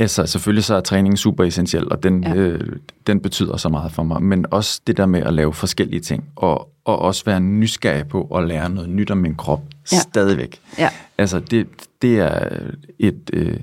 Altså, 0.00 0.26
selvfølgelig 0.26 0.64
så 0.64 0.74
er 0.74 0.80
træning 0.80 1.18
super 1.18 1.44
essentiel, 1.44 1.92
og 1.92 2.02
den, 2.02 2.24
ja. 2.24 2.34
Øh, 2.34 2.76
den 3.06 3.20
betyder 3.20 3.56
så 3.56 3.68
meget 3.68 3.92
for 3.92 4.02
mig. 4.02 4.22
Men 4.22 4.46
også 4.50 4.80
det 4.86 4.96
der 4.96 5.06
med 5.06 5.22
at 5.22 5.34
lave 5.34 5.54
forskellige 5.54 6.00
ting, 6.00 6.24
og, 6.36 6.68
og 6.84 6.98
også 6.98 7.24
være 7.24 7.40
nysgerrig 7.40 8.08
på 8.08 8.22
at 8.34 8.48
lære 8.48 8.70
noget 8.70 8.90
nyt 8.90 9.10
om 9.10 9.18
min 9.18 9.34
krop. 9.34 9.60
Ja. 9.92 9.98
stadigvæk. 9.98 10.60
ja, 10.78 10.88
Altså, 11.18 11.40
det, 11.40 11.66
det 12.02 12.18
er 12.18 12.48
et... 12.98 13.30
Øh, 13.32 13.60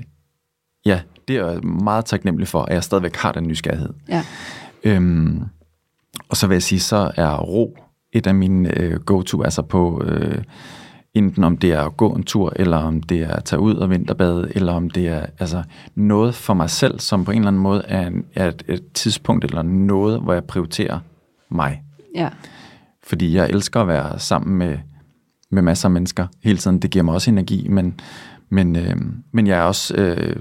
ja, 0.86 1.01
det 1.28 1.36
er 1.36 1.51
jeg 1.51 1.63
meget 1.63 2.06
taknemmelig 2.06 2.47
for, 2.47 2.62
at 2.62 2.73
jeg 2.73 2.84
stadigvæk 2.84 3.15
har 3.15 3.32
den 3.32 3.47
nysgerrighed. 3.47 3.89
ja, 4.10 4.23
Øhm, 4.84 5.43
og 6.30 6.38
så 6.38 6.47
vil 6.47 6.56
jeg 6.56 6.63
sige, 6.63 6.80
så 6.80 7.12
er 7.15 7.38
ro 7.38 7.78
et 8.12 8.28
af 8.28 8.36
mine 8.36 8.80
øh, 8.80 8.99
go-to, 8.99 9.43
altså 9.43 9.62
på 9.62 10.04
øh, 10.06 10.43
enten 11.15 11.43
om 11.43 11.58
det 11.58 11.71
er 11.71 11.82
at 11.82 11.97
gå 11.97 12.10
en 12.13 12.23
tur, 12.23 12.54
eller 12.56 12.78
om 12.78 13.04
det 13.04 13.21
er 13.21 13.34
at 13.34 13.43
tage 13.43 13.60
ud 13.60 13.75
og 13.75 13.89
vinterbade, 13.89 14.51
eller 14.56 14.73
om 14.73 14.89
det 14.89 15.08
er 15.08 15.25
altså 15.39 15.63
noget 15.95 16.36
for 16.36 16.54
mig 16.54 16.69
selv, 16.69 16.99
som 16.99 17.25
på 17.25 17.32
en 17.32 17.38
eller 17.38 17.47
anden 17.47 17.62
måde 17.62 17.84
er, 17.88 18.08
en, 18.08 18.25
er 18.36 18.47
et, 18.47 18.63
et 18.67 18.91
tidspunkt, 18.93 19.45
eller 19.45 19.62
noget, 19.62 20.19
hvor 20.21 20.34
jeg 20.34 20.43
prioriterer 20.43 20.99
mig. 21.49 21.82
ja, 22.15 22.30
Fordi 23.04 23.36
jeg 23.36 23.49
elsker 23.49 23.82
at 23.82 23.88
være 23.88 24.19
sammen 24.19 24.58
med, 24.58 24.78
med 25.49 25.62
masser 25.62 25.88
af 25.88 25.91
mennesker 25.91 26.28
hele 26.43 26.58
tiden. 26.58 26.80
Det 26.80 26.89
giver 26.91 27.04
mig 27.04 27.13
også 27.13 27.32
energi, 27.32 27.67
men, 27.69 27.99
men, 28.49 28.75
øh, 28.75 28.95
men 29.32 29.47
jeg 29.47 29.58
er 29.58 29.63
også 29.63 29.95
øh, 29.95 30.36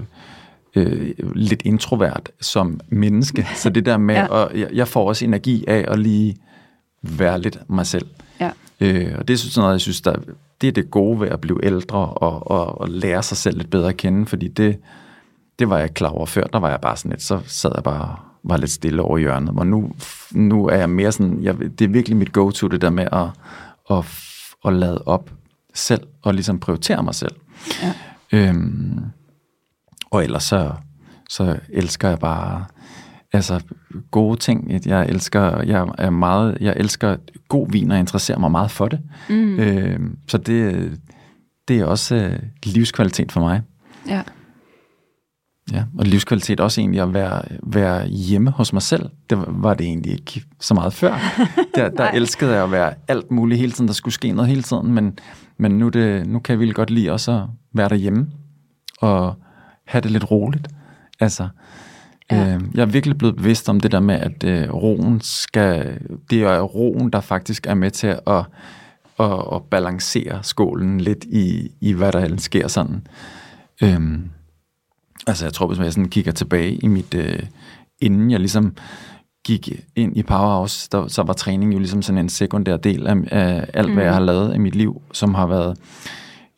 øh, 0.75 1.13
lidt 1.35 1.61
introvert 1.65 2.29
som 2.41 2.79
menneske. 2.89 3.47
Så 3.63 3.69
det 3.69 3.85
der 3.85 3.97
med, 3.97 4.15
Ja. 4.15 4.45
at 4.45 4.59
jeg, 4.59 4.69
jeg 4.73 4.87
får 4.87 5.07
også 5.07 5.25
energi 5.25 5.65
af 5.67 5.85
at 5.87 5.99
lige 5.99 6.35
være 7.01 7.41
lidt 7.41 7.59
mig 7.69 7.85
selv. 7.85 8.05
ja, 8.39 8.51
Øh, 8.79 9.11
og 9.17 9.27
det 9.27 9.33
er 9.33 9.37
sådan 9.37 9.61
noget, 9.61 9.73
jeg 9.73 9.81
synes, 9.81 10.01
der, 10.01 10.15
det 10.61 10.67
er 10.67 10.71
det 10.71 10.91
gode 10.91 11.19
ved 11.19 11.27
at 11.27 11.41
blive 11.41 11.65
ældre 11.65 11.97
og, 11.97 12.51
og, 12.51 12.81
og 12.81 12.89
lære 12.89 13.23
sig 13.23 13.37
selv 13.37 13.57
lidt 13.57 13.69
bedre 13.69 13.89
at 13.89 13.97
kende, 13.97 14.25
fordi 14.25 14.47
det, 14.47 14.79
det 15.59 15.69
var 15.69 15.77
jeg 15.77 15.93
klar 15.93 16.09
over 16.09 16.25
før. 16.25 16.43
Der 16.43 16.59
var 16.59 16.69
jeg 16.69 16.81
bare 16.81 16.97
sådan 16.97 17.11
lidt, 17.11 17.21
så 17.21 17.39
sad 17.45 17.71
jeg 17.75 17.83
bare 17.83 18.15
var 18.43 18.57
lidt 18.57 18.71
stille 18.71 19.01
over 19.01 19.17
hjørnet. 19.17 19.53
Og 19.57 19.67
nu, 19.67 19.91
nu 20.31 20.67
er 20.67 20.75
jeg 20.75 20.89
mere 20.89 21.11
sådan, 21.11 21.43
jeg, 21.43 21.57
det 21.59 21.81
er 21.81 21.87
virkelig 21.87 22.17
mit 22.17 22.33
go-to, 22.33 22.67
det 22.67 22.81
der 22.81 22.89
med 22.89 23.07
at, 23.11 23.27
at, 23.97 24.05
at 24.65 24.73
lade 24.73 25.03
op 25.05 25.29
selv, 25.73 26.07
og 26.21 26.33
ligesom 26.33 26.59
prioritere 26.59 27.03
mig 27.03 27.15
selv. 27.15 27.35
ja, 27.83 27.93
Øhm, 28.33 28.99
og 30.11 30.23
ellers 30.23 30.43
så, 30.43 30.71
så 31.29 31.59
elsker 31.69 32.09
jeg 32.09 32.19
bare 32.19 32.65
altså 33.35 33.59
gode 34.11 34.39
ting. 34.39 34.71
Jeg 34.85 35.05
elsker, 35.09 35.61
jeg 35.61 35.87
er 35.97 36.09
meget, 36.09 36.57
jeg 36.61 36.73
elsker 36.77 37.15
god 37.47 37.71
vin, 37.71 37.91
og 37.91 37.99
interesserer 37.99 38.39
mig 38.39 38.51
meget 38.51 38.71
for 38.71 38.87
det. 38.87 38.99
Mm. 39.29 39.59
Øhm, 39.59 40.17
så 40.27 40.37
det, 40.37 40.91
det 41.67 41.79
er 41.79 41.85
også 41.85 42.15
øh, 42.15 42.39
livskvalitet 42.63 43.31
for 43.31 43.39
mig. 43.39 43.61
ja, 44.07 44.21
Ja, 45.71 45.83
og 45.97 46.05
livskvalitet 46.05 46.59
også 46.59 46.81
egentlig 46.81 47.01
at 47.01 47.13
være, 47.13 47.41
være 47.63 48.07
hjemme 48.07 48.49
hos 48.51 48.73
mig 48.73 48.81
selv. 48.81 49.09
Det 49.29 49.37
var- 49.47 49.73
det 49.73 49.87
egentlig 49.87 50.11
ikke 50.11 50.43
så 50.59 50.73
meget 50.73 50.93
før. 50.93 51.13
Der, 51.75 51.89
der 51.89 52.11
elskede 52.11 52.53
jeg 52.53 52.63
at 52.63 52.71
være 52.71 52.93
alt 53.07 53.31
muligt 53.31 53.59
hele 53.59 53.71
tiden. 53.71 53.87
Der 53.87 53.93
skulle 53.93 54.13
ske 54.13 54.31
noget 54.31 54.49
hele 54.49 54.61
tiden, 54.63 54.93
men, 54.93 55.19
men 55.57 55.71
nu, 55.71 55.89
det, 55.89 56.27
nu 56.27 56.39
kan 56.39 56.51
jeg 56.53 56.59
virkelig 56.59 56.75
godt 56.75 56.89
lide 56.89 57.11
også 57.11 57.31
at 57.31 57.43
være 57.73 57.89
derhjemme 57.89 58.27
og 59.01 59.35
have 59.87 60.01
det 60.01 60.11
lidt 60.11 60.31
roligt. 60.31 60.67
Altså, 61.19 61.47
Ja. 62.31 62.55
øh, 62.55 62.61
jeg 62.73 62.81
er 62.81 62.85
virkelig 62.85 63.17
blevet 63.17 63.35
bevidst 63.35 63.69
om 63.69 63.79
det 63.79 63.91
der 63.91 63.99
med, 63.99 64.15
at 64.15 64.43
øh, 64.43 64.73
roen 64.73 65.21
skal, 65.21 65.99
det 66.29 66.43
er 66.43 66.61
roen, 66.61 67.09
der 67.09 67.21
faktisk 67.21 67.67
er 67.67 67.73
med 67.73 67.91
til 67.91 68.07
at, 68.07 68.45
at, 69.19 69.43
at 69.53 69.63
balancere 69.71 70.39
skålen 70.43 71.01
lidt 71.01 71.23
i, 71.23 71.71
i 71.81 71.93
hvad 71.93 72.11
der 72.11 72.37
sker 72.37 72.67
sådan. 72.67 73.07
Øhm, 73.83 74.29
Altså 75.27 75.45
jeg 75.45 75.53
tror, 75.53 75.67
hvis 75.67 75.79
jeg 75.79 75.93
sådan 75.93 76.09
kigger 76.09 76.31
tilbage 76.31 76.75
i 76.75 76.87
mit, 76.87 77.13
øh, 77.13 77.39
inden 77.99 78.31
jeg 78.31 78.39
ligesom 78.39 78.75
gik 79.45 79.83
ind 79.95 80.17
i 80.17 80.23
Powerhouse, 80.23 80.89
der, 80.91 81.07
så 81.07 81.23
var 81.23 81.33
træning 81.33 81.73
jo 81.73 81.79
ligesom 81.79 82.01
sådan 82.01 82.17
en 82.17 82.29
sekundær 82.29 82.77
del 82.77 83.07
af, 83.07 83.15
af 83.31 83.67
alt, 83.73 83.87
mm. 83.87 83.93
hvad 83.93 84.03
jeg 84.03 84.13
har 84.13 84.21
lavet 84.21 84.55
i 84.55 84.57
mit 84.57 84.75
liv, 84.75 85.01
som 85.13 85.33
har 85.33 85.47
været 85.47 85.77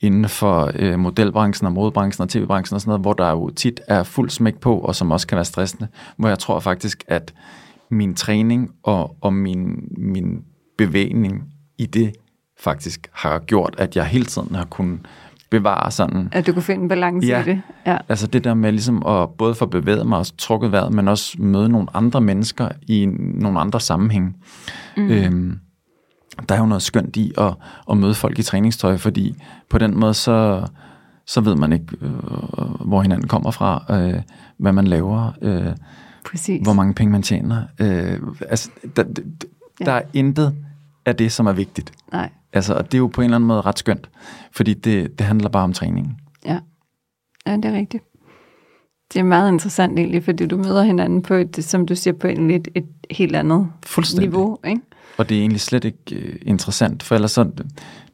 inden 0.01 0.29
for 0.29 0.71
øh, 0.75 0.99
modelbranchen 0.99 1.65
og 1.67 1.73
modebranchen 1.73 2.23
og 2.23 2.29
tv-branchen 2.29 2.75
og 2.75 2.81
sådan 2.81 2.89
noget, 2.89 3.01
hvor 3.01 3.13
der 3.13 3.29
jo 3.29 3.49
tit 3.49 3.81
er 3.87 4.03
fuld 4.03 4.29
smæk 4.29 4.57
på, 4.59 4.79
og 4.79 4.95
som 4.95 5.11
også 5.11 5.27
kan 5.27 5.35
være 5.35 5.45
stressende, 5.45 5.87
hvor 6.17 6.29
jeg 6.29 6.39
tror 6.39 6.59
faktisk, 6.59 7.03
at 7.07 7.33
min 7.91 8.15
træning 8.15 8.69
og, 8.83 9.15
og 9.21 9.33
min, 9.33 9.79
min 9.97 10.41
bevægning 10.77 11.43
i 11.77 11.85
det 11.85 12.11
faktisk 12.59 13.07
har 13.13 13.39
gjort, 13.39 13.75
at 13.77 13.95
jeg 13.95 14.05
hele 14.05 14.25
tiden 14.25 14.55
har 14.55 14.65
kunnet 14.65 14.99
bevare 15.49 15.91
sådan... 15.91 16.29
At 16.31 16.47
du 16.47 16.53
kunne 16.53 16.61
finde 16.61 16.81
en 16.83 16.87
balance 16.89 17.27
Ja. 17.27 17.41
i 17.41 17.43
det. 17.43 17.61
Ja. 17.85 17.97
Altså 18.09 18.27
det 18.27 18.43
der 18.43 18.53
med 18.53 18.71
ligesom 18.71 19.05
at 19.05 19.29
både 19.37 19.55
få 19.55 19.65
bevæget 19.65 20.05
mig 20.07 20.19
og 20.19 20.25
trukket 20.37 20.71
vejret, 20.71 20.93
men 20.93 21.07
også 21.07 21.35
møde 21.41 21.69
nogle 21.69 21.87
andre 21.93 22.21
mennesker 22.21 22.69
i 22.87 23.05
nogle 23.15 23.59
andre 23.59 23.79
sammenhæng. 23.81 24.35
Mm. 24.97 25.09
Øhm, 25.09 25.59
der 26.49 26.55
er 26.55 26.59
jo 26.59 26.65
noget 26.65 26.81
skønt 26.81 27.15
i 27.17 27.31
at, 27.37 27.53
at 27.91 27.97
møde 27.97 28.13
folk 28.15 28.39
i 28.39 28.43
træningstøj, 28.43 28.97
fordi 28.97 29.35
på 29.69 29.77
den 29.77 29.99
måde 29.99 30.13
så, 30.13 30.67
så 31.25 31.41
ved 31.41 31.55
man 31.55 31.73
ikke, 31.73 31.85
øh, 32.01 32.11
hvor 32.85 33.01
hinanden 33.01 33.27
kommer 33.27 33.51
fra, 33.51 33.85
øh, 33.89 34.21
hvad 34.57 34.71
man 34.71 34.87
laver, 34.87 35.31
øh, 35.41 35.75
Præcis. 36.25 36.61
hvor 36.63 36.73
mange 36.73 36.93
penge 36.93 37.11
man 37.11 37.21
tjener. 37.23 37.63
Øh, 37.79 38.19
altså, 38.49 38.69
der, 38.95 39.03
der, 39.03 39.21
Ja. 39.79 39.85
der 39.85 39.91
er 39.91 40.01
intet 40.13 40.55
af 41.05 41.15
det, 41.15 41.31
som 41.31 41.47
er 41.47 41.51
vigtigt. 41.53 41.91
Nej. 42.11 42.29
Altså, 42.53 42.73
og 42.73 42.85
det 42.85 42.93
er 42.93 42.97
jo 42.97 43.07
på 43.07 43.21
en 43.21 43.25
eller 43.25 43.35
anden 43.35 43.47
måde 43.47 43.61
ret 43.61 43.79
skønt, 43.79 44.09
fordi 44.51 44.73
det, 44.73 45.19
det 45.19 45.27
handler 45.27 45.49
bare 45.49 45.63
om 45.63 45.73
træningen. 45.73 46.17
Ja. 46.45 46.59
ja, 47.47 47.55
det 47.55 47.65
er 47.65 47.73
rigtigt. 47.73 48.03
Det 49.13 49.19
er 49.19 49.23
meget 49.23 49.51
interessant 49.51 49.99
egentlig, 49.99 50.23
fordi 50.23 50.45
du 50.47 50.57
møder 50.57 50.83
hinanden 50.83 51.21
på 51.21 51.33
et, 51.33 51.63
som 51.63 51.85
du 51.85 51.95
siger, 51.95 52.13
på 52.13 52.27
en 52.27 52.47
lidt 52.47 52.67
et 52.75 52.85
helt 53.11 53.35
andet 53.35 53.67
niveau. 54.19 54.57
Ikke? 54.67 54.81
Og 55.17 55.29
det 55.29 55.37
er 55.37 55.41
egentlig 55.41 55.61
slet 55.61 55.85
ikke 55.85 55.97
øh, 56.15 56.35
interessant, 56.41 57.03
for 57.03 57.15
ellers 57.15 57.31
så, 57.31 57.43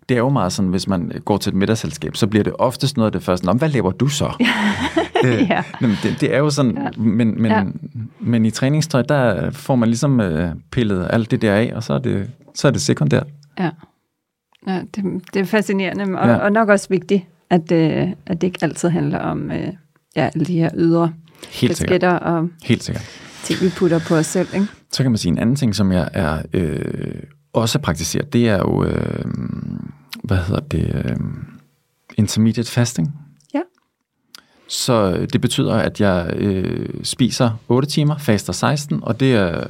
det 0.09 0.15
er 0.15 0.19
jo 0.19 0.29
meget 0.29 0.53
sådan, 0.53 0.69
hvis 0.71 0.87
man 0.87 1.11
går 1.25 1.37
til 1.37 1.49
et 1.49 1.55
middagsselskab, 1.55 2.15
så 2.15 2.27
bliver 2.27 2.43
det 2.43 2.53
oftest 2.59 2.97
noget 2.97 3.05
af 3.07 3.11
det 3.11 3.23
første, 3.23 3.45
"Nå, 3.45 3.53
hvad 3.53 3.69
laver 3.69 3.91
du 3.91 4.07
så? 4.07 4.33
øh, 5.25 5.47
Ja. 5.49 5.63
det, 6.03 6.17
det 6.21 6.33
er 6.33 6.37
jo 6.37 6.49
sådan, 6.49 6.77
Ja. 6.77 6.89
men, 7.01 7.41
men, 7.41 7.51
Ja. 7.51 7.63
men 8.19 8.45
i 8.45 8.51
træningstøj, 8.51 9.01
der 9.01 9.51
får 9.51 9.75
man 9.75 9.89
ligesom 9.89 10.19
øh, 10.21 10.49
pillet 10.71 11.07
alt 11.09 11.31
det 11.31 11.41
der 11.41 11.53
af, 11.53 11.71
og 11.75 11.83
så 11.83 11.93
er 11.93 11.99
det, 11.99 12.29
så 12.55 12.67
er 12.67 12.71
det 12.71 12.81
sekundært. 12.81 13.27
Ja, 13.59 13.69
ja 14.67 14.81
det, 14.95 15.03
det 15.33 15.39
er 15.39 15.45
fascinerende, 15.45 16.19
og, 16.19 16.27
ja. 16.27 16.35
Og 16.35 16.51
nok 16.51 16.69
også 16.69 16.87
vigtigt, 16.89 17.23
at, 17.49 17.71
øh, 17.71 18.07
at 18.25 18.41
det 18.41 18.43
ikke 18.47 18.59
altid 18.61 18.89
handler 18.89 19.19
om 19.19 19.51
øh, 19.51 19.67
ja, 20.15 20.29
alle 20.35 20.45
de 20.45 20.53
her 20.53 20.69
ydre 20.75 21.13
Helt 21.51 21.77
sikkert. 21.77 22.03
og 22.03 22.49
Helt 22.63 22.83
sikkert. 22.83 23.05
Ting, 23.43 23.61
vi 23.61 23.69
putter 23.69 23.99
på 23.99 24.15
os 24.15 24.25
selv. 24.25 24.47
Ikke? 24.53 24.67
Så 24.91 25.03
kan 25.03 25.11
man 25.11 25.17
sige, 25.17 25.31
en 25.31 25.37
anden 25.37 25.55
ting, 25.55 25.75
som 25.75 25.91
jeg 25.91 26.09
er 26.13 26.41
øh, 26.53 27.23
også 27.53 27.79
praktiserer, 27.79 28.25
det 28.25 28.49
er 28.49 28.57
jo, 28.57 28.83
øh, 28.83 29.25
hvad 30.23 30.37
hedder 30.37 30.61
det, 30.61 30.95
øh, 30.95 31.15
intermediate 32.17 32.71
fasting. 32.71 33.11
Ja. 33.53 33.61
Så 34.67 35.25
det 35.33 35.41
betyder, 35.41 35.73
at 35.73 36.01
jeg 36.01 36.33
øh, 36.35 37.03
spiser 37.03 37.51
8 37.67 37.89
timer, 37.89 38.17
faster 38.17 38.53
16, 38.53 39.03
og 39.03 39.19
det 39.19 39.33
er, 39.33 39.67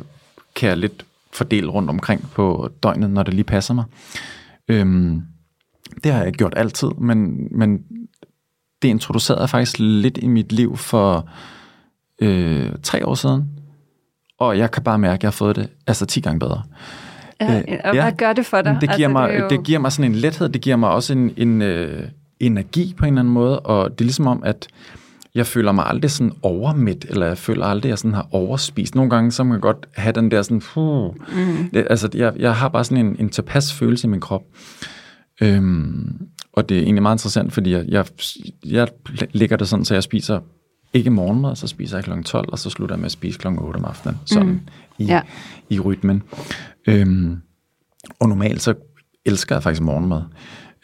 kan 0.56 0.70
jeg 0.70 0.78
lidt 0.78 1.06
fordele 1.34 1.68
rundt 1.68 1.90
omkring 1.90 2.30
på 2.32 2.70
døgnet, 2.84 3.10
når 3.10 3.24
det 3.24 3.34
lige 3.34 3.44
passer 3.44 3.74
mig. 3.74 3.86
Øhm, 4.68 5.22
det 6.04 6.14
har 6.14 6.24
jeg 6.24 6.34
gjort 6.34 6.54
altid, 6.56 6.88
men, 6.98 7.48
men 7.52 7.80
det 8.82 8.88
introducerede 8.88 9.42
jeg 9.42 9.50
faktisk 9.50 9.80
lidt 9.80 10.18
i 10.18 10.28
mit 10.28 10.52
liv 10.52 10.78
for 10.78 11.30
øh, 12.22 12.72
tre 12.84 13.06
år 13.06 13.16
siden, 13.16 13.53
og 14.39 14.58
jeg 14.58 14.72
kan 14.72 14.84
bare 14.84 15.00
mærke, 15.00 15.13
at 15.13 15.24
jeg 15.24 15.28
har 15.28 15.32
fået 15.32 15.56
det 15.56 15.69
altså 15.88 16.06
10 16.06 16.19
gange 16.19 16.39
bedre. 16.39 16.62
Ja, 17.41 17.58
Øh, 17.67 17.80
og 17.84 17.96
ja. 17.96 18.02
hvad 18.04 18.12
gør 18.17 18.34
det 18.34 18.46
for 18.46 18.62
dig? 18.62 18.78
Det 18.82 18.89
giver, 18.96 19.08
altså, 19.08 19.10
mig, 19.10 19.34
det, 19.34 19.39
jo- 19.39 19.48
det 19.50 19.63
giver 19.63 19.80
mig 19.80 19.91
sådan 19.91 20.12
en 20.12 20.15
lethed, 20.17 20.50
det 20.50 20.62
giver 20.62 20.76
mig 20.76 20.89
også 20.89 21.13
en, 21.13 21.32
en 21.38 21.62
øh, 21.62 22.04
energi 22.39 22.93
på 22.98 23.06
en 23.06 23.13
eller 23.13 23.19
anden 23.22 23.34
måde, 23.34 23.60
og 23.60 23.91
det 23.91 24.02
er 24.02 24.06
ligesom 24.06 24.28
om, 24.28 24.43
at 24.46 24.67
jeg 25.36 25.48
føler 25.48 25.72
mig 25.72 25.86
aldrig 25.88 26.12
sådan 26.12 26.34
overmæt, 26.41 27.06
eller 27.10 27.26
jeg 27.28 27.38
føler 27.38 27.65
aldrig, 27.65 27.89
at 27.89 27.89
jeg 27.89 27.98
sådan 27.98 28.13
har 28.13 28.28
overspist. 28.32 28.96
Nogle 28.96 29.10
gange, 29.10 29.32
så 29.32 29.43
må 29.43 29.54
jeg 29.54 29.62
godt 29.62 29.88
have 29.96 30.12
den 30.13 30.32
der 30.32 30.41
sådan, 30.41 30.60
puh, 30.60 31.13
mm. 31.15 31.69
det, 31.74 31.88
altså 31.89 32.10
jeg, 32.13 32.34
jeg 32.39 32.56
har 32.56 32.69
bare 32.69 32.84
sådan 32.84 33.06
en, 33.06 33.15
en 33.19 33.30
tilpas 33.30 33.74
følelse 33.74 34.08
i 34.08 34.10
min 34.10 34.19
krop. 34.22 34.43
Øhm, 35.41 36.17
og 36.54 36.69
det 36.69 36.78
er 36.78 36.82
egentlig 36.82 37.02
meget 37.02 37.15
interessant, 37.15 37.54
fordi 37.54 37.72
jeg, 37.72 37.86
jeg, 37.88 38.06
jeg 38.65 38.88
lægger 39.32 39.58
det 39.58 39.67
sådan, 39.67 39.86
så 39.86 39.93
jeg 39.93 40.04
spiser 40.04 40.39
ikke 40.94 41.10
morgenmad, 41.10 41.56
så 41.56 41.68
spiser 41.68 41.98
jeg 41.98 42.04
kl. 42.04 42.22
12, 42.26 42.50
og 42.52 42.60
så 42.60 42.70
slutter 42.70 42.96
jeg 42.96 43.00
med 43.00 43.06
at 43.06 43.12
spise 43.12 43.40
kl. 43.40 43.48
8 43.48 43.78
om 43.78 43.86
aftenen, 43.86 44.18
sådan 44.26 44.48
mm. 44.48 44.60
i, 44.98 45.06
Ja. 45.06 45.22
i 45.70 45.80
rytmen. 45.80 46.24
Øhm, 46.88 47.38
og 48.20 48.30
normalt 48.30 48.62
så 48.62 48.74
elsker 49.26 49.56
jeg 49.56 49.64
faktisk 49.64 49.82
morgenmad. 49.82 50.22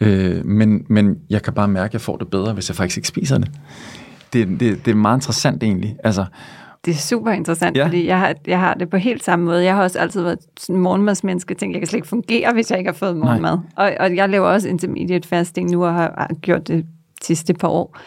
Øh, 0.02 0.46
men, 0.46 0.86
men 0.90 1.18
jeg 1.30 1.42
kan 1.44 1.54
bare 1.54 1.68
mærke, 1.68 1.90
at 1.90 1.94
jeg 1.94 2.02
får 2.02 2.18
det 2.18 2.28
bedre, 2.28 2.54
hvis 2.54 2.70
jeg 2.70 2.76
faktisk 2.76 2.98
ikke 2.98 3.08
spiser 3.08 3.38
det. 3.38 3.52
Det, 4.34 4.48
det, 4.60 4.86
det 4.86 4.92
er 4.92 4.96
meget 4.96 5.18
interessant 5.18 5.64
egentlig. 5.64 5.96
Altså, 6.04 6.26
Det 6.86 6.92
er 6.92 6.98
super 6.98 7.32
interessant, 7.32 7.78
ja. 7.78 7.86
Fordi 7.86 8.08
jeg 8.08 8.20
har, 8.20 8.36
jeg 8.48 8.60
har 8.60 8.74
det 8.74 8.90
på 8.90 8.98
helt 8.98 9.24
samme 9.24 9.46
måde. 9.46 9.64
Jeg 9.64 9.76
har 9.76 9.84
også 9.84 10.00
altid 10.00 10.22
været 10.22 10.40
sådan 10.60 10.76
en 10.76 10.82
morgenmadsmenneske. 10.82 11.54
Tænker, 11.54 11.76
jeg 11.76 11.82
kan 11.82 11.88
slet 11.88 11.98
ikke 11.98 12.08
fungere, 12.08 12.54
hvis 12.54 12.72
jeg 12.72 12.80
ikke 12.80 12.90
har 12.90 12.96
fået 12.98 13.18
morgenmad. 13.18 13.58
Og, 13.76 13.92
og 14.00 14.16
jeg 14.16 14.30
laver 14.30 14.48
også 14.48 14.70
intermediate 14.70 15.28
fasting 15.28 15.72
nu, 15.72 15.86
og 15.86 15.94
har, 15.94 16.14
har 16.18 16.36
gjort 16.42 16.68
det 16.68 16.86
sidste 17.22 17.54
par 17.54 17.68
år. 17.68 17.98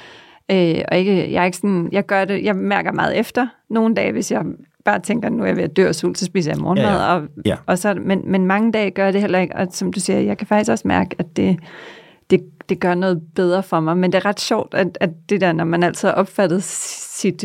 Øh, 0.52 0.84
og 0.92 0.98
ikke, 0.98 1.32
jeg, 1.32 1.40
er 1.40 1.44
ikke 1.44 1.56
sådan, 1.56 1.88
jeg 1.92 2.06
gør 2.06 2.24
det, 2.24 2.44
jeg 2.44 2.56
mærker 2.56 2.92
meget 2.92 3.18
efter 3.18 3.46
nogle 3.70 3.94
dage, 3.94 4.12
hvis 4.12 4.32
jeg 4.32 4.42
bare 4.84 4.98
tænker, 5.00 5.28
nu 5.28 5.42
er 5.42 5.46
jeg 5.46 5.56
ved 5.56 5.64
at 5.64 5.76
dø 5.76 5.88
af 5.88 5.94
sult, 5.94 6.18
så 6.18 6.24
spiser 6.24 6.50
jeg 6.52 6.60
morgenmad. 6.60 6.84
Ja, 6.86 7.12
ja. 7.12 7.14
Og, 7.14 7.22
Ja. 7.46 7.56
og 7.66 7.78
så, 7.78 7.94
men, 7.94 8.22
men 8.24 8.46
mange 8.46 8.72
dage 8.72 8.90
gør 8.90 9.10
det 9.10 9.20
heller 9.20 9.38
ikke. 9.38 9.56
Og 9.56 9.66
som 9.70 9.92
du 9.92 10.00
siger, 10.00 10.18
jeg 10.20 10.38
kan 10.38 10.46
faktisk 10.46 10.70
også 10.70 10.88
mærke, 10.88 11.16
at 11.18 11.36
det, 11.36 11.58
det, 12.30 12.40
det 12.68 12.80
gør 12.80 12.94
noget 12.94 13.22
bedre 13.34 13.62
for 13.62 13.80
mig. 13.80 13.96
Men 13.96 14.12
det 14.12 14.18
er 14.18 14.24
ret 14.26 14.40
sjovt, 14.40 14.74
at, 14.74 14.98
at 15.00 15.10
det 15.28 15.40
der, 15.40 15.52
når 15.52 15.64
man 15.64 15.82
altid 15.82 16.08
har 16.08 16.14
opfattet 16.14 16.62
sit 16.62 17.44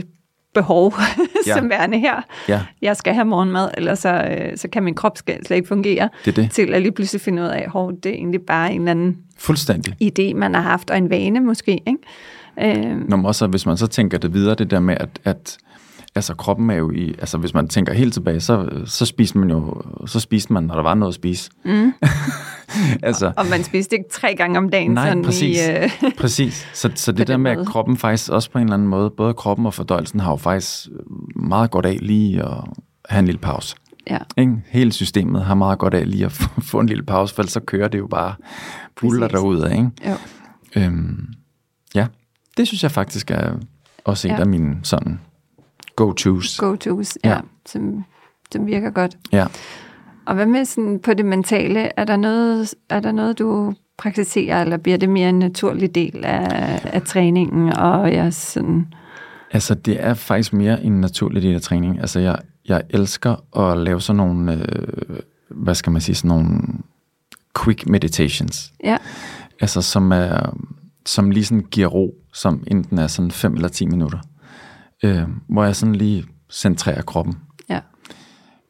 behov 0.54 0.94
ja. 1.48 1.54
Som 1.58 1.70
værende 1.70 1.98
her. 2.00 2.22
ja, 2.50 2.62
Jeg 2.82 2.98
skal 2.98 3.14
have 3.14 3.26
morgenmad, 3.26 3.70
ellers 3.78 4.00
så, 4.00 4.14
øh, 4.32 4.58
så 4.58 4.68
kan 4.68 4.84
min 4.84 4.94
krop 4.96 5.18
slet 5.18 5.52
ikke 5.52 5.68
fungere. 5.68 6.10
det 6.26 6.38
er 6.38 6.42
det. 6.42 6.52
Til 6.52 6.74
at 6.74 6.82
lige 6.82 6.92
pludselig 6.92 7.22
finde 7.22 7.42
ud 7.42 7.48
af, 7.48 7.60
at 7.76 8.04
det 8.04 8.10
er 8.10 8.14
egentlig 8.16 8.42
bare 8.42 8.74
en 8.74 8.82
eller 8.82 8.92
anden 8.92 9.18
Fuldstændig. 9.38 9.94
idé, 10.04 10.34
man 10.36 10.54
har 10.56 10.62
haft, 10.62 10.90
og 10.90 10.98
en 10.98 11.10
vane 11.10 11.40
måske. 11.40 11.72
Ikke? 11.72 11.98
Øh, 12.62 13.10
Når 13.10 13.18
man 13.18 13.26
også, 13.26 13.48
hvis 13.48 13.66
man 13.66 13.78
så 13.78 13.88
tænker 13.88 14.18
det 14.18 14.34
videre, 14.34 14.56
det 14.56 14.72
der 14.72 14.80
med, 14.80 14.98
at, 15.00 15.10
at 15.24 15.58
altså 16.16 16.34
kroppen 16.36 16.70
er 16.70 16.76
jo 16.76 16.92
i, 16.92 17.10
altså 17.20 17.38
hvis 17.38 17.54
man 17.54 17.68
tænker 17.68 17.94
helt 17.94 18.14
tilbage, 18.14 18.40
så, 18.40 18.70
så 18.86 19.06
spiste 19.06 19.38
man 19.38 19.50
jo, 19.50 19.82
så 20.06 20.20
spiste 20.20 20.54
man, 20.54 20.64
når 20.64 20.76
der 20.76 20.82
var 20.84 20.94
noget 20.94 21.12
at 21.12 21.16
spise. 21.16 21.50
Mm. 21.66 21.94
altså, 23.04 23.32
og 23.38 23.46
man 23.50 23.64
spiste 23.64 23.96
ikke 23.96 24.10
tre 24.12 24.36
gange 24.36 24.58
om 24.58 24.70
dagen. 24.70 24.92
Nej, 24.92 25.08
sådan 25.08 25.24
præcis. 25.24 25.58
I, 25.68 25.72
øh, 25.72 25.90
Præcis. 26.22 26.68
Så, 26.74 26.92
så 26.96 27.12
det 27.12 27.28
der 27.28 27.38
med, 27.38 27.52
at 27.52 27.68
kroppen 27.68 27.98
faktisk 27.98 28.32
også 28.32 28.52
på 28.52 28.58
en 28.58 28.64
eller 28.64 28.74
anden 28.74 28.88
måde, 28.88 29.10
både 29.10 29.34
kroppen 29.34 29.66
og 29.66 29.74
fordøjelsen 29.74 30.20
har 30.20 30.32
jo 30.32 30.36
faktisk 30.38 30.88
meget 31.36 31.72
godt 31.72 31.86
af 31.86 31.98
lige 32.02 32.44
at 32.44 32.58
have 33.10 33.20
en 33.20 33.26
lille 33.26 33.40
pause. 33.40 33.76
ja, 34.10 34.18
Ikke? 34.38 34.54
Hele 34.68 34.92
systemet 34.92 35.44
har 35.46 35.56
meget 35.56 35.80
godt 35.80 35.94
af 35.94 36.12
lige 36.12 36.26
at 36.26 36.32
få, 36.72 36.80
en 36.80 36.88
lille 36.88 37.04
pause, 37.04 37.36
for 37.36 37.42
ellers 37.42 37.54
så 37.54 37.60
kører 37.60 37.88
det 37.88 37.98
jo 38.00 38.08
bare 38.08 38.34
puller 38.96 39.28
derud 39.28 39.62
af. 39.62 39.72
Ikke? 39.72 39.90
jo. 40.08 40.14
Øhm, 40.76 41.28
det 42.58 42.68
synes 42.68 42.84
jeg 42.84 42.92
faktisk 42.92 43.32
er 43.32 43.54
også 44.06 44.28
en 44.28 44.34
Ja. 44.34 44.40
af 44.40 44.48
mine 44.48 44.76
sådan 44.84 45.20
go-tos. 45.96 46.58
Go-tos, 46.58 47.18
ja, 47.24 47.30
Ja. 47.30 47.40
som, 47.66 48.04
som 48.52 48.66
virker 48.68 48.90
godt. 48.90 49.18
Ja. 49.32 49.46
Og 50.26 50.36
hvad 50.36 50.46
med 50.46 50.66
sådan 50.66 51.00
på 51.00 51.14
det 51.14 51.26
mentale? 51.26 52.00
Er 52.00 52.04
der 52.04 52.16
noget, 52.18 52.74
er 52.90 53.00
der 53.00 53.12
noget 53.12 53.40
du 53.40 53.74
praktiserer, 53.98 54.62
eller 54.62 54.78
bliver 54.78 54.98
det 54.98 55.10
mere 55.10 55.30
en 55.30 55.40
naturlig 55.40 55.96
del 55.96 56.26
af, 56.26 56.82
af 56.84 57.02
træningen? 57.02 57.74
Og 57.74 58.14
jeg 58.14 58.34
sådan, 58.34 58.88
Altså, 59.52 59.74
det 59.76 60.04
er 60.04 60.14
faktisk 60.14 60.54
mere 60.54 60.84
en 60.84 61.02
naturlig 61.02 61.42
del 61.42 61.56
af 61.56 61.62
træning. 61.62 62.00
Altså, 62.00 62.20
jeg, 62.20 62.40
jeg 62.68 62.82
elsker 62.90 63.60
at 63.60 63.78
lave 63.78 64.02
sådan 64.02 64.18
nogle, 64.18 64.54
øh, 64.54 65.18
hvad 65.50 65.76
skal 65.76 65.92
man 65.92 66.02
sige, 66.02 66.16
sådan 66.16 66.28
nogle 66.28 66.60
quick 67.64 67.86
meditations. 67.90 68.74
ja, 68.84 68.98
Altså, 69.62 69.82
som, 69.82 70.12
er, 70.12 70.58
som 71.06 71.32
lige 71.32 71.46
sådan 71.46 71.66
giver 71.72 71.88
ro, 71.88 72.16
som 72.42 72.64
enten 72.68 72.98
er 73.00 73.08
sådan 73.08 73.32
5 73.32 73.54
eller 73.54 73.68
10 73.68 73.86
minutter. 73.86 74.20
Øh, 75.04 75.24
hvor 75.50 75.64
jeg 75.64 75.76
sådan 75.76 75.96
lige 75.96 76.26
centrerer 76.52 77.02
kroppen. 77.02 77.38
ja, 77.70 77.80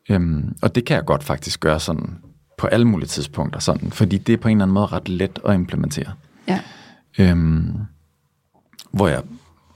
Øhm, 0.10 0.56
og 0.62 0.76
det 0.76 0.86
kan 0.86 0.96
jeg 0.96 1.06
godt 1.06 1.24
faktisk 1.24 1.60
gøre 1.60 1.80
sådan 1.80 2.18
på 2.58 2.68
alle 2.68 2.86
mulige 2.88 3.08
tidspunkter, 3.08 3.60
sådan, 3.60 3.92
fordi 3.92 4.18
det 4.18 4.34
er 4.34 4.38
på 4.38 4.48
en 4.48 4.58
eller 4.58 4.66
anden 4.66 4.74
måde 4.74 4.86
ret 4.86 5.10
let 5.10 5.40
at 5.46 5.54
implementere. 5.56 6.12
ja, 6.48 6.62
Øhm, 7.20 7.74
hvor 8.92 9.08
jeg 9.08 9.22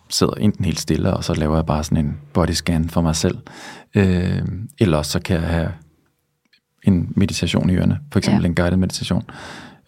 sidder 0.09 0.33
enten 0.33 0.65
helt 0.65 0.79
stille, 0.79 1.13
og 1.13 1.23
så 1.23 1.33
laver 1.33 1.55
jeg 1.55 1.65
bare 1.65 1.83
sådan 1.83 2.05
en 2.05 2.17
body 2.33 2.51
scan 2.51 2.89
for 2.89 3.01
mig 3.01 3.15
selv. 3.15 3.37
Øh, 3.95 4.41
eller 4.79 4.97
også 4.97 5.11
så 5.11 5.19
kan 5.19 5.35
jeg 5.41 5.47
have 5.49 5.71
en 6.83 7.13
meditation 7.15 7.69
i 7.69 7.73
ørerne, 7.75 7.99
for 8.11 8.19
eksempel 8.19 8.41
Ja. 8.41 8.47
en 8.47 8.55
guided 8.55 8.77
meditation. 8.77 9.23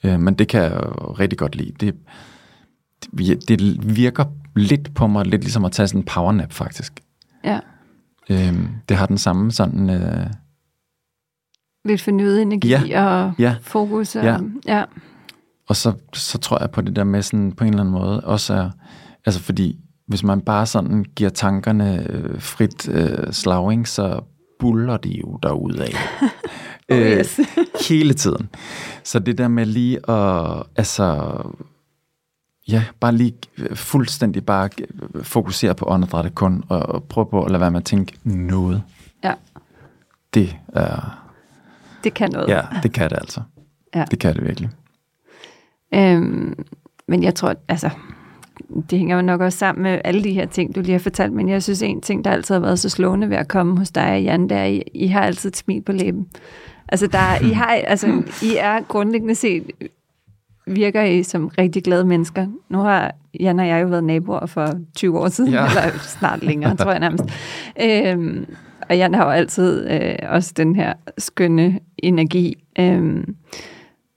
Øh, 0.04 0.20
men 0.20 0.34
det 0.34 0.48
kan 0.48 0.62
jeg 0.62 0.72
rigtig 1.20 1.40
godt 1.40 1.56
lide. 1.56 1.72
Det, 1.80 1.96
det, 3.48 3.96
virker 3.96 4.26
lidt 4.56 4.94
på 4.96 5.08
mig, 5.08 5.26
lidt 5.26 5.42
ligesom 5.42 5.66
at 5.66 5.72
tage 5.72 5.88
sådan 5.88 6.02
en 6.02 6.06
powernap 6.06 6.52
faktisk. 6.52 6.94
ja. 7.44 7.60
Øh, 8.30 8.54
det 8.90 8.98
har 8.98 9.06
den 9.06 9.18
samme 9.18 9.52
sådan... 9.52 9.90
Øh, 9.90 10.28
Lidt 11.86 12.02
fornyet 12.02 12.42
energi 12.42 12.70
Ja, 12.70 13.06
og 13.06 13.34
ja, 13.40 13.56
fokus. 13.62 14.16
Og, 14.16 14.24
ja. 14.24 14.38
ja. 14.68 14.84
og 15.68 15.76
så, 15.76 15.94
så 16.14 16.38
tror 16.38 16.60
jeg 16.60 16.72
på 16.72 16.82
det 16.82 16.96
der 16.96 17.04
med 17.04 17.22
sådan 17.22 17.52
på 17.52 17.64
en 17.64 17.70
eller 17.70 17.82
anden 17.82 17.94
måde 17.94 18.22
også 18.22 18.54
er, 18.54 18.70
altså 19.26 19.42
fordi 19.42 19.80
hvis 20.08 20.24
man 20.24 20.42
bare 20.42 20.66
sådan 20.66 21.06
giver 21.16 21.30
tankerne 21.30 22.08
øh, 22.10 22.42
frit 22.42 22.90
øh, 22.90 23.34
slag, 23.34 23.88
så 23.88 24.20
buller 24.60 24.98
de 24.98 25.10
jo 25.10 25.40
derudad. 25.44 25.88
oh, 26.92 26.98
yes. 26.98 27.40
øh, 27.40 27.46
hele 27.90 28.14
tiden. 28.14 28.50
Så 29.04 29.20
det 29.20 29.38
der 29.38 29.48
med 29.48 29.66
lige 29.66 30.10
at, 30.10 30.64
altså, 30.76 31.36
ja, 32.68 32.84
bare 33.00 33.12
lige 33.16 33.34
fuldstændig 33.74 34.46
bare 34.46 34.70
fokusere 35.24 35.76
på 35.76 35.86
åndedrættet 35.88 36.36
kun, 36.36 36.64
og, 36.70 36.80
og 36.80 37.04
prøve 37.04 37.26
på 37.26 37.44
at 37.44 37.52
lade 37.52 37.62
være 37.62 37.72
med 37.72 37.80
at 37.80 37.86
tænke 37.86 38.18
noget. 38.24 38.84
Ja. 39.24 39.34
Det 40.34 40.58
er... 40.68 41.20
Det 42.04 42.14
kan 42.14 42.32
noget. 42.32 42.48
Ja, 42.48 42.62
det 42.84 42.94
kan 42.94 43.10
det 43.10 43.18
altså. 43.18 43.42
Ja. 43.96 44.06
Det 44.12 44.20
kan 44.20 44.36
det 44.36 44.44
virkelig. 44.44 44.70
Øhm, 45.94 46.66
men 47.08 47.24
jeg 47.24 47.36
tror, 47.36 47.56
altså, 47.68 47.90
det 48.90 49.00
hænger 49.00 49.16
jo 49.16 49.22
nok 49.22 49.42
også 49.42 49.58
sammen 49.58 49.84
med 49.84 50.02
alle 50.04 50.24
de 50.24 50.34
her 50.34 50.46
ting, 50.46 50.76
du 50.76 50.82
lige 50.82 50.92
har 50.92 51.00
fortalt, 51.00 51.34
men 51.34 51.50
jeg 51.50 51.64
synes, 51.64 51.82
en 51.82 52.02
ting, 52.02 52.26
der 52.26 52.32
altid 52.32 52.56
har 52.56 52.60
været 52.60 52.80
så 52.80 52.90
slående 52.90 53.30
ved 53.30 53.38
at 53.38 53.48
komme 53.48 53.78
hos 53.78 53.92
dig 53.92 54.12
og 54.12 54.24
Jan, 54.24 54.50
det 54.50 54.58
er, 54.58 54.64
I, 54.64 54.84
I 54.94 55.08
har 55.08 55.22
altid 55.22 55.50
et 55.50 55.58
smil 55.58 55.82
på 55.82 55.92
læben. 55.92 56.28
Altså, 56.88 57.08
der, 57.08 57.46
I, 57.46 57.50
har, 57.50 57.66
altså, 57.66 58.24
I 58.44 58.56
er 58.60 58.82
grundlæggende 58.82 59.36
set, 59.36 59.72
virker 60.68 61.04
I 61.04 61.24
som 61.24 61.48
rigtig 61.48 61.84
glade 61.84 62.06
mennesker. 62.06 62.48
Nu 62.70 62.78
har 62.78 63.16
Jan 63.40 63.60
og 63.60 63.68
jeg 63.68 63.82
jo 63.82 63.88
været 63.88 64.04
naboer 64.04 64.46
for 64.46 64.70
20 64.96 65.20
år 65.20 65.28
siden, 65.28 65.52
ja. 65.52 65.66
eller 65.70 66.00
snart 66.00 66.44
længere, 66.44 66.76
tror 66.76 66.92
jeg 66.92 67.00
nærmest. 67.00 67.24
Øhm, 67.82 68.46
og 68.90 68.98
Jan 68.98 69.14
har 69.14 69.26
jo 69.26 69.32
altid 69.32 69.90
øh, 69.92 70.16
også 70.30 70.54
den 70.58 70.76
her 70.76 70.94
skønne 71.18 71.80
energi. 71.98 72.64
Øhm, 72.80 73.36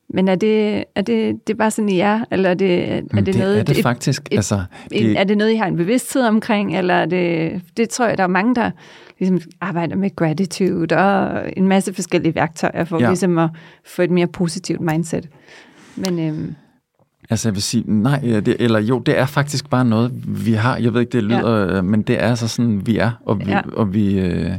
men 0.09 0.29
er 0.29 0.35
det, 0.35 0.85
er 0.95 1.03
det, 1.03 1.47
det 1.47 1.53
er 1.53 1.57
bare 1.57 1.71
sådan, 1.71 1.89
I 1.89 2.01
er? 2.01 2.25
Eller 2.31 2.51
er 2.51 2.55
det, 2.55 2.89
er 2.89 3.01
det, 3.01 3.27
det 3.27 3.37
noget, 3.37 3.59
er 3.59 3.63
det 3.63 3.79
et, 3.79 3.83
faktisk. 3.83 4.29
et, 4.31 4.37
altså, 4.37 4.63
det, 4.91 5.19
er 5.19 5.25
det 5.25 5.39
noget, 5.39 5.53
I 5.53 5.57
har 5.57 5.67
en 5.67 5.77
bevidsthed 5.77 6.23
omkring? 6.23 6.79
Eller 6.79 6.95
er 6.95 7.07
det, 7.07 7.61
det 7.77 7.89
tror 7.89 8.07
jeg, 8.07 8.19
der 8.19 8.25
er 8.25 8.29
mange, 8.29 8.55
der 8.55 8.71
ligesom 9.19 9.41
arbejder 9.61 9.97
med 9.97 10.17
gratitude 10.17 10.97
og 10.97 11.45
en 11.57 11.69
masse 11.69 11.95
forskellige 11.95 12.35
værktøjer 12.35 12.85
for 12.85 13.01
ja. 13.01 13.09
ligesom 13.09 13.39
at 13.39 13.51
få 13.87 14.03
et 14.03 14.11
mere 14.11 14.27
positivt 14.27 14.81
mindset. 14.81 15.29
Men 15.97 16.19
øhm, 16.19 16.55
Altså 17.31 17.49
jeg 17.49 17.55
vil 17.55 17.63
sige, 17.63 17.85
nej, 17.87 18.19
det, 18.19 18.57
eller 18.59 18.81
jo, 18.81 18.99
det 18.99 19.19
er 19.19 19.27
faktisk 19.27 19.71
bare 19.71 19.85
noget, 19.85 20.13
vi 20.47 20.53
har. 20.53 20.77
Jeg 20.77 20.95
ved 20.95 21.01
ikke, 21.01 21.13
det 21.13 21.23
lyder, 21.23 21.75
ja. 21.75 21.83
men 21.83 22.03
det 22.03 22.23
er 22.23 22.29
altså 22.29 22.49
sådan, 22.49 22.87
vi 22.87 22.99
er, 22.99 23.11
og 23.27 23.41
vi, 23.41 23.45
ja. 23.45 23.61
og 23.73 23.95
vi 23.95 24.19
øh, 24.19 24.53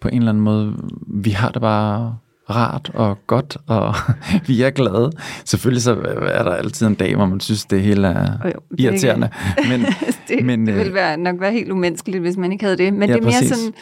på 0.00 0.08
en 0.08 0.18
eller 0.18 0.28
anden 0.28 0.44
måde, 0.44 0.76
vi 1.06 1.30
har 1.30 1.50
det 1.50 1.62
bare 1.62 2.16
rart 2.50 2.90
og 2.94 3.18
godt, 3.26 3.56
og 3.66 3.94
vi 4.46 4.62
er 4.62 4.70
glade. 4.70 5.10
Selvfølgelig 5.44 5.82
så 5.82 5.92
er 6.32 6.42
der 6.42 6.50
altid 6.50 6.86
en 6.86 6.94
dag, 6.94 7.16
hvor 7.16 7.26
man 7.26 7.40
synes, 7.40 7.64
det 7.64 7.82
hele 7.82 8.08
er 8.08 8.38
oh 8.44 8.50
jo, 8.54 8.60
det 8.70 8.80
irriterende. 8.80 9.28
Er 9.58 9.68
men, 9.68 9.86
det, 10.28 10.44
men, 10.44 10.66
det 10.66 10.76
ville 10.76 10.94
være, 10.94 11.16
nok 11.16 11.40
være 11.40 11.52
helt 11.52 11.70
umenneskeligt, 11.70 12.20
hvis 12.20 12.36
man 12.36 12.52
ikke 12.52 12.64
havde 12.64 12.76
det. 12.76 12.94
Men 12.94 13.08
ja, 13.08 13.14
det 13.14 13.20
er 13.20 13.24
mere 13.24 13.32
præcis. 13.32 13.56
sådan, 13.56 13.74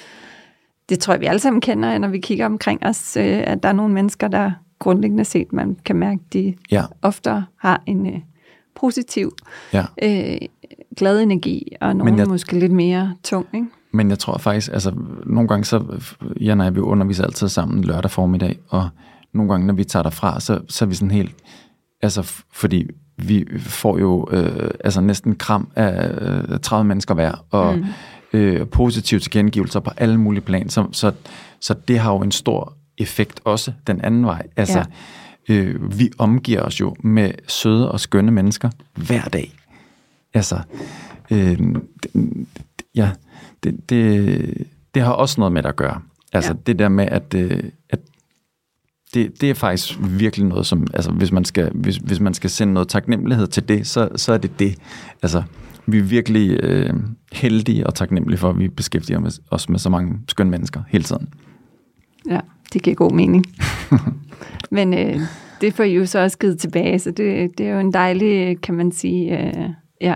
det 0.89 0.99
tror 0.99 1.15
jeg, 1.15 1.21
vi 1.21 1.27
alle 1.27 1.41
sammen 1.41 1.61
kender, 1.61 1.99
når 1.99 2.09
vi 2.09 2.19
kigger 2.19 2.47
omkring 2.47 2.87
os, 2.87 3.17
øh, 3.17 3.43
at 3.47 3.63
der 3.63 3.69
er 3.69 3.73
nogle 3.73 3.95
mennesker, 3.95 4.29
der 4.29 4.51
grundlæggende 4.79 5.25
set, 5.25 5.53
man 5.53 5.77
kan 5.85 5.97
mærke, 5.97 6.21
de 6.33 6.55
ja. 6.71 6.85
ofte 7.03 7.45
har 7.57 7.83
en 7.87 8.07
øh, 8.07 8.21
positiv, 8.75 9.33
ja. 9.73 9.85
øh, 10.03 10.39
glad 10.97 11.21
energi, 11.21 11.73
og 11.81 11.97
nogle 11.97 12.19
jeg, 12.19 12.29
måske 12.29 12.59
lidt 12.59 12.73
mere 12.73 13.15
tung, 13.25 13.47
ikke? 13.55 13.67
Men 13.93 14.11
jeg 14.11 14.19
tror 14.19 14.39
faktisk, 14.39 14.73
altså 14.73 14.93
nogle 15.27 15.49
gange 15.49 15.65
så, 15.65 16.03
Jan 16.41 16.61
og 16.61 16.65
jeg, 16.67 16.75
vi 16.75 16.81
underviser 16.81 17.25
altid 17.25 17.49
sammen 17.49 17.85
lørdag 17.85 18.11
formiddag, 18.11 18.59
og 18.69 18.89
nogle 19.33 19.53
gange, 19.53 19.67
når 19.67 19.75
vi 19.75 19.85
tager 19.85 20.03
derfra, 20.03 20.41
så, 20.41 20.61
så 20.69 20.85
er 20.85 20.87
vi 20.87 20.95
sådan 20.95 21.11
helt, 21.11 21.35
altså 22.03 22.43
fordi 22.53 22.87
vi 23.17 23.47
får 23.59 23.99
jo 23.99 24.29
øh, 24.31 24.71
altså 24.85 25.01
næsten 25.01 25.35
kram 25.37 25.69
af 25.77 26.11
øh, 26.51 26.61
30 26.61 26.85
mennesker 26.85 27.15
hver, 27.15 27.47
og 27.51 27.79
mm. 27.79 27.85
øh, 28.33 28.67
positive 28.67 29.21
tilkendegivelser 29.21 29.81
på 29.81 29.91
alle 29.97 30.19
mulige 30.21 30.45
plan, 30.45 30.69
så, 30.69 30.87
så, 30.93 31.13
så 31.61 31.75
det 31.89 31.99
har 31.99 32.13
jo 32.13 32.19
en 32.19 32.33
stor 32.33 32.78
effekt 32.99 33.41
også 33.45 33.73
den 33.87 34.01
anden 34.01 34.25
vej. 34.25 34.47
Altså, 34.57 34.85
ja. 35.49 35.55
øh, 35.55 35.99
vi 35.99 36.11
omgiver 36.19 36.63
os 36.63 36.81
jo 36.81 36.97
med 37.01 37.31
søde 37.49 37.93
og 37.93 38.01
skønne 38.01 38.31
mennesker 38.31 38.71
hver 38.95 39.23
dag. 39.23 39.53
Altså, 40.35 40.61
øh, 41.31 41.59
ja, 42.95 43.11
det, 43.63 43.91
det, 43.91 44.67
det 44.95 45.03
har 45.03 45.13
også 45.13 45.41
noget 45.41 45.53
med 45.53 45.63
det 45.63 45.69
at 45.69 45.77
gøre. 45.77 46.01
Altså 46.33 46.53
ja. 46.53 46.59
det 46.67 46.79
der 46.79 46.89
med, 46.89 47.07
at, 47.07 47.35
øh, 47.35 47.63
at 47.91 48.01
det, 49.15 49.41
det 49.41 49.51
er 49.51 49.55
faktisk 49.55 49.99
virkelig 50.01 50.47
noget, 50.47 50.67
som, 50.67 50.87
altså 50.95 51.11
hvis 51.11 51.33
man 51.33 51.45
skal, 51.45 51.71
hvis, 51.75 51.97
hvis 51.97 52.21
man 52.21 52.35
skal 52.35 52.51
sende 52.51 52.73
noget 52.73 52.89
taknemmelighed 52.89 53.47
til 53.47 53.69
det, 53.69 53.87
så, 53.87 54.09
så 54.17 54.33
er 54.33 54.39
det 54.39 54.59
det. 54.59 54.79
Altså, 55.23 55.43
vi 55.87 55.99
er 55.99 56.03
virkelig 56.03 56.61
øh, 56.63 56.95
heldige 57.33 57.87
og 57.87 57.95
taknemmelige 57.95 58.39
for, 58.39 58.51
at 58.51 58.59
vi 58.59 58.69
beskæftiger 58.69 59.41
os 59.51 59.69
med 59.69 59.79
så 59.79 59.91
mange 59.91 60.19
skønne 60.29 60.51
mennesker 60.51 60.83
hele 60.89 61.05
tiden. 61.05 61.29
Ja, 62.29 62.41
det 62.73 62.83
giver 62.83 62.97
god 62.97 63.13
mening. 63.13 63.45
Men 64.71 64.95
øh, 64.95 65.21
det 65.61 65.75
får 65.75 65.85
I 65.85 65.95
jo 65.95 66.07
så 66.07 66.19
også 66.19 66.39
givet 66.39 66.59
tilbage, 66.59 66.99
så 66.99 67.11
det, 67.11 67.59
det 67.59 67.67
er 67.67 67.73
jo 67.73 67.79
en 67.79 67.93
dejlig, 67.93 68.61
kan 68.61 68.75
man 68.75 68.93
sige, 68.93 69.39
øh, 69.39 69.71
ja, 70.01 70.15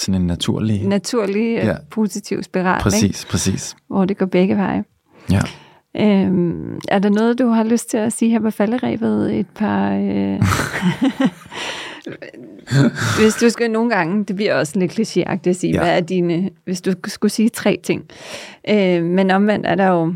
sådan 0.00 0.20
en 0.20 0.26
naturlig... 0.26 0.88
Naturlig, 0.88 1.54
ja. 1.54 1.76
positiv 1.90 2.42
spiral. 2.42 2.80
Præcis, 2.80 3.02
ikke? 3.02 3.30
præcis. 3.30 3.76
Hvor 3.88 4.04
det 4.04 4.18
går 4.18 4.26
begge 4.26 4.56
veje. 4.56 4.84
Ja. 5.30 5.40
Øhm, 5.96 6.78
er 6.88 6.98
der 6.98 7.08
noget, 7.08 7.38
du 7.38 7.48
har 7.48 7.64
lyst 7.64 7.90
til 7.90 7.96
at 7.96 8.12
sige 8.12 8.30
her 8.30 8.40
på 8.40 8.50
falderæbet? 8.50 9.38
Et 9.38 9.46
par... 9.54 9.92
Øh... 9.92 10.42
hvis 13.20 13.34
du 13.34 13.50
skal 13.50 13.70
nogle 13.70 13.90
gange, 13.90 14.24
det 14.24 14.36
bliver 14.36 14.54
også 14.54 14.78
lidt 14.78 14.92
klichéagtigt 14.92 15.50
at 15.50 15.56
sige, 15.56 15.72
ja. 15.72 15.80
hvad 15.80 15.96
er 15.96 16.00
dine... 16.00 16.50
Hvis 16.64 16.80
du 16.80 16.92
skulle 17.06 17.32
sige 17.32 17.48
tre 17.48 17.80
ting. 17.82 18.04
Øh, 18.68 19.04
men 19.04 19.30
omvendt 19.30 19.66
er 19.66 19.74
der 19.74 19.86
jo 19.86 20.14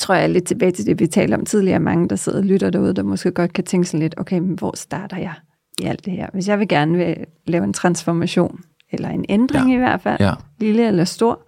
tror 0.00 0.14
jeg 0.14 0.30
lidt 0.30 0.44
tilbage 0.44 0.72
til 0.72 0.86
det, 0.86 1.00
vi 1.00 1.06
talte 1.06 1.34
om 1.34 1.44
tidligere, 1.44 1.80
mange, 1.80 2.08
der 2.08 2.16
sidder 2.16 2.38
og 2.38 2.44
lytter 2.44 2.70
derude, 2.70 2.94
der 2.94 3.02
måske 3.02 3.30
godt 3.30 3.52
kan 3.52 3.64
tænke 3.64 3.88
sådan 3.88 4.00
lidt, 4.00 4.14
okay, 4.16 4.38
men 4.38 4.54
hvor 4.58 4.76
starter 4.76 5.16
jeg 5.16 5.34
i 5.80 5.84
alt 5.84 6.04
det 6.04 6.12
her? 6.12 6.26
Hvis 6.32 6.48
jeg 6.48 6.58
vil 6.58 6.68
gerne 6.68 6.96
vil 6.96 7.16
lave 7.46 7.64
en 7.64 7.72
transformation, 7.72 8.60
eller 8.92 9.08
en 9.08 9.24
ændring 9.28 9.68
ja. 9.68 9.74
i 9.74 9.78
hvert 9.78 10.00
fald, 10.00 10.20
ja. 10.20 10.34
lille 10.58 10.86
eller 10.86 11.04
stor, 11.04 11.40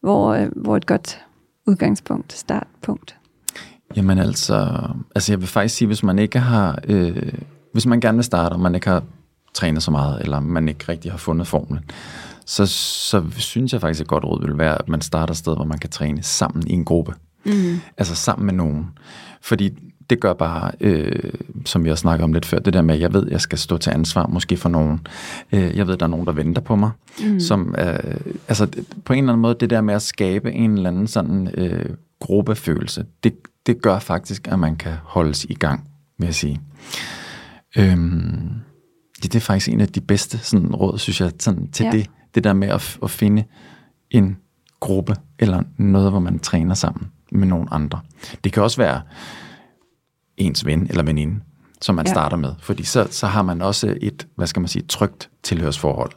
hvor, 0.00 0.34
øh, 0.34 0.48
hvor 0.56 0.76
et 0.76 0.86
godt 0.86 1.20
udgangspunkt, 1.66 2.32
startpunkt. 2.32 3.16
Jamen 3.96 4.18
altså, 4.18 4.88
altså 5.14 5.32
jeg 5.32 5.40
vil 5.40 5.48
faktisk 5.48 5.74
sige, 5.74 5.86
hvis 5.86 6.02
man 6.02 6.18
ikke 6.18 6.38
har, 6.38 6.78
øh, 6.88 7.32
hvis 7.72 7.86
man 7.86 8.00
gerne 8.00 8.16
vil 8.18 8.24
starte, 8.24 8.52
og 8.52 8.60
man 8.60 8.74
ikke 8.74 8.88
har 8.88 9.02
trænet 9.54 9.82
så 9.82 9.90
meget, 9.90 10.20
eller 10.22 10.40
man 10.40 10.68
ikke 10.68 10.84
rigtig 10.88 11.10
har 11.10 11.18
fundet 11.18 11.46
formlen, 11.46 11.80
så, 12.46 12.66
så 12.66 13.24
synes 13.30 13.72
jeg 13.72 13.80
faktisk, 13.80 14.00
at 14.00 14.04
et 14.04 14.08
godt 14.08 14.24
råd 14.24 14.46
vil 14.46 14.58
være, 14.58 14.78
at 14.78 14.88
man 14.88 15.00
starter 15.00 15.32
et 15.32 15.38
sted, 15.38 15.56
hvor 15.56 15.64
man 15.64 15.78
kan 15.78 15.90
træne 15.90 16.22
sammen 16.22 16.66
i 16.66 16.72
en 16.72 16.84
gruppe. 16.84 17.14
Mm. 17.46 17.80
Altså 17.98 18.14
sammen 18.14 18.46
med 18.46 18.54
nogen. 18.54 18.86
Fordi 19.40 19.72
det 20.10 20.20
gør 20.20 20.32
bare, 20.32 20.72
øh, 20.80 21.32
som 21.64 21.84
vi 21.84 21.88
har 21.88 21.96
snakket 21.96 22.24
om 22.24 22.32
lidt 22.32 22.46
før, 22.46 22.58
det 22.58 22.72
der 22.74 22.82
med, 22.82 22.94
at 22.94 23.00
jeg 23.00 23.12
ved, 23.12 23.26
at 23.26 23.32
jeg 23.32 23.40
skal 23.40 23.58
stå 23.58 23.76
til 23.76 23.90
ansvar 23.90 24.26
måske 24.26 24.56
for 24.56 24.68
nogen. 24.68 25.06
Øh, 25.52 25.76
jeg 25.76 25.86
ved, 25.86 25.94
at 25.94 26.00
der 26.00 26.06
er 26.06 26.10
nogen, 26.10 26.26
der 26.26 26.32
venter 26.32 26.62
på 26.62 26.76
mig. 26.76 26.90
Mm. 27.20 27.40
Som, 27.40 27.74
øh, 27.78 28.16
altså 28.48 28.66
på 29.04 29.12
en 29.12 29.18
eller 29.18 29.32
anden 29.32 29.42
måde, 29.42 29.56
det 29.60 29.70
der 29.70 29.80
med 29.80 29.94
at 29.94 30.02
skabe 30.02 30.52
en 30.52 30.74
eller 30.74 30.90
anden 30.90 31.06
sådan 31.06 31.48
øh, 31.54 31.90
gruppefølelse, 32.20 33.04
det, 33.24 33.34
det 33.66 33.82
gør 33.82 33.98
faktisk, 33.98 34.48
at 34.48 34.58
man 34.58 34.76
kan 34.76 34.92
holdes 35.02 35.44
i 35.44 35.54
gang, 35.54 35.90
vil 36.18 36.26
jeg 36.26 36.34
sige. 36.34 36.60
Øhm, 37.76 38.50
det, 39.22 39.32
det 39.32 39.34
er 39.34 39.40
faktisk 39.40 39.68
en 39.68 39.80
af 39.80 39.88
de 39.88 40.00
bedste 40.00 40.38
sådan, 40.38 40.74
råd, 40.74 40.98
synes 40.98 41.20
jeg, 41.20 41.32
sådan, 41.40 41.70
til 41.70 41.84
ja. 41.84 41.90
det. 41.90 42.10
Det 42.34 42.44
der 42.44 42.52
med 42.52 42.68
at, 42.68 42.98
at 43.02 43.10
finde 43.10 43.44
en 44.10 44.36
gruppe, 44.80 45.14
eller 45.38 45.62
noget, 45.78 46.10
hvor 46.10 46.20
man 46.20 46.38
træner 46.38 46.74
sammen 46.74 47.10
med 47.34 47.48
nogle 47.48 47.66
andre. 47.70 48.00
Det 48.44 48.52
kan 48.52 48.62
også 48.62 48.76
være 48.76 49.00
ens 50.36 50.66
ven 50.66 50.86
eller 50.90 51.02
veninde, 51.02 51.40
som 51.80 51.94
man 51.94 52.06
ja. 52.06 52.12
starter 52.12 52.36
med, 52.36 52.54
fordi 52.60 52.82
så, 52.82 53.06
så 53.10 53.26
har 53.26 53.42
man 53.42 53.62
også 53.62 53.98
et, 54.00 54.26
hvad 54.36 54.46
skal 54.46 54.60
man 54.60 54.68
sige, 54.68 54.82
trygt 54.88 55.30
tilhørsforhold. 55.42 56.10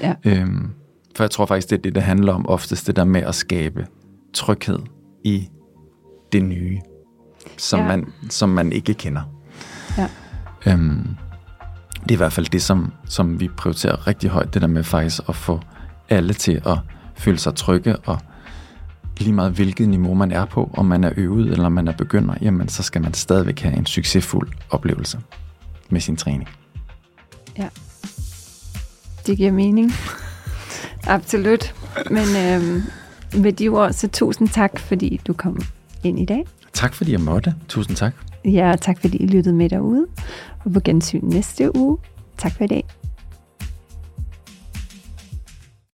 Ja. 0.00 0.14
Øhm, 0.24 0.70
for 1.16 1.24
jeg 1.24 1.30
tror 1.30 1.46
faktisk, 1.46 1.70
det 1.70 1.78
er 1.78 1.82
det, 1.82 1.94
det 1.94 2.02
handler 2.02 2.32
om 2.32 2.48
oftest, 2.48 2.86
det 2.86 2.96
der 2.96 3.04
med 3.04 3.22
at 3.22 3.34
skabe 3.34 3.86
tryghed 4.34 4.78
i 5.24 5.48
det 6.32 6.44
nye, 6.44 6.80
som, 7.56 7.80
ja. 7.80 7.86
man, 7.86 8.12
som 8.30 8.48
man 8.48 8.72
ikke 8.72 8.94
kender. 8.94 9.22
Ja. 9.98 10.08
Øhm, 10.66 11.16
det 12.02 12.10
er 12.10 12.14
i 12.14 12.16
hvert 12.16 12.32
fald 12.32 12.46
det, 12.46 12.62
som, 12.62 12.92
som 13.04 13.40
vi 13.40 13.48
prioriterer 13.48 14.06
rigtig 14.06 14.30
højt, 14.30 14.54
det 14.54 14.62
der 14.62 14.68
med 14.68 14.84
faktisk 14.84 15.22
at 15.28 15.36
få 15.36 15.60
alle 16.08 16.34
til 16.34 16.62
at 16.66 16.78
føle 17.16 17.38
sig 17.38 17.54
trygge 17.54 17.96
og 17.96 18.18
lige 19.24 19.34
meget 19.34 19.52
hvilket 19.52 19.88
niveau 19.88 20.14
man 20.14 20.32
er 20.32 20.44
på, 20.44 20.70
om 20.74 20.86
man 20.86 21.04
er 21.04 21.10
øvet 21.16 21.52
eller 21.52 21.68
man 21.68 21.88
er 21.88 21.92
begynder, 21.92 22.34
jamen 22.40 22.68
så 22.68 22.82
skal 22.82 23.02
man 23.02 23.14
stadigvæk 23.14 23.60
have 23.60 23.76
en 23.76 23.86
succesfuld 23.86 24.48
oplevelse 24.70 25.18
med 25.90 26.00
sin 26.00 26.16
træning. 26.16 26.48
Ja, 27.58 27.68
det 29.26 29.36
giver 29.36 29.52
mening. 29.52 29.92
Absolut. 31.06 31.74
Men 32.10 32.22
øh, 32.22 32.82
med 33.42 33.52
de 33.52 33.68
ord, 33.68 33.92
så 33.92 34.08
tusind 34.08 34.48
tak, 34.48 34.78
fordi 34.78 35.20
du 35.26 35.32
kom 35.32 35.60
ind 36.04 36.20
i 36.20 36.24
dag. 36.24 36.46
Tak 36.72 36.94
fordi 36.94 37.12
jeg 37.12 37.20
måtte. 37.20 37.54
Tusind 37.68 37.96
tak. 37.96 38.14
Ja, 38.44 38.74
tak 38.80 39.00
fordi 39.00 39.16
I 39.16 39.26
lyttede 39.26 39.54
med 39.54 39.68
derude. 39.68 40.06
og 40.64 40.72
på 40.72 40.80
gensyn 40.80 41.20
næste 41.22 41.76
uge. 41.76 41.98
Tak 42.38 42.52
for 42.52 42.64
i 42.64 42.66
dag. 42.66 42.84